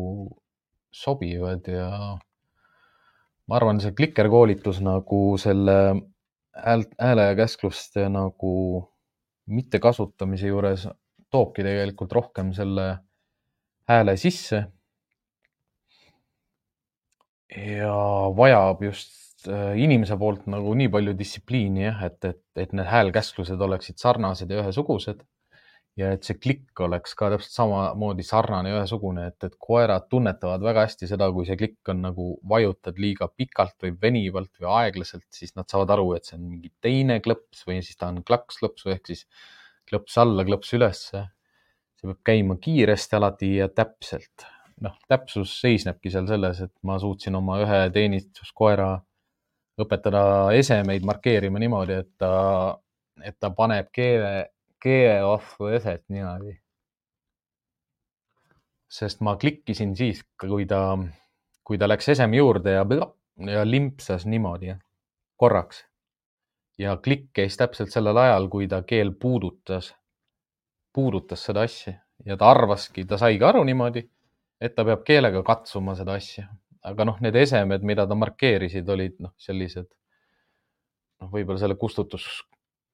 sobivad 0.91 1.67
ja 1.69 1.89
ma 3.49 3.57
arvan, 3.57 3.81
see 3.81 3.93
klikerkoolitus 3.97 4.81
nagu 4.85 5.21
selle 5.41 5.75
hääle 6.53 7.27
ja 7.29 7.35
käskluste 7.37 8.07
nagu 8.11 8.53
mittekasutamise 9.49 10.49
juures 10.49 10.87
toobki 11.29 11.63
tegelikult 11.65 12.11
rohkem 12.13 12.51
selle 12.57 12.89
hääle 13.89 14.17
sisse 14.17 14.65
ja 17.55 17.95
vajab 18.35 18.83
just 18.83 19.47
äh, 19.47 19.73
inimese 19.81 20.17
poolt 20.19 20.45
nagu 20.51 20.73
nii 20.77 20.91
palju 20.93 21.15
distsipliini 21.17 21.87
jah, 21.87 22.05
et, 22.05 22.21
et, 22.25 22.43
et 22.59 22.73
need 22.77 22.89
häälkäsklused 22.89 23.61
oleksid 23.61 23.99
sarnased 24.01 24.51
ja 24.51 24.63
ühesugused. 24.63 25.25
ja 25.99 26.13
et 26.15 26.23
see 26.23 26.37
klikk 26.39 26.79
oleks 26.85 27.15
ka 27.17 27.27
täpselt 27.33 27.51
samamoodi 27.51 28.23
sarnane 28.23 28.69
ja 28.71 28.77
ühesugune, 28.77 29.25
et, 29.33 29.43
et 29.43 29.55
koerad 29.59 30.05
tunnetavad 30.11 30.61
väga 30.63 30.85
hästi 30.85 31.09
seda, 31.09 31.27
kui 31.35 31.47
see 31.47 31.57
klikk 31.59 31.91
on 31.91 32.05
nagu 32.05 32.27
vajutad 32.47 33.01
liiga 33.01 33.27
pikalt 33.35 33.75
või 33.83 33.97
venivalt 34.05 34.53
või 34.61 34.69
aeglaselt, 34.83 35.25
siis 35.33 35.57
nad 35.57 35.67
saavad 35.67 35.97
aru, 35.97 36.13
et 36.15 36.29
see 36.29 36.37
on 36.37 36.45
mingi 36.45 36.71
teine 36.79 37.19
klõps 37.25 37.65
või 37.67 37.81
siis 37.83 37.99
ta 37.99 38.13
on 38.13 38.21
klaks-klõpsu 38.23 38.93
ehk 38.95 39.11
siis 39.11 39.25
klõps 39.89 40.15
alla, 40.21 40.45
klõps 40.47 40.71
ülesse. 40.77 41.25
see 41.99 42.07
peab 42.07 42.21
käima 42.31 42.55
kiiresti 42.63 43.19
alati 43.19 43.51
ja 43.57 43.67
täpselt 43.67 44.47
noh, 44.83 44.95
täpsus 45.11 45.53
seisnebki 45.61 46.11
seal 46.13 46.27
selles, 46.29 46.61
et 46.65 46.73
ma 46.87 46.97
suutsin 47.01 47.35
oma 47.39 47.59
ühe 47.63 47.81
teenistuskoera 47.95 48.93
õpetada 49.79 50.23
esemeid 50.55 51.05
markeerima 51.07 51.59
niimoodi, 51.61 51.99
et 52.03 52.09
ta, 52.19 52.31
et 53.23 53.37
ta 53.39 53.51
paneb 53.55 53.91
keele, 53.95 54.49
keele 54.81 55.21
vastu 55.27 55.71
eset 55.75 56.03
niimoodi. 56.09 56.57
sest 58.89 59.19
ma 59.21 59.35
klikkisin 59.37 59.91
siis, 59.95 60.23
kui 60.41 60.65
ta, 60.65 60.97
kui 61.63 61.77
ta 61.77 61.87
läks 61.87 62.07
eseme 62.09 62.39
juurde 62.39 62.71
ja, 62.73 62.85
ja 63.45 63.61
limpsas 63.65 64.25
niimoodi 64.25 64.73
korraks. 65.37 65.85
ja 66.77 66.97
klikk 66.97 67.29
käis 67.33 67.57
täpselt 67.57 67.91
sellel 67.91 68.17
ajal, 68.17 68.47
kui 68.49 68.67
ta 68.67 68.81
keel 68.83 69.11
puudutas, 69.11 69.93
puudutas 70.93 71.43
seda 71.45 71.61
asja 71.67 71.93
ja 72.25 72.37
ta 72.37 72.49
arvaski, 72.51 73.05
ta 73.05 73.17
saigi 73.17 73.43
aru 73.43 73.63
niimoodi 73.63 74.09
et 74.61 74.75
ta 74.75 74.85
peab 74.87 75.05
keelega 75.07 75.41
katsuma 75.47 75.95
seda 75.97 76.17
asja, 76.19 76.47
aga 76.85 77.07
noh, 77.07 77.19
need 77.23 77.35
esemed, 77.39 77.85
mida 77.87 78.05
ta 78.07 78.17
markeerisid, 78.19 78.87
olid 78.91 79.17
noh, 79.23 79.33
sellised 79.39 79.87
noh, 79.87 81.31
võib-olla 81.31 81.59
selle 81.61 81.77
kustutus, 81.79 82.27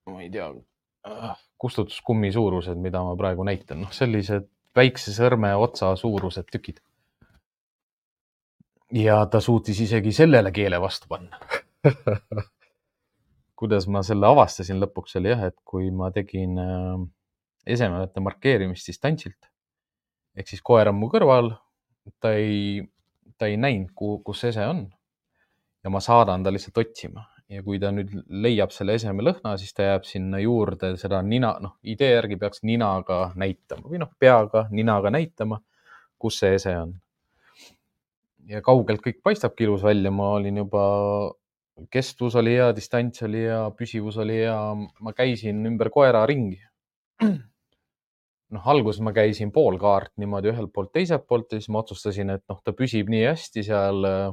ma 0.10 0.22
ei 0.24 0.32
tea, 0.34 0.50
kustutuskummi 1.62 2.32
suurused, 2.34 2.78
mida 2.82 3.02
ma 3.06 3.16
praegu 3.18 3.46
näitan, 3.48 3.82
noh, 3.86 3.94
sellised 3.94 4.50
väikse 4.76 5.14
sõrmeotsa 5.16 5.94
suurused 6.00 6.50
tükid. 6.52 6.82
ja 8.96 9.24
ta 9.32 9.42
suutis 9.42 9.80
isegi 9.82 10.12
sellele 10.14 10.52
keele 10.56 10.78
vastu 10.82 11.10
panna. 11.10 11.40
Kuidas 13.60 13.88
ma 13.88 14.02
selle 14.04 14.28
avastasin 14.28 14.82
lõpuks 14.84 15.16
oli 15.18 15.32
jah, 15.32 15.46
et 15.48 15.56
kui 15.64 15.88
ma 15.92 16.10
tegin 16.12 16.60
äh, 16.60 17.06
esemete 17.66 18.22
markeerimist 18.22 18.88
distantsilt 18.92 19.48
ehk 20.36 20.52
siis 20.52 20.64
koer 20.66 20.92
on 20.92 21.00
mu 21.00 21.10
kõrval, 21.12 21.54
ta 22.22 22.34
ei, 22.38 22.84
ta 23.40 23.50
ei 23.50 23.58
näinud, 23.58 23.94
kus 23.96 24.44
ese 24.52 24.66
on. 24.68 24.86
ja 25.86 25.92
ma 25.94 26.02
saadan 26.02 26.44
ta 26.44 26.50
lihtsalt 26.50 26.78
otsima 26.82 27.22
ja 27.50 27.62
kui 27.62 27.78
ta 27.82 27.92
nüüd 27.94 28.12
leiab 28.42 28.74
selle 28.74 28.96
eseme 28.98 29.24
lõhna, 29.26 29.54
siis 29.62 29.74
ta 29.78 29.86
jääb 29.86 30.06
sinna 30.10 30.40
juurde 30.42 30.96
seda 30.98 31.22
nina, 31.22 31.54
noh, 31.62 31.76
idee 31.86 32.16
järgi 32.16 32.40
peaks 32.42 32.64
ninaga 32.66 33.20
näitama 33.38 33.90
või 33.92 34.02
noh, 34.02 34.12
peaga, 34.20 34.66
ninaga 34.74 35.12
näitama, 35.14 35.60
kus 36.18 36.40
see 36.42 36.56
ese 36.58 36.76
on. 36.82 36.96
ja 38.50 38.62
kaugelt 38.66 39.02
kõik 39.06 39.22
paistabki 39.26 39.66
ilus 39.66 39.86
välja, 39.86 40.12
ma 40.14 40.32
olin 40.40 40.58
juba, 40.64 40.86
kestvus 41.94 42.38
oli 42.42 42.58
hea, 42.58 42.72
distants 42.78 43.24
oli 43.26 43.46
hea, 43.46 43.62
püsivus 43.78 44.18
oli 44.22 44.42
hea, 44.42 44.60
ma 45.02 45.14
käisin 45.14 45.66
ümber 45.70 45.94
koera 45.94 46.26
ringi 46.30 46.62
noh, 48.54 48.66
alguses 48.72 49.02
ma 49.04 49.14
käisin 49.16 49.52
pool 49.56 49.80
kaart 49.82 50.14
niimoodi 50.22 50.52
ühelt 50.52 50.72
poolt, 50.74 50.92
teiselt 50.94 51.26
poolt 51.28 51.54
ja 51.54 51.60
siis 51.60 51.72
ma 51.74 51.82
otsustasin, 51.82 52.34
et 52.36 52.44
noh, 52.52 52.60
ta 52.64 52.76
püsib 52.78 53.10
nii 53.12 53.24
hästi 53.26 53.64
seal 53.66 54.10
äh, 54.10 54.28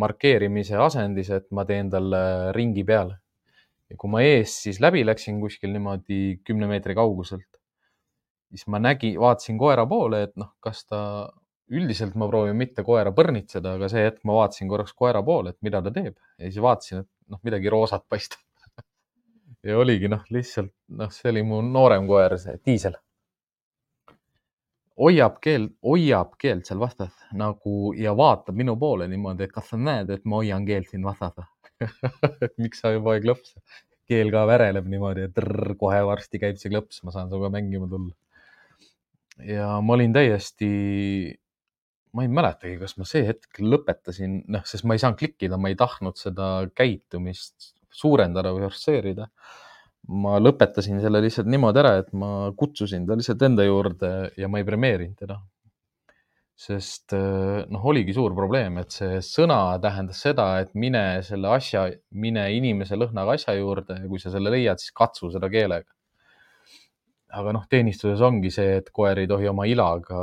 markeerimise 0.00 0.78
asendis, 0.80 1.30
et 1.34 1.50
ma 1.52 1.66
teen 1.68 1.90
talle 1.92 2.22
ringi 2.56 2.84
peale. 2.88 3.18
ja 3.92 3.98
kui 4.00 4.08
ma 4.08 4.22
eest 4.24 4.62
siis 4.64 4.78
läbi 4.80 5.02
läksin 5.04 5.40
kuskil 5.42 5.68
niimoodi 5.74 6.38
kümne 6.48 6.64
meetri 6.70 6.94
kauguselt, 6.96 7.58
siis 8.48 8.64
ma 8.72 8.80
nägin, 8.80 9.18
vaatasin 9.20 9.58
koera 9.60 9.84
poole, 9.88 10.22
et 10.28 10.32
noh, 10.40 10.54
kas 10.64 10.86
ta, 10.86 11.00
üldiselt 11.72 12.16
ma 12.16 12.28
proovin 12.28 12.56
mitte 12.56 12.84
koera 12.84 13.12
põrnitseda, 13.16 13.76
aga 13.76 13.90
see 13.92 14.06
hetk 14.06 14.24
ma 14.28 14.38
vaatasin 14.40 14.70
korraks 14.70 14.96
koera 14.96 15.20
poole, 15.24 15.52
et 15.52 15.60
mida 15.64 15.82
ta 15.84 15.92
teeb 15.92 16.16
ja 16.16 16.48
siis 16.48 16.62
vaatasin, 16.64 17.04
et 17.04 17.32
noh, 17.32 17.40
midagi 17.44 17.72
roosat 17.72 18.08
paistab 18.08 18.40
ja 19.66 19.78
oligi 19.78 20.10
noh, 20.10 20.24
lihtsalt 20.30 20.72
noh, 20.98 21.10
see 21.14 21.30
oli 21.30 21.42
mu 21.46 21.62
noorem 21.66 22.06
koer, 22.10 22.38
see 22.40 22.58
diisel 22.66 22.98
hoiab 25.02 25.38
keelt, 25.42 25.72
hoiab 25.86 26.36
keelt 26.40 26.68
seal 26.68 26.80
vastas 26.82 27.12
nagu 27.38 27.92
ja 27.98 28.12
vaatab 28.16 28.56
minu 28.58 28.76
poole 28.78 29.08
niimoodi, 29.10 29.46
et 29.46 29.54
kas 29.54 29.72
sa 29.72 29.78
näed, 29.80 30.10
et 30.12 30.24
ma 30.28 30.42
hoian 30.42 30.66
keelt 30.68 30.90
siin 30.90 31.04
vastas 31.06 31.48
miks 32.62 32.82
sa 32.82 32.92
juba 32.94 33.16
ei 33.16 33.24
klõpsa. 33.24 33.60
keel 34.08 34.32
ka 34.34 34.42
väreleb 34.50 34.88
niimoodi, 34.90 35.26
et 35.28 35.38
rrr, 35.40 35.76
kohe 35.80 36.00
varsti 36.04 36.40
käib 36.42 36.58
see 36.60 36.72
klõps, 36.72 37.00
ma 37.06 37.14
saan 37.14 37.30
sinuga 37.30 37.48
mängima 37.54 37.88
tulla. 37.90 38.12
ja 39.48 39.68
ma 39.80 39.96
olin 39.96 40.12
täiesti, 40.14 40.70
ma 42.12 42.26
ei 42.26 42.32
mäletagi, 42.38 42.76
kas 42.82 42.98
ma 43.00 43.08
see 43.08 43.24
hetk 43.26 43.62
lõpetasin, 43.62 44.42
noh, 44.52 44.66
sest 44.68 44.84
ma 44.84 44.98
ei 44.98 45.02
saanud 45.02 45.20
klikkida, 45.22 45.58
ma 45.58 45.72
ei 45.72 45.78
tahtnud 45.80 46.20
seda 46.20 46.50
käitumist 46.76 47.72
suurendada 47.92 48.52
või 48.54 48.66
forsseerida 48.66 49.28
ma 50.10 50.36
lõpetasin 50.42 51.00
selle 51.02 51.20
lihtsalt 51.22 51.48
niimoodi 51.50 51.82
ära, 51.82 51.94
et 52.02 52.12
ma 52.16 52.50
kutsusin 52.58 53.06
ta 53.06 53.16
lihtsalt 53.18 53.42
enda 53.46 53.66
juurde 53.66 54.12
ja 54.38 54.48
ma 54.50 54.60
ei 54.60 54.66
premeerinud 54.66 55.18
teda. 55.18 55.40
sest 56.62 57.14
äh, 57.16 57.64
noh, 57.72 57.84
oligi 57.90 58.12
suur 58.14 58.34
probleem, 58.36 58.76
et 58.78 58.92
see 58.94 59.16
sõna 59.24 59.78
tähendas 59.82 60.20
seda, 60.22 60.60
et 60.62 60.74
mine 60.78 61.22
selle 61.26 61.48
asja, 61.50 61.88
mine 62.14 62.44
inimese 62.54 62.94
lõhnaga 62.94 63.34
asja 63.34 63.56
juurde 63.56 63.96
ja 63.98 64.10
kui 64.10 64.20
sa 64.22 64.30
selle 64.30 64.52
leiad, 64.52 64.78
siis 64.78 64.92
katsu 64.94 65.30
seda 65.32 65.48
keelega. 65.50 65.90
aga 67.32 67.54
noh, 67.56 67.64
teenistuses 67.70 68.20
ongi 68.20 68.52
see, 68.52 68.76
et 68.82 68.90
koer 68.92 69.22
ei 69.22 69.30
tohi 69.30 69.48
oma 69.48 69.66
ilaga 69.66 70.20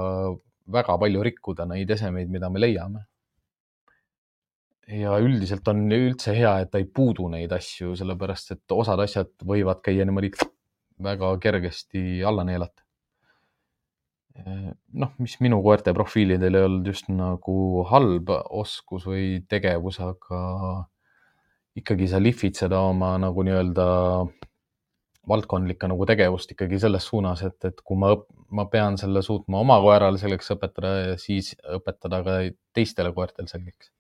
väga 0.70 0.97
palju 1.01 1.24
rikkuda 1.26 1.65
neid 1.65 1.89
esemeid, 1.91 2.30
mida 2.30 2.49
me 2.53 2.61
leiame 2.61 3.07
ja 4.90 5.18
üldiselt 5.22 5.68
on 5.70 5.86
üldse 5.94 6.34
hea, 6.34 6.54
et 6.64 6.72
ta 6.74 6.82
ei 6.82 6.88
puudu 6.90 7.30
neid 7.32 7.52
asju, 7.54 7.94
sellepärast 8.00 8.56
et 8.56 8.74
osad 8.74 9.02
asjad 9.04 9.32
võivad 9.46 9.84
käia 9.86 10.06
niimoodi 10.08 10.32
väga 11.04 11.32
kergesti 11.44 12.22
alla 12.26 12.46
neelata. 12.48 12.84
noh, 14.96 15.10
mis 15.20 15.34
minu 15.44 15.58
koerte 15.64 15.92
profiilidel 15.94 16.56
ei 16.56 16.64
olnud 16.64 16.86
just 16.88 17.10
nagu 17.12 17.84
halb 17.90 18.30
oskus 18.56 19.04
või 19.10 19.42
tegevus, 19.52 20.00
aga 20.00 20.40
ikkagi 21.76 22.08
sa 22.08 22.22
lihvid 22.24 22.56
seda 22.56 22.80
oma 22.88 23.18
nagu 23.20 23.44
nii-öelda 23.44 23.88
valdkondlikku 25.30 25.90
nagu 25.92 26.08
tegevust 26.08 26.56
ikkagi 26.56 26.80
selles 26.80 27.06
suunas, 27.12 27.44
et, 27.46 27.60
et 27.68 27.84
kui 27.84 28.00
ma, 28.00 28.16
ma 28.56 28.66
pean 28.72 28.98
selle 28.98 29.22
suutma 29.26 29.60
oma 29.60 29.78
koerale 29.84 30.18
selgeks 30.22 30.56
õpetada, 30.56 30.96
siis 31.22 31.52
õpetada 31.76 32.24
ka 32.26 32.42
teistele 32.74 33.12
koertele 33.14 33.52
selgeks 33.52 33.92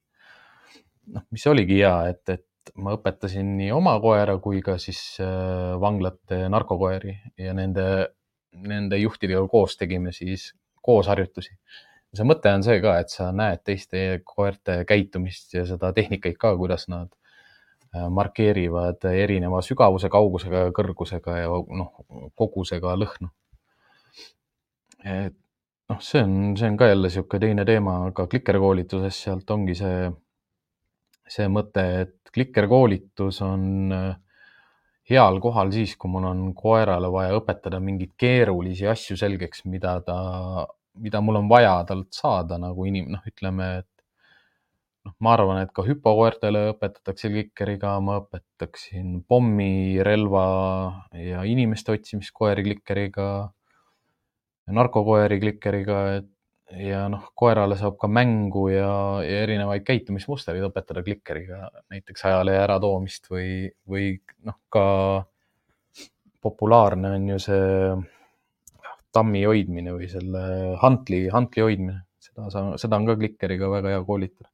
noh, 1.13 1.25
mis 1.33 1.45
oligi 1.49 1.79
hea, 1.81 1.95
et, 2.11 2.23
et 2.29 2.73
ma 2.79 2.93
õpetasin 2.97 3.55
nii 3.57 3.71
oma 3.73 3.95
koera 4.03 4.37
kui 4.43 4.61
ka 4.65 4.77
siis 4.81 5.01
äh, 5.23 5.75
vanglate 5.81 6.43
narkokoeri 6.51 7.15
ja 7.39 7.53
nende, 7.57 7.85
nende 8.53 8.99
juhtidega 8.99 9.45
koos 9.51 9.77
tegime 9.79 10.13
siis 10.15 10.51
koos 10.85 11.09
harjutusi. 11.11 11.55
see 12.13 12.25
mõte 12.25 12.51
on 12.53 12.65
see 12.65 12.79
ka, 12.81 12.97
et 13.01 13.13
sa 13.13 13.29
näed 13.35 13.63
teiste 13.65 14.21
koerte 14.25 14.83
käitumist 14.89 15.53
ja 15.53 15.65
seda 15.69 15.91
tehnikaid 15.93 16.37
ka, 16.41 16.55
kuidas 16.57 16.87
nad 16.91 17.11
äh, 17.95 18.07
markeerivad 18.09 19.05
erineva 19.11 19.61
sügavuse, 19.65 20.09
kaugusega, 20.09 20.69
kõrgusega 20.75 21.37
ja 21.43 21.51
noh, 21.81 21.93
kogusega 22.35 22.95
lõhnu. 22.97 23.29
et 25.05 25.37
noh, 25.89 26.01
see 26.05 26.23
on, 26.23 26.33
see 26.59 26.69
on 26.69 26.77
ka 26.77 26.89
jälle 26.89 27.09
niisugune 27.09 27.45
teine 27.45 27.65
teema, 27.65 27.99
aga 28.09 28.27
klikerkoolituses 28.29 29.23
sealt 29.25 29.49
ongi 29.53 29.77
see 29.77 30.09
see 31.29 31.47
mõte, 31.51 31.85
et 32.05 32.33
klikerkoolitus 32.33 33.41
on 33.45 33.93
äh, 33.95 34.17
heal 35.09 35.39
kohal 35.41 35.71
siis, 35.73 35.95
kui 35.97 36.11
mul 36.13 36.27
on 36.29 36.41
koerale 36.57 37.09
vaja 37.11 37.37
õpetada 37.39 37.79
mingeid 37.83 38.13
keerulisi 38.19 38.87
asju 38.89 39.17
selgeks, 39.19 39.65
mida 39.69 39.97
ta, 40.05 40.17
mida 40.99 41.21
mul 41.25 41.41
on 41.41 41.49
vaja 41.51 41.79
talt 41.89 42.13
saada 42.15 42.59
nagu 42.61 42.85
inim-, 42.89 43.09
noh, 43.15 43.23
ütleme, 43.29 43.69
et 43.81 43.89
noh, 45.07 45.15
ma 45.25 45.33
arvan, 45.35 45.61
et 45.63 45.73
ka 45.75 45.85
hüpokoertele 45.87 46.67
õpetatakse 46.75 47.31
klikeriga, 47.33 47.95
ma 48.03 48.19
õpetaksin 48.21 49.21
pommirelva 49.29 50.45
ja 51.17 51.45
inimeste 51.47 51.95
otsimiskoeri 51.97 52.67
klikeriga, 52.67 53.29
narkokoeri 54.69 55.39
klikeriga, 55.41 56.01
et 56.19 56.29
ja 56.77 57.05
noh, 57.11 57.31
koerale 57.37 57.77
saab 57.79 57.97
ka 58.01 58.09
mängu 58.11 58.67
ja, 58.71 58.91
ja 59.25 59.41
erinevaid 59.45 59.85
käitumismustreid 59.87 60.63
õpetada 60.67 61.03
klikkeriga, 61.05 61.69
näiteks 61.89 62.25
ajalehe 62.29 62.61
äratoomist 62.65 63.29
või, 63.31 63.49
või 63.89 64.11
noh, 64.45 64.59
ka 64.69 64.85
populaarne 66.43 67.15
on 67.17 67.27
ju 67.33 67.39
see 67.43 67.73
tammi 69.15 69.41
hoidmine 69.47 69.95
või 69.95 70.07
selle 70.11 70.43
hantli, 70.83 71.25
hantli 71.33 71.65
hoidmine, 71.65 72.03
seda 72.21 72.47
sa, 72.53 72.65
seda 72.81 72.99
on 72.99 73.09
ka 73.09 73.17
klikkeriga 73.19 73.71
väga 73.71 73.95
hea 73.95 74.05
koolitada. 74.05 74.49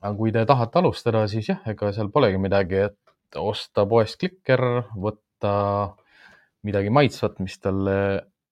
aga 0.00 0.14
kui 0.16 0.32
te 0.32 0.46
tahate 0.48 0.80
alustada, 0.80 1.26
siis 1.28 1.50
jah, 1.52 1.60
ega 1.68 1.92
seal 1.92 2.08
polegi 2.08 2.40
midagi, 2.40 2.86
et 2.88 3.36
osta 3.36 3.84
poest 3.86 4.16
klikker, 4.18 4.62
võtta 4.96 5.52
midagi 6.66 6.90
maitsvat, 6.92 7.38
mis 7.44 7.58
talle 7.60 7.96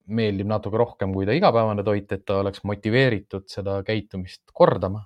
meeldib 0.09 0.49
natuke 0.49 0.81
rohkem 0.81 1.13
kui 1.15 1.27
ta 1.29 1.37
igapäevane 1.37 1.85
toit, 1.85 2.11
et 2.13 2.25
ta 2.27 2.41
oleks 2.43 2.65
motiveeritud 2.69 3.49
seda 3.51 3.79
käitumist 3.87 4.45
kordama. 4.55 5.05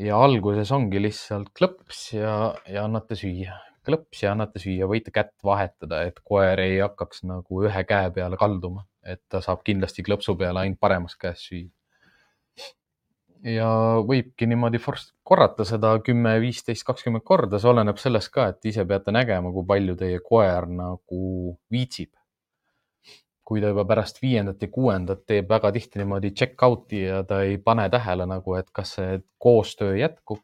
ja 0.00 0.16
alguses 0.16 0.70
ongi 0.72 1.00
lihtsalt 1.02 1.50
klõps 1.56 2.14
ja, 2.14 2.54
ja 2.70 2.86
annate 2.86 3.18
süüa, 3.18 3.58
klõps 3.84 4.22
ja 4.22 4.30
annate 4.32 4.62
süüa, 4.62 4.86
võite 4.88 5.12
kätt 5.12 5.34
vahetada, 5.44 6.06
et 6.08 6.22
koer 6.24 6.62
ei 6.62 6.78
hakkaks 6.80 7.26
nagu 7.28 7.66
ühe 7.66 7.82
käe 7.84 8.08
peale 8.14 8.38
kalduma, 8.40 8.86
et 9.04 9.20
ta 9.28 9.42
saab 9.44 9.60
kindlasti 9.66 10.06
klõpsu 10.06 10.38
peale 10.40 10.62
ainult 10.62 10.80
paremas 10.80 11.18
käes 11.20 11.44
süüa. 11.50 11.68
ja 13.44 13.68
võibki 14.06 14.48
niimoodi 14.48 14.80
korrata 15.24 15.64
seda 15.68 15.92
kümme, 16.04 16.38
viisteist, 16.40 16.86
kakskümmend 16.86 17.24
korda, 17.24 17.58
see 17.58 17.68
oleneb 17.68 18.00
sellest 18.00 18.32
ka, 18.32 18.48
et 18.54 18.72
ise 18.72 18.86
peate 18.88 19.12
nägema, 19.12 19.52
kui 19.52 19.66
palju 19.66 19.98
teie 20.00 20.24
koer 20.24 20.68
nagu 20.68 21.58
viitsib 21.72 22.14
kui 23.50 23.58
ta 23.58 23.72
juba 23.72 23.82
pärast 23.82 24.20
viiendat 24.22 24.60
ja 24.62 24.68
kuuendat 24.70 25.24
teeb 25.26 25.48
väga 25.50 25.72
tihti 25.74 25.98
niimoodi 25.98 26.30
check 26.38 26.62
out'i 26.62 27.00
ja 27.02 27.24
ta 27.26 27.40
ei 27.42 27.56
pane 27.58 27.88
tähele 27.90 28.28
nagu, 28.30 28.54
et 28.54 28.70
kas 28.70 28.94
see 28.94 29.16
koostöö 29.42 29.96
jätkub, 29.98 30.38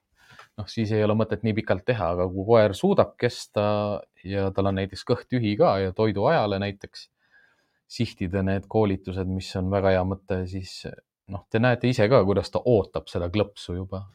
noh, 0.59 0.67
siis 0.67 0.91
ei 0.91 1.05
ole 1.07 1.15
mõtet 1.15 1.45
nii 1.47 1.55
pikalt 1.61 1.85
teha, 1.87 2.09
aga 2.17 2.27
kui 2.33 2.49
koer 2.49 2.75
suudab 2.75 3.15
kesta 3.23 3.67
ja 4.27 4.51
tal 4.57 4.73
on 4.73 4.81
näiteks 4.81 5.07
kõht 5.07 5.31
tühi 5.31 5.55
ka 5.61 5.77
ja 5.85 5.95
toiduajale 5.95 6.59
näiteks 6.65 7.07
sihtida 7.87 8.43
need 8.43 8.67
koolitused, 8.67 9.31
mis 9.31 9.55
on 9.55 9.71
väga 9.71 9.95
hea 9.95 10.03
mõte, 10.03 10.43
siis 10.51 10.81
noh, 11.31 11.47
te 11.47 11.63
näete 11.63 11.87
ise 11.87 12.11
ka, 12.11 12.25
kuidas 12.27 12.51
ta 12.51 12.59
ootab 12.59 13.07
seda 13.13 13.31
klõpsu 13.31 13.79
juba. 13.79 14.09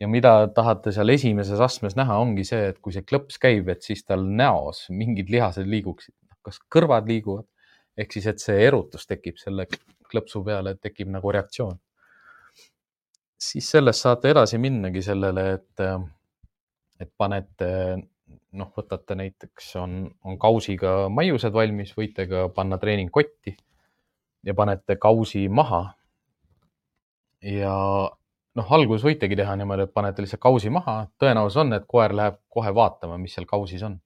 ja 0.00 0.08
mida 0.10 0.48
tahate 0.52 0.90
seal 0.92 1.14
esimeses 1.14 1.60
astmes 1.62 1.94
näha, 1.96 2.18
ongi 2.20 2.42
see, 2.44 2.72
et 2.74 2.82
kui 2.82 2.92
see 2.92 3.06
klõps 3.06 3.38
käib, 3.38 3.70
et 3.70 3.86
siis 3.86 4.02
tal 4.04 4.26
näos 4.26 4.88
mingid 4.90 5.30
lihased 5.30 5.70
liiguksid, 5.70 6.14
kas 6.42 6.58
kõrvad 6.74 7.06
liiguvad 7.06 7.46
ehk 7.96 8.12
siis, 8.12 8.26
et 8.30 8.42
see 8.42 8.64
erutus 8.66 9.08
tekib 9.08 9.38
selle 9.40 9.66
klõpsu 10.10 10.42
peale, 10.46 10.76
tekib 10.80 11.10
nagu 11.12 11.32
reaktsioon. 11.32 11.78
siis 13.46 13.68
sellest 13.70 14.04
saate 14.04 14.30
edasi 14.32 14.58
minnagi 14.58 15.02
sellele, 15.04 15.42
et, 15.58 15.82
et 17.00 17.10
panete, 17.18 17.68
noh, 18.56 18.70
võtate 18.76 19.16
näiteks 19.18 19.74
on, 19.82 19.98
on 20.24 20.38
kausiga 20.40 21.08
maiused 21.12 21.52
valmis, 21.52 21.92
võite 21.96 22.26
ka 22.30 22.46
panna 22.56 22.78
treeningkotti 22.78 23.56
ja 24.46 24.54
panete 24.54 24.96
kausi 24.96 25.48
maha. 25.48 25.82
ja 27.42 27.74
noh, 28.56 28.72
alguses 28.72 29.04
võitegi 29.04 29.36
teha 29.36 29.56
niimoodi, 29.56 29.84
et 29.84 29.92
panete 29.92 30.24
lihtsalt 30.24 30.42
kausi 30.42 30.72
maha, 30.72 31.02
tõenäosus 31.20 31.60
on, 31.60 31.76
et 31.76 31.84
koer 31.88 32.14
läheb 32.16 32.40
kohe 32.48 32.72
vaatama, 32.74 33.18
mis 33.20 33.36
seal 33.36 33.48
kausis 33.48 33.84
on 33.84 34.00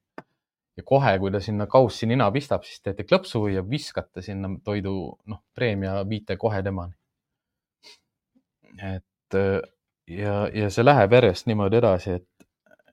ja 0.81 0.87
kohe, 0.87 1.13
kui 1.21 1.31
ta 1.33 1.41
sinna 1.45 1.69
kaussi 1.71 2.09
nina 2.09 2.31
pistab, 2.33 2.65
siis 2.65 2.81
teete 2.81 3.05
klõpsu 3.05 3.45
ja 3.53 3.63
viskate 3.67 4.25
sinna 4.25 4.51
toidu, 4.65 4.95
noh, 5.29 5.43
preemia 5.55 6.01
viite 6.09 6.37
kohe 6.41 6.63
temani. 6.65 6.97
et 8.81 9.37
ja, 10.11 10.35
ja 10.55 10.71
see 10.73 10.85
läheb 10.85 11.13
järjest 11.13 11.49
niimoodi 11.51 11.81
edasi, 11.81 12.17
et, 12.21 12.47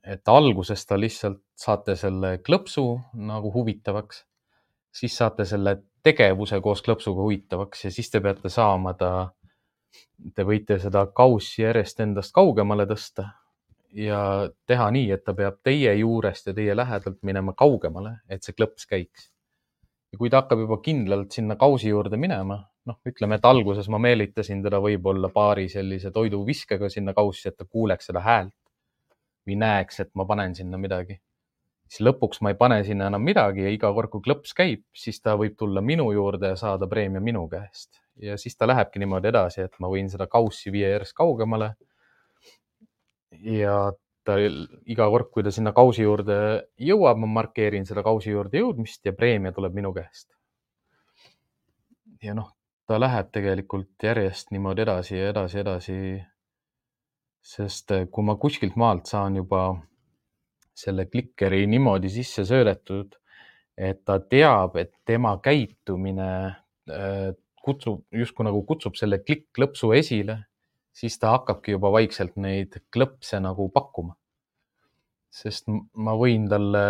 et 0.04 0.32
alguses 0.32 0.84
ta 0.86 0.98
lihtsalt 0.98 1.40
saate 1.58 1.96
selle 1.98 2.38
klõpsu 2.44 2.84
nagu 3.28 3.52
huvitavaks, 3.54 4.24
siis 4.94 5.16
saate 5.16 5.46
selle 5.48 5.78
tegevuse 6.04 6.60
koos 6.64 6.82
klõpsuga 6.86 7.24
huvitavaks 7.24 7.84
ja 7.84 7.92
siis 7.92 8.10
te 8.10 8.20
peate 8.24 8.50
saama 8.52 8.94
ta, 8.98 9.10
te 10.34 10.46
võite 10.46 10.78
seda 10.82 11.06
kaussi 11.14 11.62
järjest 11.62 12.00
endast 12.04 12.34
kaugemale 12.36 12.86
tõsta 12.88 13.28
ja 13.92 14.20
teha 14.66 14.90
nii, 14.90 15.10
et 15.14 15.24
ta 15.24 15.34
peab 15.34 15.60
teie 15.64 15.94
juurest 16.00 16.50
ja 16.50 16.54
teie 16.54 16.76
lähedalt 16.76 17.20
minema 17.26 17.54
kaugemale, 17.56 18.18
et 18.28 18.44
see 18.44 18.56
klõps 18.56 18.88
käiks. 18.88 19.30
ja 20.12 20.18
kui 20.18 20.30
ta 20.30 20.42
hakkab 20.42 20.62
juba 20.64 20.78
kindlalt 20.80 21.32
sinna 21.36 21.56
kausi 21.60 21.90
juurde 21.90 22.16
minema, 22.16 22.62
noh, 22.88 22.96
ütleme, 23.06 23.36
et 23.36 23.44
alguses 23.44 23.88
ma 23.92 23.98
meelitasin 24.00 24.62
teda 24.64 24.80
võib-olla 24.80 25.28
paari 25.28 25.68
sellise 25.68 26.10
toiduviskega 26.10 26.88
sinna 26.88 27.12
kaussi, 27.14 27.48
et 27.48 27.56
ta 27.56 27.64
kuuleks 27.64 28.08
seda 28.08 28.24
häält 28.24 28.54
või 29.46 29.58
näeks, 29.60 30.00
et 30.00 30.12
ma 30.14 30.24
panen 30.28 30.54
sinna 30.54 30.78
midagi. 30.80 31.20
siis 31.88 32.04
lõpuks 32.04 32.42
ma 32.44 32.50
ei 32.52 32.56
pane 32.60 32.82
sinna 32.84 33.06
enam 33.08 33.22
midagi 33.24 33.62
ja 33.64 33.70
iga 33.72 33.92
kord, 33.92 34.10
kui 34.10 34.20
klõps 34.20 34.52
käib, 34.54 34.82
siis 34.92 35.20
ta 35.20 35.36
võib 35.36 35.56
tulla 35.56 35.80
minu 35.80 36.10
juurde 36.12 36.52
ja 36.52 36.56
saada 36.56 36.86
preemia 36.86 37.20
minu 37.20 37.48
käest 37.48 38.00
ja 38.20 38.36
siis 38.36 38.56
ta 38.56 38.66
lähebki 38.66 38.98
niimoodi 38.98 39.28
edasi, 39.28 39.62
et 39.62 39.76
ma 39.80 39.88
võin 39.88 40.10
seda 40.10 40.26
kaussi 40.26 40.72
viia 40.72 40.90
järjest 40.90 41.14
kaugemale 41.16 41.74
ja 43.30 43.92
ta 44.28 44.36
iga 44.38 45.08
kord, 45.08 45.30
kui 45.32 45.44
ta 45.44 45.52
sinna 45.54 45.72
kausi 45.76 46.04
juurde 46.04 46.36
jõuab, 46.84 47.20
ma 47.22 47.30
markeerin 47.40 47.86
seda 47.88 48.04
kausi 48.04 48.34
juurde 48.34 48.60
jõudmist 48.60 49.06
ja 49.06 49.14
preemia 49.16 49.54
tuleb 49.56 49.76
minu 49.76 49.92
käest. 49.96 50.30
ja 52.22 52.34
noh, 52.34 52.50
ta 52.86 52.98
läheb 52.98 53.30
tegelikult 53.32 54.02
järjest 54.02 54.50
niimoodi 54.50 54.82
edasi 54.82 55.16
ja 55.16 55.30
edasi, 55.30 55.58
edasi. 55.62 55.98
sest 57.48 57.92
eh, 57.94 58.08
kui 58.12 58.24
ma 58.26 58.34
kuskilt 58.36 58.76
maalt 58.76 59.06
saan 59.06 59.36
juba 59.38 59.62
selle 60.76 61.06
klikeri 61.06 61.66
niimoodi 61.66 62.10
sisse 62.12 62.44
söödetud, 62.44 63.14
et 63.78 64.02
ta 64.04 64.18
teab, 64.20 64.76
et 64.76 64.92
tema 65.06 65.36
käitumine 65.42 66.30
äh, 66.90 67.30
kutsub, 67.64 68.02
justkui 68.14 68.46
nagu 68.46 68.62
kutsub 68.66 68.98
selle 68.98 69.20
klikk-klõpsu 69.22 69.92
esile, 69.96 70.38
siis 70.98 71.18
ta 71.22 71.34
hakkabki 71.36 71.76
juba 71.76 71.92
vaikselt 71.94 72.36
neid 72.40 72.80
klõpse 72.94 73.40
nagu 73.42 73.68
pakkuma. 73.74 74.16
sest 75.38 75.68
ma 75.68 76.14
võin 76.16 76.48
talle 76.48 76.84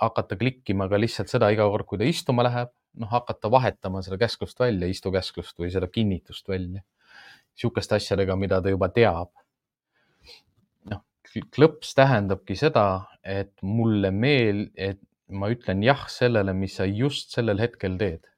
hakata 0.00 0.36
klikkima 0.38 0.86
ka 0.88 1.00
lihtsalt 1.00 1.32
seda 1.32 1.48
iga 1.52 1.64
kord, 1.72 1.86
kui 1.88 1.98
ta 2.00 2.06
istuma 2.08 2.44
läheb, 2.46 2.70
noh, 3.00 3.08
hakata 3.10 3.50
vahetama 3.52 4.02
seda 4.04 4.18
käsklust 4.20 4.60
välja, 4.60 4.88
istukäsklust 4.88 5.58
või 5.58 5.72
seda 5.74 5.88
kinnitust 5.88 6.48
välja. 6.48 6.82
sihukeste 7.54 7.98
asjadega, 7.98 8.36
mida 8.36 8.60
ta 8.62 8.70
juba 8.72 8.88
teab. 8.88 9.30
noh, 10.90 11.02
klõps 11.56 11.94
tähendabki 11.96 12.56
seda, 12.56 13.08
et 13.24 13.52
mulle 13.62 14.10
meel-, 14.10 14.70
et 14.76 15.00
ma 15.28 15.48
ütlen 15.52 15.82
jah 15.82 16.08
sellele, 16.08 16.52
mis 16.52 16.76
sa 16.76 16.84
just 16.84 17.32
sellel 17.32 17.58
hetkel 17.58 17.98
teed. 17.98 18.28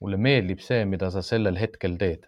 mulle 0.00 0.16
meeldib 0.16 0.60
see, 0.60 0.84
mida 0.84 1.10
sa 1.10 1.22
sellel 1.22 1.56
hetkel 1.56 1.96
teed 2.00 2.26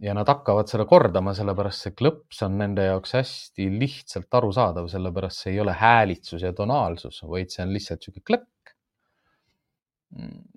ja 0.00 0.14
nad 0.16 0.28
hakkavad 0.28 0.70
seda 0.70 0.86
kordama, 0.88 1.34
sellepärast 1.36 1.86
see 1.86 1.96
klõps 1.96 2.40
on 2.46 2.56
nende 2.60 2.86
jaoks 2.86 3.12
hästi 3.18 3.66
lihtsalt 3.74 4.38
arusaadav, 4.40 4.88
sellepärast 4.92 5.44
see 5.44 5.54
ei 5.54 5.60
ole 5.60 5.74
häälitsus 5.76 6.44
ja 6.46 6.54
tonaalsus, 6.56 7.20
vaid 7.28 7.52
see 7.52 7.66
on 7.66 7.74
lihtsalt 7.76 8.06
sihuke 8.06 8.24
klõkk. 8.24 8.46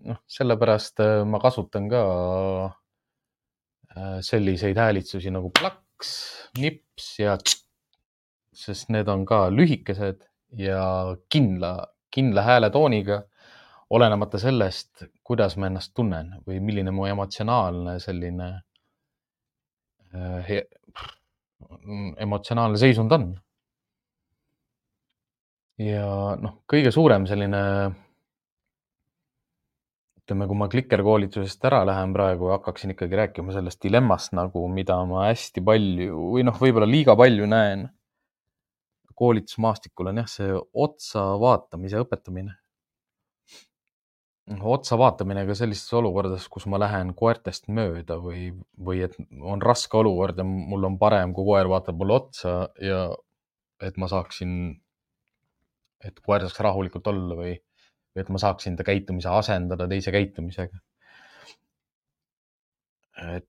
noh, 0.09 0.17
sellepärast 0.25 1.03
äh, 1.03 1.19
ma 1.29 1.37
kasutan 1.43 1.85
ka 1.91 1.99
äh, 3.93 4.17
selliseid 4.25 4.79
häälitsusi 4.79 5.29
nagu 5.33 5.51
plaks, 5.53 6.13
nips 6.57 7.11
ja 7.19 7.35
tš, 7.37 7.59
sest 8.63 8.89
need 8.95 9.11
on 9.11 9.27
ka 9.29 9.45
lühikesed 9.53 10.23
ja 10.57 10.81
kindla, 11.29 11.75
kindla 12.13 12.47
hääletooniga, 12.47 13.21
olenemata 13.93 14.39
sellest, 14.41 15.03
kuidas 15.21 15.57
ma 15.59 15.69
ennast 15.69 15.93
tunnen 15.93 16.31
või 16.47 16.57
milline 16.63 16.93
mu 16.95 17.05
emotsionaalne 17.05 17.99
selline 18.01 18.49
emotsionaalne 22.23 22.77
seisund 22.77 23.11
on. 23.15 23.33
ja 25.81 26.05
noh, 26.39 26.59
kõige 26.69 26.91
suurem 26.93 27.25
selline, 27.27 27.61
ütleme, 30.21 30.47
kui 30.47 30.59
ma 30.59 30.69
klikerkoolitusest 30.71 31.65
ära 31.65 31.81
lähen 31.89 32.13
praegu 32.15 32.51
ja 32.51 32.59
hakkaksin 32.59 32.93
ikkagi 32.93 33.17
rääkima 33.19 33.55
sellest 33.55 33.81
dilemmast 33.83 34.35
nagu, 34.37 34.67
mida 34.69 34.99
ma 35.09 35.27
hästi 35.31 35.65
palju 35.65 36.29
või 36.35 36.45
noh, 36.45 36.59
võib-olla 36.61 36.87
liiga 36.89 37.17
palju 37.19 37.49
näen 37.49 37.87
koolitusmaastikul 39.17 40.09
on 40.09 40.21
jah, 40.23 40.29
see 40.29 40.53
otsa 40.85 41.25
vaatamise 41.41 42.01
õpetamine 42.01 42.55
otsa 44.51 44.97
vaatamine 44.99 45.45
ka 45.47 45.55
sellistes 45.55 45.93
olukordades, 45.95 46.47
kus 46.51 46.65
ma 46.71 46.79
lähen 46.81 47.13
koertest 47.15 47.69
mööda 47.71 48.17
või, 48.19 48.49
või 48.75 49.03
et 49.05 49.15
on 49.39 49.61
raske 49.63 49.97
olukord 49.97 50.39
ja 50.39 50.45
mul 50.47 50.89
on 50.89 50.97
parem, 50.99 51.33
kui 51.33 51.47
koer 51.47 51.69
vaatab 51.71 51.99
mulle 51.99 52.17
otsa 52.19 52.55
ja 52.83 53.05
et 53.83 53.97
ma 53.97 54.09
saaksin, 54.11 54.75
et 56.03 56.19
koer 56.19 56.43
saaks 56.43 56.59
rahulikult 56.67 57.07
olla 57.07 57.39
või, 57.39 57.55
või 58.13 58.25
et 58.25 58.33
ma 58.35 58.43
saaksin 58.43 58.75
ta 58.75 58.83
käitumise 58.87 59.31
asendada 59.31 59.87
teise 59.87 60.11
käitumisega. 60.11 60.83
et 63.37 63.47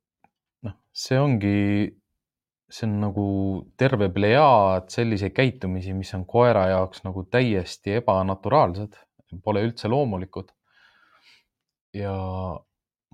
noh, 0.62 0.78
see 0.92 1.18
ongi, 1.18 1.90
see 2.70 2.86
on 2.86 2.98
nagu 3.02 3.28
terve 3.80 4.12
plejaad 4.14 4.92
selliseid 4.94 5.34
käitumisi, 5.34 5.94
mis 5.96 6.14
on 6.14 6.22
koera 6.28 6.68
jaoks 6.70 7.02
nagu 7.02 7.24
täiesti 7.26 7.98
ebanaturaalsed, 7.98 9.00
pole 9.42 9.64
üldse 9.66 9.90
loomulikud 9.90 10.53
ja 11.94 12.14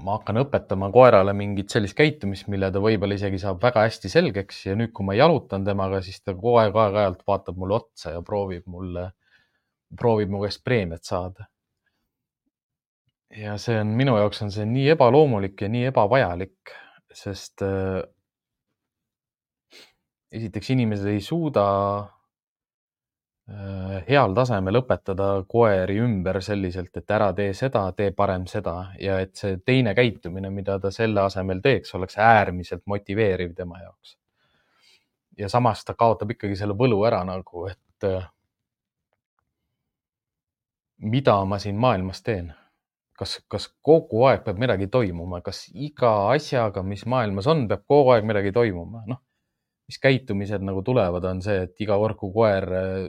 ma 0.00 0.16
hakkan 0.16 0.40
õpetama 0.42 0.88
koerale 0.94 1.32
mingit 1.36 1.72
sellist 1.72 1.96
käitumist, 1.98 2.48
mille 2.52 2.70
ta 2.72 2.80
võib-olla 2.82 3.16
isegi 3.18 3.40
saab 3.42 3.60
väga 3.62 3.84
hästi 3.86 4.10
selgeks 4.12 4.64
ja 4.70 4.76
nüüd, 4.78 4.92
kui 4.96 5.06
ma 5.06 5.16
jalutan 5.18 5.64
temaga, 5.66 6.00
siis 6.04 6.22
ta 6.24 6.34
kogu 6.34 6.56
aeg 6.62 6.76
aeg-ajalt 6.76 7.24
vaatab 7.28 7.58
mulle 7.60 7.76
otsa 7.80 8.14
ja 8.14 8.22
proovib 8.26 8.68
mulle, 8.70 9.10
proovib 9.96 10.32
mu 10.32 10.44
käest 10.44 10.64
preemiat 10.64 11.04
saada. 11.04 11.48
ja 13.30 13.54
see 13.62 13.76
on 13.78 13.92
minu 13.94 14.16
jaoks 14.18 14.40
on 14.42 14.50
see 14.50 14.64
nii 14.66 14.88
ebaloomulik 14.96 15.60
ja 15.62 15.68
nii 15.70 15.84
ebavajalik, 15.92 16.72
sest 17.14 17.62
äh, 17.62 18.00
esiteks 20.32 20.72
inimesed 20.74 21.06
ei 21.12 21.20
suuda 21.22 21.66
heal 24.06 24.34
tasemel 24.34 24.78
õpetada 24.80 25.28
koeri 25.48 25.98
ümber 26.04 26.40
selliselt, 26.44 26.92
et 26.96 27.10
ära 27.10 27.30
tee 27.34 27.52
seda, 27.56 27.82
tee 27.96 28.12
parem 28.16 28.46
seda 28.50 28.92
ja 29.00 29.18
et 29.20 29.34
see 29.36 29.58
teine 29.66 29.94
käitumine, 29.96 30.52
mida 30.54 30.78
ta 30.80 30.92
selle 30.94 31.24
asemel 31.24 31.62
teeks, 31.64 31.94
oleks 31.98 32.18
äärmiselt 32.18 32.84
motiveeriv 32.86 33.54
tema 33.56 33.80
jaoks. 33.82 34.16
ja 35.38 35.48
samas 35.48 35.84
ta 35.84 35.94
kaotab 35.94 36.30
ikkagi 36.30 36.56
selle 36.56 36.74
võlu 36.76 37.00
ära 37.08 37.24
nagu, 37.24 37.66
et 37.66 38.06
äh, 38.06 38.28
mida 40.98 41.38
ma 41.44 41.58
siin 41.58 41.76
maailmas 41.76 42.22
teen. 42.22 42.52
kas, 43.18 43.40
kas 43.48 43.68
kogu 43.82 44.24
aeg 44.24 44.44
peab 44.44 44.58
midagi 44.58 44.86
toimuma, 44.86 45.42
kas 45.44 45.66
iga 45.74 46.30
asjaga, 46.32 46.82
mis 46.82 47.04
maailmas 47.06 47.46
on, 47.46 47.66
peab 47.68 47.82
kogu 47.88 48.14
aeg 48.14 48.24
midagi 48.24 48.52
toimuma, 48.52 49.04
noh 49.06 49.20
mis 49.90 49.98
käitumised 49.98 50.62
nagu 50.62 50.84
tulevad, 50.86 51.24
on 51.26 51.40
see, 51.42 51.64
et 51.66 51.80
iga 51.82 51.96
kord, 51.98 52.14
kui 52.14 52.30
koer 52.30 52.66
äh, 52.78 53.08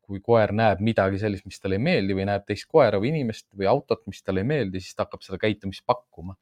kui 0.00 0.20
koer 0.24 0.52
näeb 0.56 0.82
midagi 0.84 1.20
sellist, 1.22 1.46
mis 1.48 1.60
talle 1.60 1.78
ei 1.78 1.84
meeldi 1.84 2.16
või 2.16 2.26
näeb 2.30 2.46
teist 2.48 2.68
koera 2.70 3.00
või 3.02 3.12
inimest 3.14 3.48
või 3.56 3.68
autot, 3.70 4.02
mis 4.10 4.22
talle 4.22 4.44
ei 4.44 4.48
meeldi, 4.50 4.82
siis 4.82 4.96
ta 4.96 5.06
hakkab 5.06 5.24
seda 5.26 5.40
käitumist 5.42 5.84
pakkuma. 5.86 6.36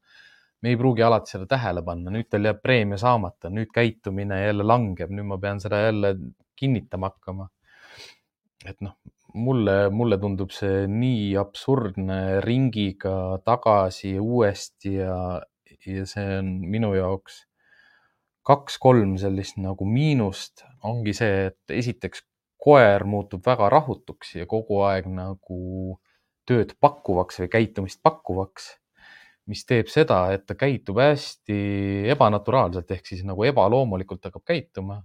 me 0.63 0.73
ei 0.73 0.77
pruugi 0.77 1.05
alati 1.07 1.31
seda 1.31 1.47
tähele 1.47 1.85
panna, 1.87 2.11
nüüd 2.11 2.27
tal 2.31 2.49
jääb 2.49 2.59
preemia 2.63 2.97
saamata, 2.99 3.51
nüüd 3.51 3.71
käitumine 3.75 4.41
jälle 4.43 4.67
langeb, 4.67 5.13
nüüd 5.15 5.29
ma 5.29 5.39
pean 5.39 5.61
seda 5.63 5.85
jälle 5.85 6.17
kinnitama 6.59 7.13
hakkama. 7.13 7.49
et 8.67 8.81
noh, 8.81 8.97
mulle, 9.35 9.77
mulle 9.91 10.19
tundub 10.19 10.51
see 10.55 10.87
nii 10.91 11.37
absurdne 11.39 12.41
ringiga 12.45 13.39
tagasi 13.45 14.17
uuesti 14.19 14.97
ja, 14.99 15.41
ja 15.87 16.07
see 16.07 16.39
on 16.41 16.51
minu 16.67 16.95
jaoks 16.97 17.45
kaks-kolm 18.49 19.17
sellist 19.21 19.59
nagu 19.61 19.85
miinust 19.85 20.65
ongi 20.89 21.13
see, 21.17 21.49
et 21.51 21.75
esiteks 21.81 22.25
koer 22.59 23.05
muutub 23.07 23.45
väga 23.47 23.69
rahutuks 23.71 24.35
ja 24.41 24.47
kogu 24.51 24.83
aeg 24.89 25.07
nagu 25.13 25.99
tööd 26.49 26.75
pakkuvaks 26.81 27.43
või 27.43 27.51
käitumist 27.53 28.01
pakkuvaks, 28.03 28.73
mis 29.49 29.65
teeb 29.69 29.89
seda, 29.93 30.21
et 30.35 30.47
ta 30.49 30.57
käitub 30.59 30.99
hästi 31.01 31.59
ebanaturaalselt 32.13 32.91
ehk 32.97 33.07
siis 33.09 33.25
nagu 33.29 33.47
ebaloomulikult 33.49 34.29
hakkab 34.29 34.45
käituma. 34.53 35.03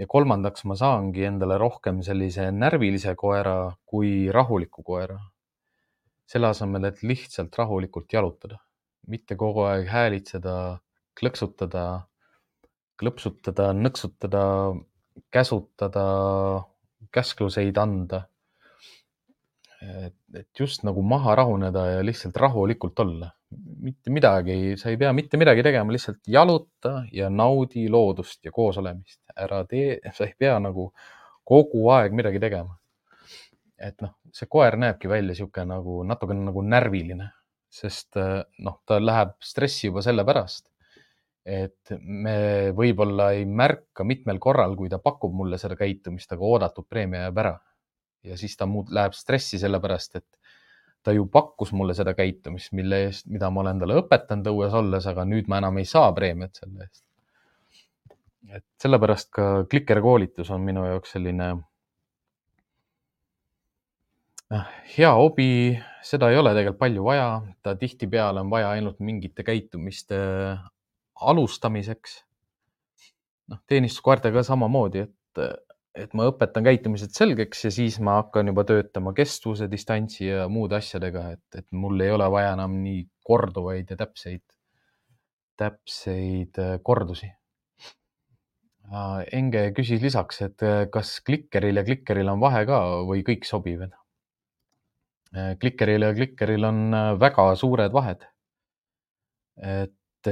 ja 0.00 0.06
kolmandaks 0.08 0.64
ma 0.64 0.74
saangi 0.74 1.26
endale 1.28 1.58
rohkem 1.60 1.98
sellise 2.02 2.46
närvilise 2.50 3.12
koera 3.14 3.74
kui 3.84 4.30
rahuliku 4.32 4.82
koera. 4.82 5.18
selle 6.26 6.48
asemel, 6.48 6.84
et 6.88 7.02
lihtsalt 7.02 7.56
rahulikult 7.58 8.12
jalutada, 8.12 8.56
mitte 9.06 9.36
kogu 9.36 9.66
aeg 9.68 9.88
häälitseda, 9.88 10.54
klõksutada, 11.18 12.06
klõpsutada, 12.96 13.72
nõksutada 13.76 14.44
käsutada, 15.30 16.04
käskluseid 17.12 17.76
anda. 17.76 18.22
et, 19.82 20.46
just 20.58 20.84
nagu 20.86 21.02
maha 21.02 21.34
rahuneda 21.34 21.86
ja 21.86 22.02
lihtsalt 22.04 22.36
rahulikult 22.36 22.98
olla. 22.98 23.30
mitte 23.82 24.10
midagi, 24.10 24.76
sa 24.80 24.88
ei 24.88 24.96
pea 24.96 25.12
mitte 25.12 25.36
midagi 25.36 25.62
tegema, 25.62 25.92
lihtsalt 25.92 26.20
jaluta 26.26 27.02
ja 27.12 27.28
naudi 27.30 27.88
loodust 27.88 28.44
ja 28.44 28.52
koosolemist. 28.52 29.20
ära 29.36 29.64
tee, 29.64 29.98
sa 30.12 30.24
ei 30.24 30.34
pea 30.38 30.58
nagu 30.58 30.92
kogu 31.44 31.88
aeg 31.90 32.12
midagi 32.12 32.40
tegema. 32.40 32.78
et 33.78 34.00
noh, 34.00 34.14
see 34.32 34.46
koer 34.46 34.76
näebki 34.78 35.08
välja 35.08 35.32
niisugune 35.32 35.74
nagu 35.74 36.02
natukene 36.06 36.44
nagu 36.46 36.62
närviline, 36.62 37.32
sest 37.68 38.16
noh, 38.58 38.78
ta 38.86 39.00
läheb 39.02 39.34
stressi 39.42 39.88
juba 39.88 40.02
sellepärast 40.06 40.71
et 41.44 41.90
me 41.98 42.70
võib-olla 42.76 43.32
ei 43.34 43.44
märka 43.46 44.04
mitmel 44.06 44.38
korral, 44.42 44.76
kui 44.78 44.90
ta 44.90 45.00
pakub 45.02 45.34
mulle 45.34 45.58
seda 45.58 45.76
käitumist, 45.78 46.30
aga 46.32 46.46
oodatud 46.46 46.86
preemia 46.88 47.26
jääb 47.26 47.38
ära. 47.42 47.58
ja 48.22 48.36
siis 48.38 48.54
ta 48.56 48.68
muud 48.70 48.92
läheb 48.94 49.16
stressi 49.18 49.58
sellepärast, 49.58 50.16
et 50.16 50.38
ta 51.02 51.12
ju 51.12 51.26
pakkus 51.26 51.72
mulle 51.74 51.94
seda 51.98 52.14
käitumist, 52.14 52.70
mille 52.72 53.00
eest, 53.08 53.26
mida 53.26 53.50
ma 53.50 53.64
olen 53.64 53.80
talle 53.82 53.96
õpetanud 53.98 54.46
õues 54.52 54.76
olles, 54.78 55.06
aga 55.10 55.24
nüüd 55.26 55.48
ma 55.50 55.58
enam 55.58 55.80
ei 55.82 55.88
saa 55.90 56.12
preemiat 56.14 56.62
selle 56.62 56.86
eest. 56.86 57.04
et 58.52 58.64
sellepärast 58.82 59.30
ka 59.34 59.48
klikerkoolitus 59.70 60.50
on 60.54 60.62
minu 60.62 60.84
jaoks 60.86 61.14
selline 61.16 61.48
äh, 64.52 64.70
hea 64.96 65.10
hobi, 65.18 65.48
seda 66.06 66.30
ei 66.30 66.38
ole 66.38 66.54
tegelikult 66.54 66.78
palju 66.78 67.04
vaja, 67.10 67.28
ta 67.62 67.74
tihtipeale 67.74 68.46
on 68.46 68.50
vaja 68.50 68.70
ainult 68.76 69.00
mingite 69.00 69.42
käitumiste 69.42 70.20
alustamiseks. 71.30 72.22
noh, 73.50 73.58
teenistuskoertega 73.68 74.42
samamoodi, 74.46 75.02
et 75.06 75.40
et 75.98 76.14
ma 76.16 76.26
õpetan 76.30 76.64
käitumised 76.64 77.12
selgeks 77.16 77.66
ja 77.66 77.72
siis 77.74 77.98
ma 78.00 78.16
hakkan 78.22 78.48
juba 78.48 78.64
töötama 78.68 79.12
kestvuse, 79.16 79.68
distantsi 79.70 80.26
ja 80.30 80.46
muude 80.48 80.78
asjadega, 80.78 81.26
et, 81.36 81.44
et 81.58 81.66
mul 81.76 82.00
ei 82.00 82.12
ole 82.14 82.28
vaja 82.32 82.54
enam 82.56 82.78
nii 82.80 83.04
korduvaid 83.28 83.92
ja 83.92 83.98
täpseid, 84.00 84.44
täpseid 85.60 86.60
äh, 86.62 86.76
kordusi. 86.84 87.28
Enge 89.32 89.68
küsis 89.76 90.02
lisaks, 90.02 90.42
et 90.44 90.64
äh, 90.66 90.84
kas 90.92 91.14
klikkeril 91.24 91.80
ja 91.80 91.84
klikkeril 91.86 92.32
on 92.32 92.40
vahe 92.42 92.64
ka 92.68 92.80
või 93.08 93.22
kõik 93.26 93.46
sobivad? 93.48 93.92
Äh, 95.36 95.54
klikkeril 95.60 96.08
ja 96.08 96.12
klikkeril 96.16 96.68
on 96.68 96.82
väga 97.20 97.50
suured 97.60 97.92
vahed. 97.92 98.28
et 99.62 100.28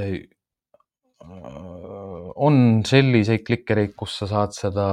on 1.21 2.81
selliseid 2.87 3.45
klikkereid, 3.45 3.93
kus 3.97 4.17
sa 4.21 4.27
saad 4.29 4.55
seda 4.57 4.85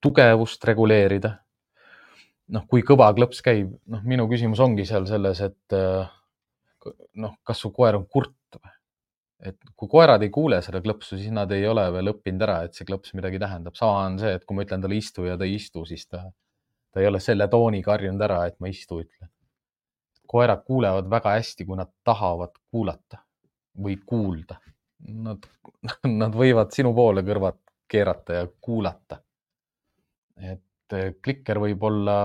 tugevust 0.00 0.64
reguleerida. 0.64 1.36
noh, 2.50 2.64
kui 2.66 2.82
kõva 2.82 3.12
klõps 3.14 3.44
käib, 3.46 3.76
noh, 3.86 4.00
minu 4.02 4.24
küsimus 4.30 4.58
ongi 4.64 4.82
seal 4.88 5.04
selles, 5.06 5.38
et 5.44 5.76
noh, 7.20 7.36
kas 7.46 7.60
su 7.62 7.70
koer 7.74 7.98
on 7.98 8.06
kurt 8.10 8.58
või? 8.58 8.72
et 9.50 9.56
kui 9.76 9.88
koerad 9.88 10.22
ei 10.24 10.32
kuule 10.32 10.58
seda 10.64 10.82
klõpsu, 10.84 11.16
siis 11.16 11.32
nad 11.32 11.52
ei 11.54 11.64
ole 11.68 11.86
veel 11.94 12.12
õppinud 12.12 12.42
ära, 12.44 12.58
et 12.66 12.76
see 12.76 12.88
klõps 12.88 13.14
midagi 13.16 13.40
tähendab. 13.40 13.76
sama 13.78 14.06
on 14.06 14.18
see, 14.20 14.34
et 14.36 14.44
kui 14.44 14.56
ma 14.56 14.66
ütlen 14.66 14.82
talle 14.84 14.98
istu 14.98 15.24
ja 15.24 15.36
ta 15.40 15.48
ei 15.48 15.56
istu, 15.56 15.84
siis 15.88 16.06
ta, 16.06 16.24
ta 16.92 17.00
ei 17.00 17.08
ole 17.08 17.20
selle 17.24 17.48
tooniga 17.48 17.94
harjunud 17.94 18.26
ära, 18.26 18.42
et 18.50 18.58
ma 18.60 18.68
istu 18.72 19.00
ütlen. 19.04 19.30
koerad 20.30 20.62
kuulevad 20.66 21.08
väga 21.10 21.32
hästi, 21.38 21.66
kui 21.66 21.78
nad 21.78 21.90
tahavad 22.06 22.52
kuulata 22.70 23.22
või 23.80 23.96
kuulda. 24.06 24.60
Nad, 25.08 25.48
nad 26.22 26.36
võivad 26.36 26.76
sinu 26.76 26.92
poole 26.94 27.24
kõrvad 27.26 27.58
keerata 27.90 28.42
ja 28.42 28.46
kuulata 28.60 29.22
et 30.40 30.96
eh, 30.96 31.14
klikker 31.22 31.60
võib 31.62 31.82
olla 31.86 32.16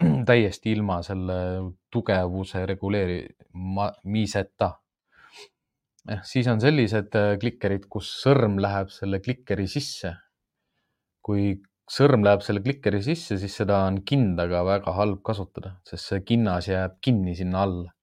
täiesti 0.30 0.74
ilma 0.76 1.00
selle 1.06 1.38
tugevuse 1.92 2.64
reguleerimiseta. 2.68 4.70
Eh, 6.10 6.20
siis 6.26 6.48
on 6.52 6.62
sellised 6.62 7.16
eh, 7.18 7.32
klikkerid, 7.42 7.88
kus 7.90 8.12
sõrm 8.22 8.60
läheb 8.62 8.92
selle 8.94 9.22
klikkeri 9.24 9.66
sisse. 9.70 10.16
kui 11.26 11.56
sõrm 11.90 12.22
läheb 12.22 12.44
selle 12.46 12.60
klikkeri 12.62 13.00
sisse, 13.02 13.34
siis 13.40 13.56
seda 13.58 13.80
on 13.88 13.96
kindaga 14.06 14.60
väga 14.62 14.92
halb 14.94 15.24
kasutada, 15.26 15.72
sest 15.82 16.12
see 16.12 16.20
kinnas 16.22 16.68
jääb 16.70 17.00
kinni 17.02 17.34
sinna 17.34 17.64
alla. 17.66 17.95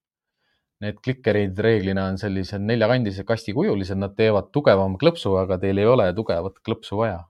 Need 0.82 0.98
klikkerid 1.04 1.58
reeglina 1.62 2.08
on 2.10 2.18
sellised 2.18 2.64
neljakandised 2.66 3.24
kastikujulised, 3.28 3.98
nad 4.00 4.16
teevad 4.18 4.50
tugevama 4.52 4.98
klõpsu, 4.98 5.36
aga 5.38 5.60
teil 5.62 5.78
ei 5.78 5.86
ole 5.86 6.08
tugevat 6.16 6.58
klõpsu 6.66 6.98
vaja. 7.04 7.22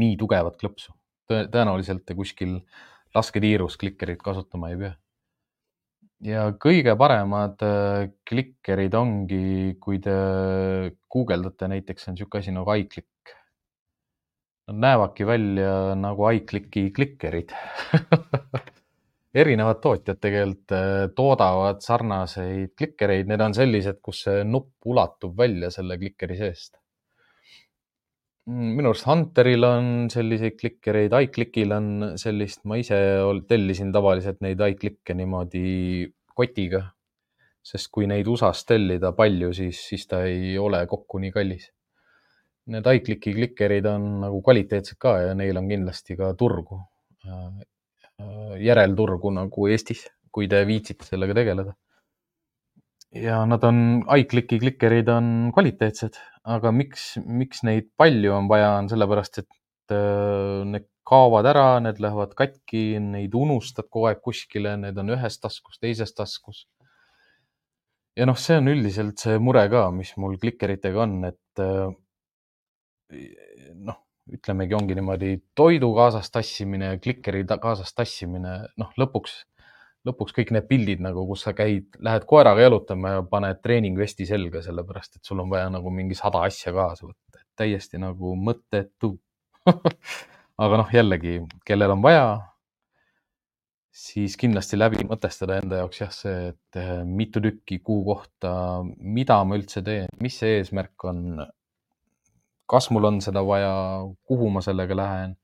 nii 0.00 0.16
tugevat 0.16 0.54
klõpsu 0.56 0.94
tõenäoliselt 1.30 2.04
te 2.06 2.16
kuskil 2.18 2.58
lasketiirus 3.14 3.78
klikkerit 3.80 4.22
kasutama 4.22 4.72
ei 4.72 4.80
pea. 4.80 4.94
ja 6.30 6.48
kõige 6.62 6.94
paremad 7.00 7.62
äh, 7.64 8.10
klikkerid 8.28 8.94
ongi, 8.94 9.76
kui 9.80 10.00
te 10.04 10.16
guugeldate, 11.10 11.70
näiteks 11.72 12.08
on 12.08 12.16
niisugune 12.16 12.44
asi 12.44 12.54
nagu 12.54 12.76
iClick. 12.82 13.36
Nad 14.70 14.82
näevadki 14.84 15.26
välja 15.26 15.96
nagu 15.98 16.28
iClicki 16.36 16.90
klikkerid 16.94 17.54
erinevad 19.34 19.80
tootjad 19.82 20.18
tegelikult 20.20 20.74
äh, 20.74 21.06
toodavad 21.16 21.82
sarnaseid 21.84 22.74
klikkereid, 22.78 23.30
need 23.30 23.40
on 23.44 23.54
sellised, 23.54 24.00
kus 24.02 24.24
see 24.26 24.44
nupp 24.44 24.90
ulatub 24.90 25.36
välja 25.38 25.70
selle 25.74 25.98
klikkeri 26.00 26.38
seest 26.38 26.80
Mm, 28.50 28.70
minu 28.78 28.90
arust 28.90 29.04
Hunteril 29.06 29.66
on 29.66 29.88
selliseid 30.10 30.56
klikkereid, 30.58 31.12
iClickil 31.26 31.74
on 31.76 31.90
sellist, 32.18 32.62
ma 32.66 32.78
ise 32.80 32.96
tellisin 33.48 33.92
tavaliselt 33.94 34.40
neid 34.44 34.62
iClick'e 34.70 35.16
niimoodi 35.18 35.66
kotiga. 36.36 36.88
sest 37.70 37.90
kui 37.92 38.06
neid 38.08 38.24
USA-st 38.32 38.70
tellida 38.70 39.10
palju, 39.12 39.50
siis, 39.52 39.82
siis 39.90 40.06
ta 40.08 40.22
ei 40.24 40.54
ole 40.58 40.78
kokku 40.88 41.18
nii 41.20 41.32
kallis. 41.34 41.66
Need 42.72 42.86
iClicki 42.88 43.34
klikkerid 43.36 43.84
on 43.90 44.06
nagu 44.22 44.40
kvaliteetsed 44.46 44.96
ka 45.04 45.12
ja 45.26 45.34
neil 45.36 45.60
on 45.60 45.68
kindlasti 45.68 46.16
ka 46.16 46.30
turgu, 46.40 46.78
äh, 47.28 47.60
järelturgu 48.60 49.32
nagu 49.34 49.68
Eestis, 49.70 50.06
kui 50.30 50.48
te 50.50 50.62
viitsite 50.68 51.06
sellega 51.08 51.36
tegeleda 51.36 51.74
ja 53.14 53.40
nad 53.48 53.64
on, 53.66 54.02
iClicki 54.18 54.60
klikkerid 54.62 55.08
on 55.10 55.50
kvaliteetsed, 55.54 56.18
aga 56.50 56.72
miks, 56.74 57.12
miks 57.26 57.64
neid 57.66 57.90
palju 57.98 58.34
on 58.36 58.50
vaja, 58.50 58.74
on 58.78 58.90
sellepärast, 58.90 59.42
et 59.42 59.94
äh, 59.94 60.62
need 60.68 60.86
kaovad 61.10 61.48
ära, 61.50 61.80
need 61.82 61.98
lähevad 62.02 62.36
katki, 62.38 63.00
neid 63.02 63.34
unustad 63.34 63.88
kogu 63.90 64.10
aeg 64.10 64.20
kuskile, 64.22 64.76
need 64.78 64.98
on 65.02 65.16
ühes 65.16 65.40
taskus, 65.42 65.80
teises 65.82 66.14
taskus. 66.14 66.66
ja 68.18 68.26
noh, 68.28 68.38
see 68.38 68.58
on 68.60 68.68
üldiselt 68.70 69.22
see 69.22 69.38
mure 69.42 69.64
ka, 69.72 69.88
mis 69.94 70.12
mul 70.20 70.36
klikkeritega 70.38 71.02
on, 71.02 71.18
et 71.30 71.62
äh, 71.64 71.90
noh, 73.74 73.98
ütlemegi, 74.36 74.76
ongi 74.78 74.96
niimoodi 74.98 75.36
toidu 75.58 75.92
kaasas 75.96 76.30
tassimine, 76.30 76.96
klikkeri 77.02 77.44
kaasas 77.60 77.94
tassimine, 77.94 78.60
noh, 78.80 78.92
lõpuks 79.00 79.40
lõpuks 80.08 80.32
kõik 80.32 80.52
need 80.56 80.64
pildid 80.68 81.02
nagu, 81.04 81.26
kus 81.28 81.42
sa 81.44 81.52
käid, 81.52 81.90
lähed 82.00 82.24
koeraga 82.28 82.62
jalutama 82.64 83.16
ja 83.18 83.24
paned 83.28 83.58
treeningvesti 83.60 84.24
selga, 84.28 84.62
sellepärast 84.64 85.18
et 85.18 85.28
sul 85.28 85.42
on 85.42 85.50
vaja 85.52 85.68
nagu 85.72 85.92
mingi 85.92 86.16
sada 86.16 86.40
asja 86.48 86.72
kaasa 86.72 87.04
võtta, 87.04 87.42
et 87.42 87.48
täiesti 87.60 88.00
nagu 88.00 88.32
mõttetu 88.40 89.18
aga 90.64 90.80
noh, 90.80 90.94
jällegi, 90.94 91.40
kellel 91.66 91.94
on 91.94 92.02
vaja, 92.04 92.24
siis 94.00 94.36
kindlasti 94.40 94.78
läbi 94.78 95.04
mõtestada 95.08 95.60
enda 95.60 95.82
jaoks 95.82 96.02
jah, 96.02 96.12
see, 96.14 96.50
et 96.52 96.80
eh, 96.80 96.92
mitu 97.06 97.42
tükki 97.44 97.80
kuu 97.84 98.02
kohta, 98.06 98.52
mida 99.00 99.40
ma 99.44 99.58
üldse 99.58 99.82
teen, 99.86 100.10
mis 100.22 100.38
see 100.40 100.60
eesmärk 100.60 101.08
on. 101.10 101.40
Kas 102.70 102.90
mul 102.94 103.08
on 103.08 103.18
seda 103.24 103.42
vaja, 103.46 103.72
kuhu 104.26 104.50
ma 104.54 104.62
sellega 104.62 104.96
lähen, 104.96 105.34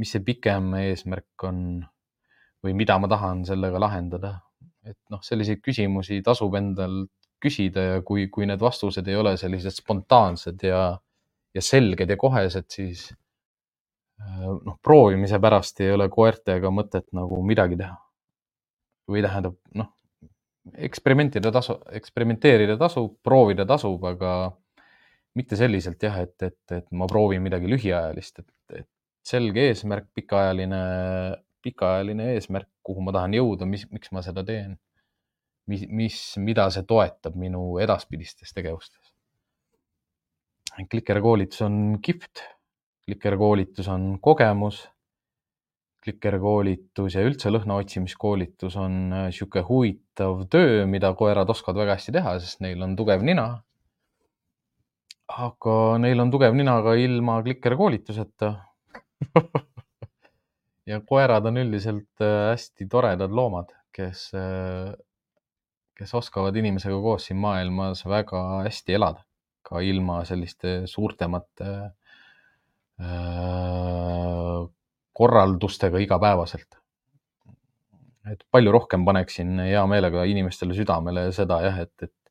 mis 0.00 0.12
see 0.12 0.24
pikem 0.26 0.72
eesmärk 0.80 1.46
on 1.46 1.60
või 2.64 2.74
mida 2.74 2.98
ma 2.98 3.08
tahan 3.10 3.44
sellega 3.46 3.80
lahendada. 3.80 4.40
et 4.86 4.98
noh, 5.10 5.18
selliseid 5.18 5.58
küsimusi 5.66 6.20
tasub 6.22 6.54
endal 6.54 7.08
küsida 7.42 7.82
ja 7.82 8.02
kui, 8.06 8.28
kui 8.30 8.46
need 8.46 8.60
vastused 8.62 9.08
ei 9.10 9.16
ole 9.18 9.32
sellised 9.36 9.74
spontaansed 9.74 10.62
ja, 10.62 10.82
ja 11.54 11.62
selged 11.62 12.10
ja 12.10 12.16
kohesed, 12.16 12.68
siis 12.70 13.08
äh, 14.22 14.46
noh, 14.46 14.76
proovimise 14.82 15.40
pärast 15.42 15.82
ei 15.82 15.90
ole 15.94 16.06
koertega 16.12 16.70
mõtet 16.70 17.08
nagu 17.18 17.42
midagi 17.42 17.78
teha. 17.82 17.98
või 19.10 19.22
tähendab, 19.22 19.58
noh, 19.78 19.90
eksperimentida 20.74 21.50
tasu, 21.54 21.76
eksperimenteerida 21.94 22.74
tasub, 22.78 23.12
proovida 23.22 23.66
tasub, 23.66 24.02
aga 24.06 24.32
mitte 25.36 25.56
selliselt 25.58 26.02
jah, 26.02 26.20
et, 26.24 26.36
et, 26.42 26.60
et 26.72 26.86
ma 26.96 27.08
proovin 27.10 27.42
midagi 27.44 27.68
lühiajalist, 27.68 28.40
et, 28.40 28.80
et 28.82 28.88
selge 29.26 29.68
eesmärk, 29.68 30.08
pikaajaline 30.16 30.80
pikaajaline 31.66 32.32
eesmärk, 32.36 32.68
kuhu 32.86 33.02
ma 33.02 33.14
tahan 33.16 33.34
jõuda, 33.34 33.66
mis, 33.68 33.86
miks 33.90 34.12
ma 34.14 34.22
seda 34.24 34.44
teen. 34.46 34.76
mis, 35.66 35.82
mis, 35.90 36.16
mida 36.38 36.68
see 36.70 36.86
toetab 36.86 37.34
minu 37.34 37.78
edaspidistes 37.82 38.54
tegevustes. 38.54 39.14
klikerkoolitus 40.92 41.64
on 41.66 41.98
kihvt, 42.02 42.44
klikerkoolitus 43.08 43.88
on 43.90 44.12
kogemus. 44.22 44.84
klikerkoolitus 46.06 47.16
ja 47.18 47.24
üldse 47.26 47.50
lõhna 47.50 47.80
otsimiskoolitus 47.82 48.76
on 48.78 48.98
niisugune 49.10 49.64
äh, 49.64 49.68
huvitav 49.68 50.44
töö, 50.50 50.84
mida 50.86 51.10
koerad 51.18 51.50
oskavad 51.50 51.82
väga 51.82 51.96
hästi 51.98 52.14
teha, 52.14 52.36
sest 52.38 52.62
neil 52.62 52.82
on 52.86 52.94
tugev 53.00 53.26
nina 53.26 53.48
aga 55.26 55.98
neil 55.98 56.20
on 56.22 56.30
tugev 56.30 56.54
nina 56.54 56.76
ka 56.84 56.94
ilma 57.00 57.40
klikerkoolituseta 57.42 58.52
ja 60.90 61.00
koerad 61.06 61.48
on 61.50 61.58
üldiselt 61.64 62.22
äh, 62.22 62.52
hästi 62.52 62.86
toredad 62.90 63.34
loomad, 63.34 63.72
kes, 63.94 64.28
äh, 64.38 64.92
kes 65.98 66.14
oskavad 66.14 66.56
inimesega 66.56 66.98
koos 67.02 67.26
siin 67.28 67.40
maailmas 67.42 68.04
väga 68.06 68.42
hästi 68.68 68.98
elada, 68.98 69.24
ka 69.66 69.82
ilma 69.82 70.22
selliste 70.28 70.78
suurtemate 70.90 71.70
äh, 73.02 74.66
korraldustega 75.16 75.98
igapäevaselt. 76.04 76.78
et 78.26 78.40
palju 78.50 78.72
rohkem 78.74 79.04
paneksin 79.06 79.58
hea 79.62 79.82
meelega 79.86 80.24
inimestele 80.26 80.74
südamele 80.74 81.28
seda 81.32 81.60
jah, 81.62 81.76
et, 81.84 81.92
et 82.02 82.25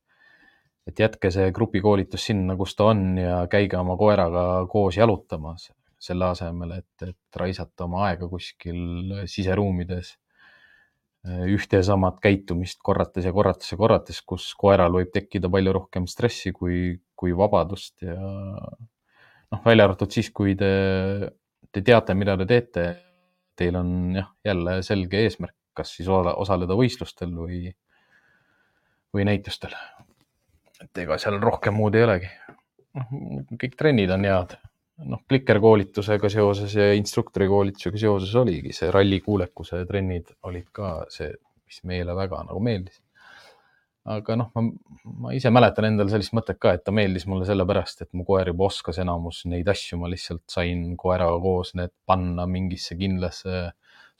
et 0.86 1.00
jätke 1.02 1.32
see 1.34 1.50
grupikoolitus 1.56 2.28
sinna, 2.30 2.56
kus 2.60 2.76
ta 2.78 2.92
on 2.92 3.18
ja 3.18 3.40
käige 3.52 3.78
oma 3.80 3.98
koeraga 3.98 4.66
koos 4.72 5.00
jalutamas 5.00 5.72
selle 6.06 6.28
asemel, 6.30 6.76
et, 6.78 7.08
et 7.08 7.40
raisata 7.40 7.88
oma 7.88 8.04
aega 8.10 8.28
kuskil 8.30 9.16
siseruumides 9.32 10.12
äh, 11.26 11.46
ühte 11.56 11.82
ja 11.82 11.88
samat 11.88 12.20
käitumist 12.22 12.84
korrates 12.86 13.26
ja 13.26 13.34
korrates 13.34 13.72
ja 13.72 13.80
korrates, 13.80 14.22
kus 14.22 14.52
koeral 14.60 14.94
võib 14.94 15.10
tekkida 15.16 15.50
palju 15.50 15.74
rohkem 15.80 16.06
stressi 16.12 16.54
kui, 16.54 17.00
kui 17.18 17.34
vabadust 17.34 18.06
ja 18.06 18.20
noh, 18.20 19.66
välja 19.66 19.88
arvatud 19.88 20.14
siis, 20.14 20.30
kui 20.36 20.54
te 20.60 20.70
te 21.76 21.84
teate, 21.84 22.16
mida 22.16 22.38
te 22.40 22.48
teete. 22.50 22.86
Teil 23.56 23.76
on 23.80 23.90
jah, 24.18 24.32
jälle 24.44 24.80
selge 24.84 25.22
eesmärk, 25.24 25.56
kas 25.76 25.94
siis 25.96 26.10
osaleda 26.12 26.76
võistlustel 26.76 27.32
või, 27.36 27.60
või 29.16 29.28
näitustel. 29.28 29.76
Et 30.84 31.04
ega 31.06 31.18
seal 31.22 31.40
rohkem 31.44 31.78
muud 31.78 31.96
ei 31.96 32.06
olegi. 32.08 32.30
noh, 32.96 33.10
kõik 33.62 33.78
trennid 33.80 34.12
on 34.16 34.28
head. 34.28 34.58
noh, 35.12 35.24
klikerkoolitusega 35.28 36.30
seoses 36.32 36.76
ja 36.76 36.92
instruktori 36.96 37.50
koolitusega 37.52 38.00
seoses 38.00 38.36
oligi 38.40 38.72
see 38.76 38.92
rallikuulekuse 38.96 39.82
trennid 39.90 40.32
olid 40.48 40.70
ka 40.72 41.02
see, 41.12 41.34
mis 41.68 41.82
meile 41.84 42.16
väga 42.16 42.46
nagu 42.48 42.62
meeldis 42.64 43.02
aga 44.06 44.36
noh, 44.38 44.52
ma, 44.54 44.64
ma 45.26 45.34
ise 45.34 45.50
mäletan 45.54 45.88
endal 45.90 46.10
sellist 46.12 46.36
mõtet 46.38 46.60
ka, 46.62 46.76
et 46.78 46.84
ta 46.86 46.94
meeldis 46.94 47.26
mulle 47.30 47.48
sellepärast, 47.50 48.06
et 48.06 48.12
mu 48.14 48.26
koer 48.28 48.52
juba 48.52 48.68
oskas 48.68 49.00
enamus 49.02 49.42
neid 49.50 49.70
asju, 49.72 49.98
ma 50.02 50.10
lihtsalt 50.12 50.44
sain 50.52 50.92
koeraga 51.00 51.40
koos 51.42 51.74
need 51.80 51.94
panna 52.06 52.46
mingisse 52.50 52.98
kindlasse 53.00 53.72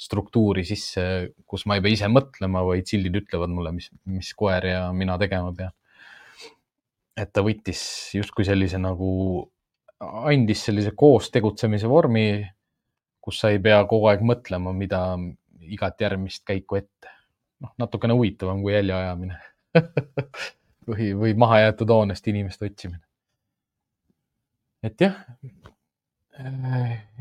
struktuuri 0.02 0.66
sisse, 0.68 1.06
kus 1.48 1.68
ma 1.70 1.78
ei 1.78 1.86
pea 1.86 1.96
ise 1.96 2.10
mõtlema, 2.12 2.66
vaid 2.68 2.90
sildid 2.90 3.22
ütlevad 3.22 3.54
mulle, 3.54 3.76
mis, 3.78 3.92
mis 4.10 4.34
koer 4.38 4.72
ja 4.74 4.82
mina 4.94 5.20
tegema 5.22 5.54
pean. 5.56 5.76
Et 7.18 7.32
ta 7.34 7.44
võttis 7.46 7.82
justkui 8.16 8.46
sellise 8.48 8.80
nagu, 8.82 9.10
andis 10.00 10.66
sellise 10.68 10.92
koos 10.98 11.32
tegutsemise 11.34 11.90
vormi, 11.90 12.44
kus 13.24 13.40
sa 13.42 13.52
ei 13.54 13.62
pea 13.64 13.80
kogu 13.90 14.10
aeg 14.12 14.24
mõtlema, 14.26 14.74
mida 14.76 15.02
igat 15.66 16.02
järgmist 16.02 16.46
käiku 16.46 16.82
ette. 16.82 17.12
noh, 17.64 17.72
natukene 17.80 18.14
huvitavam 18.14 18.60
kui 18.62 18.74
jäljeajamine 18.74 19.38
või, 20.90 21.14
või 21.16 21.34
mahajäetud 21.40 21.90
hoonest 21.90 22.28
inimeste 22.28 22.68
otsimine. 22.68 23.02
et 24.84 25.02
jah, 25.02 25.16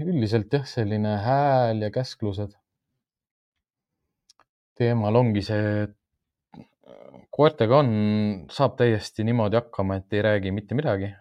üldiselt 0.02 0.52
jah, 0.52 0.66
selline 0.66 1.16
hääl 1.22 1.86
ja 1.86 1.90
käsklused. 1.94 2.58
teemal 4.74 5.16
ongi 5.16 5.42
see, 5.46 5.84
et 5.86 5.96
koertega 7.34 7.80
on, 7.82 7.92
saab 8.52 8.76
täiesti 8.78 9.26
niimoodi 9.26 9.58
hakkama, 9.58 9.98
et 10.00 10.16
ei 10.16 10.22
räägi 10.22 10.54
mitte 10.54 10.78
midagi. 10.78 11.12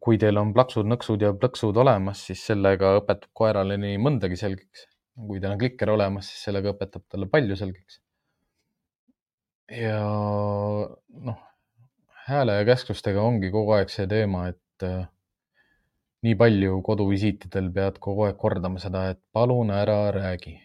kui 0.00 0.14
teil 0.22 0.38
on 0.38 0.52
plaksud, 0.54 0.86
nõksud 0.86 1.22
ja 1.24 1.32
plõksud 1.34 1.76
olemas, 1.82 2.20
siis 2.28 2.44
sellega 2.46 2.92
õpetab 3.00 3.32
koerale 3.34 3.78
nii 3.82 3.98
mõndagi 3.98 4.38
selgeks. 4.38 4.86
kui 5.16 5.40
teil 5.40 5.56
on 5.56 5.58
klikker 5.58 5.90
olemas, 5.90 6.28
siis 6.30 6.44
sellega 6.48 6.74
õpetab 6.74 7.02
talle 7.10 7.26
palju 7.32 7.56
selgeks 7.58 8.00
ja 9.70 9.98
noh, 11.08 11.38
hääle 12.26 12.52
ja 12.60 12.64
käsklustega 12.64 13.22
ongi 13.22 13.50
kogu 13.50 13.74
aeg 13.76 13.90
see 13.90 14.06
teema, 14.10 14.46
et 14.52 14.86
äh, 14.86 15.06
nii 16.26 16.36
palju 16.38 16.80
koduvisiitidel 16.86 17.70
pead 17.74 17.98
kogu 18.02 18.26
aeg 18.26 18.38
kordama 18.38 18.82
seda, 18.82 19.08
et 19.12 19.20
palun 19.32 19.70
ära 19.74 20.10
räägi, 20.14 20.56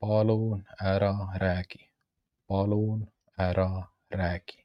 palun 0.00 0.64
ära 0.80 1.14
räägi, 1.40 1.89
palun 2.50 3.06
ära 3.38 3.70
räägi. 4.10 4.58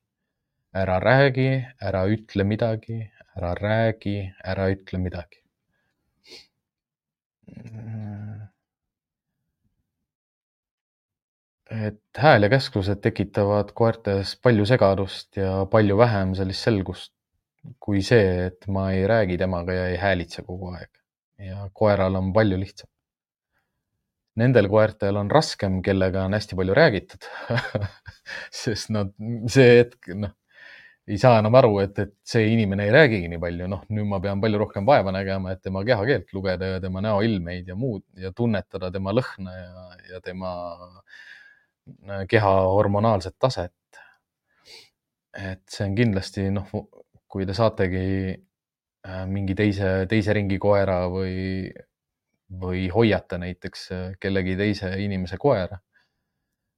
ära 0.75 0.99
räägi, 0.99 1.49
ära 1.79 2.01
ütle 2.11 2.43
midagi, 2.43 2.99
ära 3.37 3.53
räägi, 3.55 4.17
ära 4.43 4.67
ütle 4.73 4.99
midagi 4.99 5.39
et 11.71 12.01
hääl 12.17 12.43
ja 12.43 12.49
käsklused 12.49 13.01
tekitavad 13.01 13.71
koertes 13.77 14.35
palju 14.43 14.65
segadust 14.65 15.37
ja 15.37 15.65
palju 15.71 15.97
vähem 15.97 16.33
sellist 16.35 16.67
selgust 16.67 17.13
kui 17.79 18.01
see, 18.05 18.47
et 18.47 18.67
ma 18.67 18.89
ei 18.93 19.05
räägi 19.09 19.37
temaga 19.41 19.73
ja 19.73 19.87
ei 19.93 19.97
häälitse 19.97 20.43
kogu 20.45 20.73
aeg. 20.73 20.91
ja 21.39 21.69
koeral 21.73 22.15
on 22.15 22.33
palju 22.33 22.59
lihtsam. 22.59 22.89
Nendel 24.39 24.67
koertel 24.67 25.15
on 25.15 25.29
raskem, 25.31 25.79
kellega 25.83 26.25
on 26.27 26.35
hästi 26.35 26.57
palju 26.59 26.73
räägitud 26.75 27.27
sest 28.63 28.91
nad, 28.91 29.13
see 29.51 29.77
hetk, 29.79 30.09
noh, 30.19 30.33
ei 31.05 31.19
saa 31.21 31.37
enam 31.39 31.53
aru, 31.59 31.77
et, 31.83 31.99
et 32.01 32.13
see 32.25 32.47
inimene 32.49 32.87
ei 32.87 32.93
räägigi 32.93 33.29
nii 33.29 33.39
palju, 33.41 33.67
noh, 33.69 33.83
nüüd 33.93 34.07
ma 34.09 34.19
pean 34.23 34.41
palju 34.41 34.59
rohkem 34.63 34.87
vaeva 34.87 35.13
nägema, 35.13 35.53
et 35.53 35.61
tema 35.63 35.83
kehakeelt 35.85 36.33
lugeda 36.33 36.71
ja 36.73 36.81
tema 36.81 37.03
näoilmeid 37.05 37.69
ja 37.69 37.77
muud 37.77 38.03
ja 38.19 38.33
tunnetada 38.35 38.89
tema 38.93 39.13
lõhna 39.13 39.53
ja, 39.53 39.85
ja 40.15 40.21
tema 40.25 40.51
äh, 42.09 42.25
keha 42.29 42.53
hormonaalset 42.73 43.37
taset. 43.39 43.73
et 45.35 45.61
see 45.69 45.85
on 45.85 45.95
kindlasti 45.95 46.49
noh, 46.55 46.69
kui 47.29 47.45
te 47.45 47.53
saategi 47.53 48.05
äh, 48.33 49.25
mingi 49.29 49.55
teise, 49.55 50.07
teise 50.09 50.33
ringi 50.33 50.57
koera 50.59 51.03
või, 51.11 51.69
või 52.61 52.85
hoiate 52.93 53.39
näiteks 53.41 53.91
äh, 53.91 54.05
kellegi 54.21 54.55
teise 54.59 54.91
inimese 55.01 55.37
koera, 55.41 55.79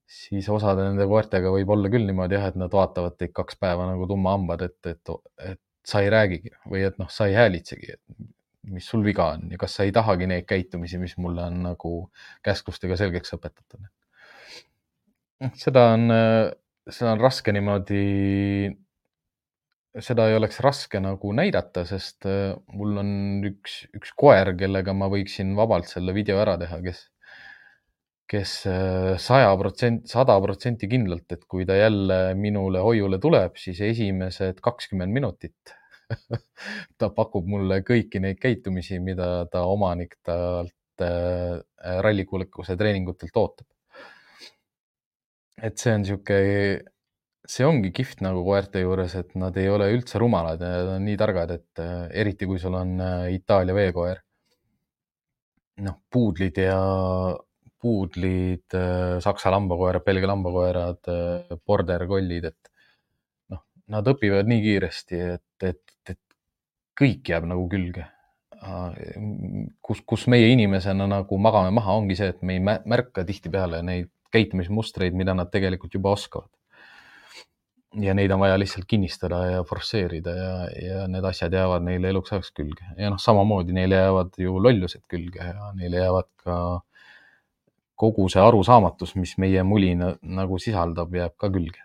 siis 0.07 0.47
osade 0.49 0.85
nende 0.87 1.07
koertega 1.09 1.51
võib 1.51 1.73
olla 1.75 1.91
küll 1.91 2.07
niimoodi 2.07 2.37
jah, 2.37 2.47
et 2.51 2.59
nad 2.59 2.71
vaatavad 2.73 3.17
teid 3.19 3.33
kaks 3.35 3.59
päeva 3.59 3.89
nagu 3.89 4.07
tummahambad, 4.07 4.63
et, 4.69 4.79
et, 4.93 5.13
et 5.43 5.61
sa 5.87 6.03
ei 6.03 6.11
räägigi 6.13 6.53
või 6.71 6.85
et 6.87 6.97
noh, 7.01 7.09
sa 7.11 7.27
ei 7.27 7.35
häälitsegi, 7.35 7.97
mis 8.71 8.87
sul 8.87 9.03
viga 9.03 9.29
on 9.35 9.51
ja 9.51 9.59
kas 9.59 9.77
sa 9.77 9.87
ei 9.87 9.93
tahagi 9.95 10.27
neid 10.27 10.47
käitumisi, 10.47 10.99
mis 10.99 11.17
mulle 11.19 11.43
on 11.47 11.61
nagu 11.69 11.93
käsklustega 12.43 12.97
selgeks 12.99 13.35
õpetatud. 13.35 13.83
Seda 15.59 15.83
on, 15.93 16.09
seda 16.89 17.13
on 17.13 17.21
raske 17.21 17.53
niimoodi, 17.53 18.01
seda 20.03 20.27
ei 20.29 20.37
oleks 20.37 20.59
raske 20.63 20.99
nagu 21.03 21.31
näidata, 21.35 21.83
sest 21.87 22.27
äh, 22.29 22.55
mul 22.73 22.97
on 23.01 23.11
üks, 23.47 23.83
üks 23.97 24.13
koer, 24.17 24.53
kellega 24.59 24.95
ma 24.97 25.09
võiksin 25.11 25.55
vabalt 25.57 25.89
selle 25.91 26.15
video 26.15 26.39
ära 26.41 26.57
teha, 26.61 26.79
kes, 26.83 27.01
kes 28.29 28.53
äh, 28.69 29.13
saja 29.21 29.53
protsenti, 29.59 30.09
sada 30.11 30.37
protsenti 30.43 30.89
kindlalt, 30.91 31.27
et 31.33 31.45
kui 31.49 31.67
ta 31.67 31.77
jälle 31.79 32.21
minule 32.39 32.83
hoiule 32.83 33.19
tuleb, 33.23 33.57
siis 33.61 33.81
esimesed 33.91 34.61
kakskümmend 34.63 35.13
minutit 35.13 35.75
ta 36.99 37.09
pakub 37.15 37.47
mulle 37.49 37.81
kõiki 37.87 38.21
neid 38.23 38.39
käitumisi, 38.41 38.99
mida 39.03 39.47
ta 39.51 39.65
omanik 39.67 40.17
talt 40.25 41.03
äh, 41.03 41.57
rallikuulekuse 42.03 42.77
treeningutelt 42.79 43.41
ootab. 43.41 43.67
Et 45.57 45.73
see 45.81 45.93
on 45.97 46.03
sihuke, 46.05 46.37
see 47.47 47.65
ongi 47.67 47.93
kihvt 47.95 48.21
nagu 48.25 48.43
koerte 48.45 48.81
juures, 48.83 49.13
et 49.15 49.35
nad 49.39 49.55
ei 49.59 49.69
ole 49.71 49.87
üldse 49.95 50.19
rumalad 50.19 50.61
ja 50.61 50.71
nad 50.81 50.93
on 50.97 51.05
nii 51.07 51.17
targad, 51.19 51.53
et 51.55 51.81
äh, 51.83 52.07
eriti 52.23 52.47
kui 52.49 52.59
sul 52.59 52.75
on 52.75 52.97
äh, 52.99 53.27
Itaalia 53.37 53.75
veekoer. 53.77 54.23
noh, 55.85 55.99
puudlid 56.09 56.57
ja 56.57 56.79
puudlid, 57.77 58.65
äh, 58.75 59.19
saksa 59.23 59.53
lambakoerad, 59.53 60.03
Belgia 60.03 60.31
lambakoerad, 60.31 61.11
border 61.65 62.07
kollid, 62.09 62.49
et 62.51 62.71
noh, 63.53 63.63
nad 63.93 64.11
õpivad 64.11 64.49
nii 64.49 64.63
kiiresti, 64.65 65.23
et, 65.37 65.69
et, 65.69 65.97
et 66.09 66.21
kõik 66.99 67.31
jääb 67.31 67.47
nagu 67.47 67.67
külge. 67.71 68.07
kus, 69.85 69.99
kus 70.01 70.23
meie 70.33 70.47
inimesena 70.49 71.05
nagu 71.07 71.37
magame 71.37 71.69
maha, 71.71 71.93
ongi 72.01 72.15
see, 72.17 72.31
et 72.33 72.41
me 72.41 72.57
ei 72.57 72.61
märka 72.65 73.23
tihtipeale 73.23 73.83
neid 73.85 74.09
käitumismustreid, 74.33 75.13
mida 75.15 75.35
nad 75.37 75.51
tegelikult 75.53 75.93
juba 75.93 76.15
oskavad. 76.17 76.49
Ja 77.95 78.13
neid 78.13 78.31
on 78.31 78.39
vaja 78.39 78.57
lihtsalt 78.59 78.85
kinnistada 78.87 79.39
ja 79.45 79.63
forsseerida 79.63 80.33
ja, 80.35 80.51
ja 80.87 81.07
need 81.07 81.25
asjad 81.25 81.53
jäävad 81.53 81.85
neile 81.85 82.11
eluks 82.11 82.33
ajaks 82.33 82.51
külge 82.51 82.83
ja 82.97 83.11
noh, 83.13 83.19
samamoodi 83.21 83.75
neile 83.75 83.95
jäävad 84.01 84.35
ju 84.43 84.57
lollused 84.63 85.05
külge 85.07 85.39
ja 85.39 85.71
neile 85.77 86.03
jäävad 86.03 86.29
ka 86.43 86.57
kogu 87.97 88.27
see 88.29 88.41
arusaamatus, 88.43 89.15
mis 89.17 89.37
meie 89.41 89.63
muli 89.65 89.95
nagu 89.97 90.59
sisaldab, 90.61 91.15
jääb 91.17 91.33
ka 91.39 91.49
külge. 91.53 91.81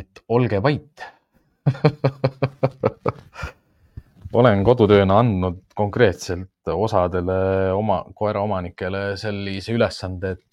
et 0.00 0.20
olge 0.28 0.58
vait 0.62 1.02
olen 4.40 4.64
kodutööna 4.66 5.20
andnud 5.22 5.60
konkreetselt 5.76 6.72
osadele 6.72 7.72
oma 7.72 8.02
koeraomanikele 8.14 9.16
sellise 9.20 9.72
ülesande, 9.72 10.34
et 10.36 10.49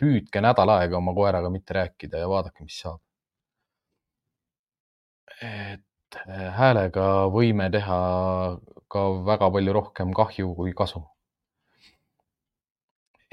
püüdke 0.00 0.42
nädal 0.44 0.72
aega 0.76 0.98
oma 0.98 1.14
koeraga 1.14 1.50
mitte 1.50 1.76
rääkida 1.76 2.22
ja 2.22 2.28
vaadake, 2.30 2.64
mis 2.64 2.80
saab. 2.84 3.00
et 5.42 6.18
häälega 6.56 7.06
võime 7.30 7.68
teha 7.70 7.98
ka 8.90 9.04
väga 9.28 9.50
palju 9.54 9.72
rohkem 9.76 10.12
kahju 10.16 10.54
kui 10.54 10.72
kasu. 10.72 11.04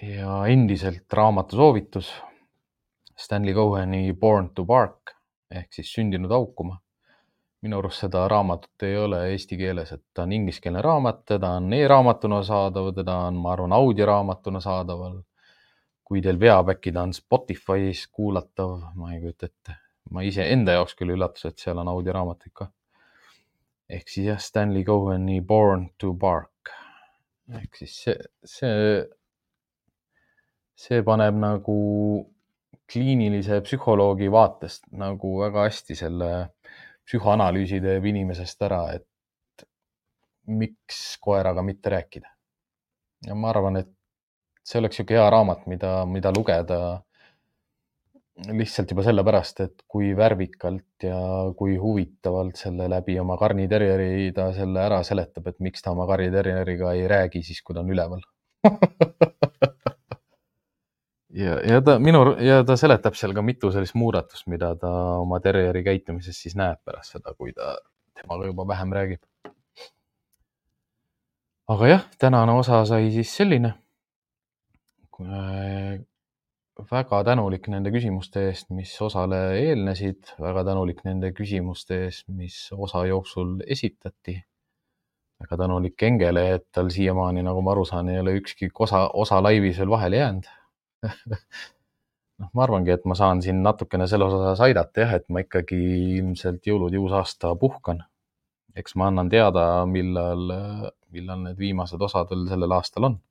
ja 0.01 0.45
endiselt 0.51 1.13
raamatu 1.13 1.55
soovitus 1.55 2.13
Stanley 3.18 3.53
Coheni 3.55 4.13
Born 4.13 4.49
to 4.55 4.66
Bark 4.66 5.16
ehk 5.51 5.74
siis 5.74 5.93
sündinud 5.93 6.32
haukuma 6.32 6.82
minu 7.66 7.80
arust 7.82 8.03
seda 8.03 8.28
raamatut 8.30 8.84
ei 8.86 8.97
ole 9.01 9.22
eesti 9.32 9.57
keeles, 9.57 9.91
et 9.95 10.03
ta 10.13 10.26
on 10.28 10.34
ingliskeelne 10.38 10.82
raamat, 10.86 11.24
teda 11.32 11.55
on 11.59 11.74
e-raamatuna 11.74 12.41
saadav, 12.45 12.91
teda 12.99 13.16
on, 13.30 13.39
ma 13.41 13.53
arvan, 13.55 13.74
audioraamatuna 13.74 14.61
saadaval. 14.61 15.18
Kui 16.06 16.22
teil 16.22 16.39
veab, 16.39 16.70
äkki 16.76 16.93
ta 16.93 17.03
on 17.03 17.14
Spotify's 17.18 18.06
kuulatav, 18.14 18.78
ma 18.95 19.14
ei 19.14 19.22
kujuta 19.24 19.49
ette. 19.49 19.82
ma 20.14 20.22
ise 20.22 20.45
enda 20.53 20.76
jaoks 20.76 20.93
küll 20.93 21.16
üllatus, 21.16 21.47
et 21.49 21.60
seal 21.60 21.82
on 21.82 21.88
audioraamatuid 21.89 22.53
ka. 22.53 22.70
ehk 23.89 24.10
siis 24.10 24.28
jah, 24.30 24.39
Stanley 24.39 24.84
Cohen'i 24.84 25.41
Born 25.41 25.89
to 25.97 26.14
Bark 26.14 26.56
ehk 27.53 27.78
siis 27.78 27.95
see, 28.03 28.16
see, 28.49 29.03
see 30.86 31.01
paneb 31.06 31.38
nagu 31.41 31.76
kliinilise 32.91 33.60
psühholoogi 33.66 34.30
vaatest 34.34 34.89
nagu 34.97 35.36
väga 35.41 35.66
hästi 35.68 35.97
selle 35.97 36.32
psühhoanalüüsi 37.06 37.82
teeb 37.84 38.06
inimesest 38.10 38.66
ära, 38.66 38.82
et 38.97 39.66
miks 40.45 41.18
koeraga 41.22 41.62
mitte 41.66 41.93
rääkida. 41.93 42.30
ja 43.26 43.36
ma 43.36 43.49
arvan, 43.49 43.78
et 43.78 43.91
see 44.66 44.80
oleks 44.82 44.97
niisugune 44.97 45.20
hea 45.20 45.26
raamat, 45.30 45.66
mida, 45.70 45.91
mida 46.09 46.32
lugeda 46.36 46.80
lihtsalt 48.36 48.91
juba 48.91 49.03
sellepärast, 49.05 49.61
et 49.63 49.84
kui 49.88 50.09
värvikalt 50.18 51.05
ja 51.07 51.20
kui 51.57 51.78
huvitavalt 51.80 52.59
selle 52.59 52.89
läbi 52.91 53.16
oma 53.22 53.38
karniterjeri 53.39 54.34
ta 54.36 54.49
selle 54.57 54.82
ära 54.84 54.99
seletab, 55.07 55.47
et 55.47 55.61
miks 55.63 55.86
ta 55.86 55.93
oma 55.95 56.07
karniterjeriga 56.09 56.91
ei 56.97 57.07
räägi 57.07 57.43
siis, 57.47 57.61
kui 57.63 57.78
ta 57.78 57.86
on 57.86 57.93
üleval 57.95 58.26
ja, 61.36 61.59
ja 61.70 61.82
ta 61.82 61.97
minu 61.99 62.24
ja 62.43 62.63
ta 62.68 62.78
seletab 62.80 63.16
seal 63.20 63.34
ka 63.36 63.43
mitu 63.45 63.72
sellist 63.72 63.95
muudatust, 63.99 64.47
mida 64.51 64.74
ta 64.80 64.91
oma 65.22 65.39
terjeri 65.43 65.84
käitumises 65.86 66.39
siis 66.41 66.55
näeb 66.59 66.82
pärast 66.86 67.16
seda, 67.18 67.34
kui 67.38 67.53
ta 67.55 67.76
temaga 68.16 68.49
juba 68.49 68.68
vähem 68.68 68.93
räägib. 68.95 69.22
aga 71.68 71.88
jah, 71.88 72.03
tänane 72.20 72.51
osa 72.51 72.86
sai 72.86 73.11
siis 73.11 73.32
selline. 73.38 73.74
Väga 76.91 77.22
tänulik 77.24 77.70
nende 77.72 77.91
küsimuste 77.93 78.49
eest, 78.49 78.70
mis 78.76 78.91
osale 79.01 79.39
eelnesid, 79.59 80.34
väga 80.41 80.66
tänulik 80.68 81.03
nende 81.07 81.32
küsimuste 81.32 82.01
eest, 82.07 82.28
mis 82.28 82.57
osa 82.76 83.05
jooksul 83.07 83.61
esitati. 83.68 84.41
väga 85.39 85.57
tänulik 85.57 86.03
Engele, 86.03 86.43
et 86.55 86.68
tal 86.72 86.89
siiamaani, 86.89 87.43
nagu 87.43 87.61
ma 87.61 87.72
aru 87.72 87.86
saan, 87.86 88.09
ei 88.09 88.20
ole 88.20 88.38
ükski 88.39 88.70
osa, 88.80 89.09
osa 89.13 89.41
laivis 89.43 89.80
veel 89.80 89.89
vahele 89.89 90.18
jäänud 90.18 90.45
noh, 92.39 92.49
ma 92.53 92.63
arvangi, 92.66 92.91
et 92.95 93.05
ma 93.09 93.16
saan 93.20 93.41
siin 93.45 93.61
natukene 93.66 94.07
selles 94.11 94.34
osas 94.34 94.61
aidata 94.68 95.05
jah, 95.05 95.16
et 95.20 95.28
ma 95.30 95.43
ikkagi 95.43 95.80
ilmselt 96.20 96.68
jõulud 96.68 96.93
ja 96.93 97.01
uus 97.03 97.16
aasta 97.16 97.55
puhkan. 97.59 98.03
eks 98.76 98.95
ma 98.99 99.07
annan 99.07 99.30
teada, 99.32 99.86
millal, 99.88 100.49
millal 101.16 101.43
need 101.45 101.59
viimased 101.59 102.01
osad 102.01 102.32
veel 102.32 102.47
sellel 102.49 102.76
aastal 102.76 103.07
on. 103.09 103.22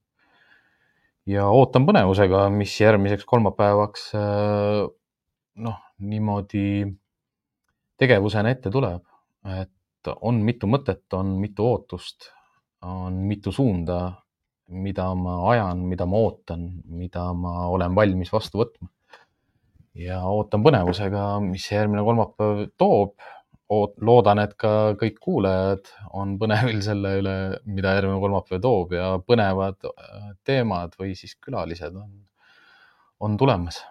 Ja 1.27 1.47
ootan 1.49 1.87
põnevusega, 1.89 2.49
mis 2.53 2.75
järgmiseks 2.81 3.25
kolmapäevaks 3.29 4.11
noh, 5.65 5.79
niimoodi 5.99 6.85
tegevusena 8.01 8.51
ette 8.53 8.73
tuleb, 8.75 9.05
et 9.61 10.13
on 10.21 10.43
mitu 10.45 10.69
mõtet, 10.69 11.07
on 11.17 11.37
mitu 11.41 11.65
ootust, 11.71 12.29
on 12.85 13.23
mitu 13.29 13.53
suunda 13.55 14.01
mida 14.69 15.11
ma 15.15 15.37
ajan, 15.53 15.85
mida 15.89 16.07
ma 16.09 16.21
ootan, 16.25 16.67
mida 16.89 17.29
ma 17.37 17.69
olen 17.73 17.95
valmis 17.97 18.33
vastu 18.33 18.63
võtma. 18.63 18.89
ja 19.95 20.25
ootan 20.27 20.65
põnevusega, 20.65 21.39
mis 21.45 21.69
järgmine 21.71 22.03
kolmapäev 22.03 22.65
toob. 22.79 23.15
Loodan, 23.71 24.39
et 24.43 24.55
ka 24.61 24.95
kõik 25.01 25.19
kuulajad 25.25 25.89
on 26.13 26.37
põnevil 26.39 26.83
selle 26.85 27.17
üle, 27.21 27.35
mida 27.65 27.95
järgmine 27.97 28.21
kolmapäev 28.23 28.63
toob 28.63 28.95
ja 28.97 29.15
põnevad 29.25 29.89
äh, 29.89 30.31
teemad 30.45 30.97
või 31.01 31.15
siis 31.19 31.37
külalised 31.41 31.97
on, 31.97 32.13
on 33.21 33.37
tulemas. 33.41 33.83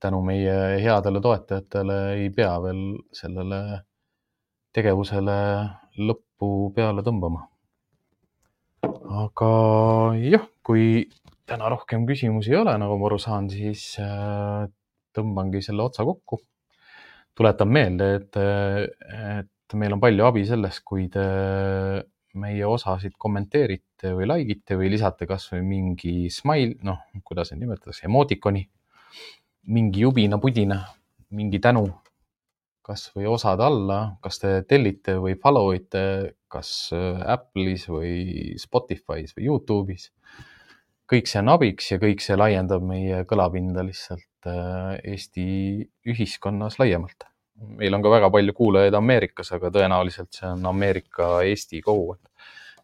tänu 0.00 0.22
meie 0.24 0.78
headele 0.80 1.20
toetajatele 1.20 1.96
ei 2.14 2.30
pea 2.32 2.54
veel 2.64 2.96
sellele 3.12 3.82
tegevusele 4.72 5.36
lõppu 6.00 6.72
peale 6.74 7.04
tõmbama 7.04 7.44
aga 9.06 9.50
jah, 10.18 10.44
kui 10.66 11.06
täna 11.48 11.70
rohkem 11.72 12.06
küsimusi 12.08 12.52
ei 12.52 12.60
ole, 12.60 12.74
nagu 12.80 12.98
ma 12.98 13.08
aru 13.08 13.18
saan, 13.22 13.48
siis 13.52 13.94
äh, 14.02 14.66
tõmbangi 15.16 15.62
selle 15.64 15.86
otsa 15.86 16.06
kokku. 16.06 16.40
Tuletan 17.36 17.70
meelde, 17.72 18.10
et, 18.20 18.38
et 19.40 19.76
meil 19.76 19.96
on 19.96 20.02
palju 20.02 20.24
abi 20.26 20.44
sellest, 20.48 20.82
kui 20.86 21.08
te 21.12 21.26
meie 22.36 22.68
osasid 22.68 23.16
kommenteerite 23.20 24.12
või 24.16 24.28
like 24.28 24.56
ite 24.58 24.76
või 24.78 24.90
lisate 24.92 25.28
kasvõi 25.28 25.62
mingi 25.64 26.30
smile, 26.32 26.76
noh, 26.84 27.00
kuidas 27.24 27.52
neid 27.52 27.64
nimetatakse, 27.64 28.06
emotikoni, 28.08 28.66
mingi 29.72 30.04
jubina-pudina, 30.04 30.80
mingi 31.36 31.60
tänu 31.62 31.86
kasvõi 32.86 33.26
osad 33.26 33.60
alla, 33.64 33.98
kas 34.22 34.38
te 34.42 34.52
tellite 34.68 35.16
või 35.18 35.34
follow 35.42 35.72
ite 35.74 36.02
kas 36.52 36.92
äh, 36.94 37.24
Apple'is 37.34 37.88
või 37.90 38.54
Spotify's 38.62 39.34
või 39.36 39.48
Youtube'is. 39.48 40.12
kõik 41.10 41.28
see 41.30 41.40
on 41.42 41.50
abiks 41.54 41.90
ja 41.90 41.98
kõik 42.02 42.22
see 42.22 42.38
laiendab 42.38 42.82
meie 42.86 43.24
kõlapinda 43.30 43.82
lihtsalt 43.86 44.26
Eesti 45.04 45.46
ühiskonnas 46.08 46.78
laiemalt. 46.80 47.26
meil 47.56 47.94
on 47.96 48.02
ka 48.04 48.10
väga 48.12 48.28
palju 48.30 48.52
kuulajaid 48.52 48.94
Ameerikas, 48.94 49.52
aga 49.56 49.70
tõenäoliselt 49.72 50.36
see 50.36 50.48
on 50.48 50.66
Ameerika-Eesti 50.72 51.80
kogukond. 51.82 52.28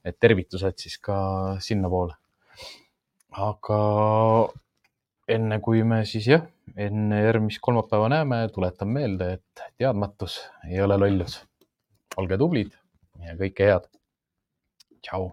et 0.05 0.19
tervitused 0.19 0.79
siis 0.79 0.99
ka 0.99 1.57
sinnapoole. 1.61 2.15
aga 3.31 3.81
enne 5.29 5.61
kui 5.61 5.83
me 5.85 6.05
siis 6.05 6.27
jah, 6.29 6.43
enne 6.77 7.23
järgmist 7.23 7.61
kolmapäeva 7.61 8.09
näeme, 8.09 8.49
tuletan 8.55 8.89
meelde, 8.89 9.33
et 9.33 9.65
teadmatus 9.79 10.41
ei 10.69 10.83
ole 10.83 10.99
lollus. 10.99 11.43
olge 12.17 12.39
tublid 12.39 12.73
ja 13.21 13.37
kõike 13.37 13.71
head. 13.71 13.89
tšau 15.03 15.33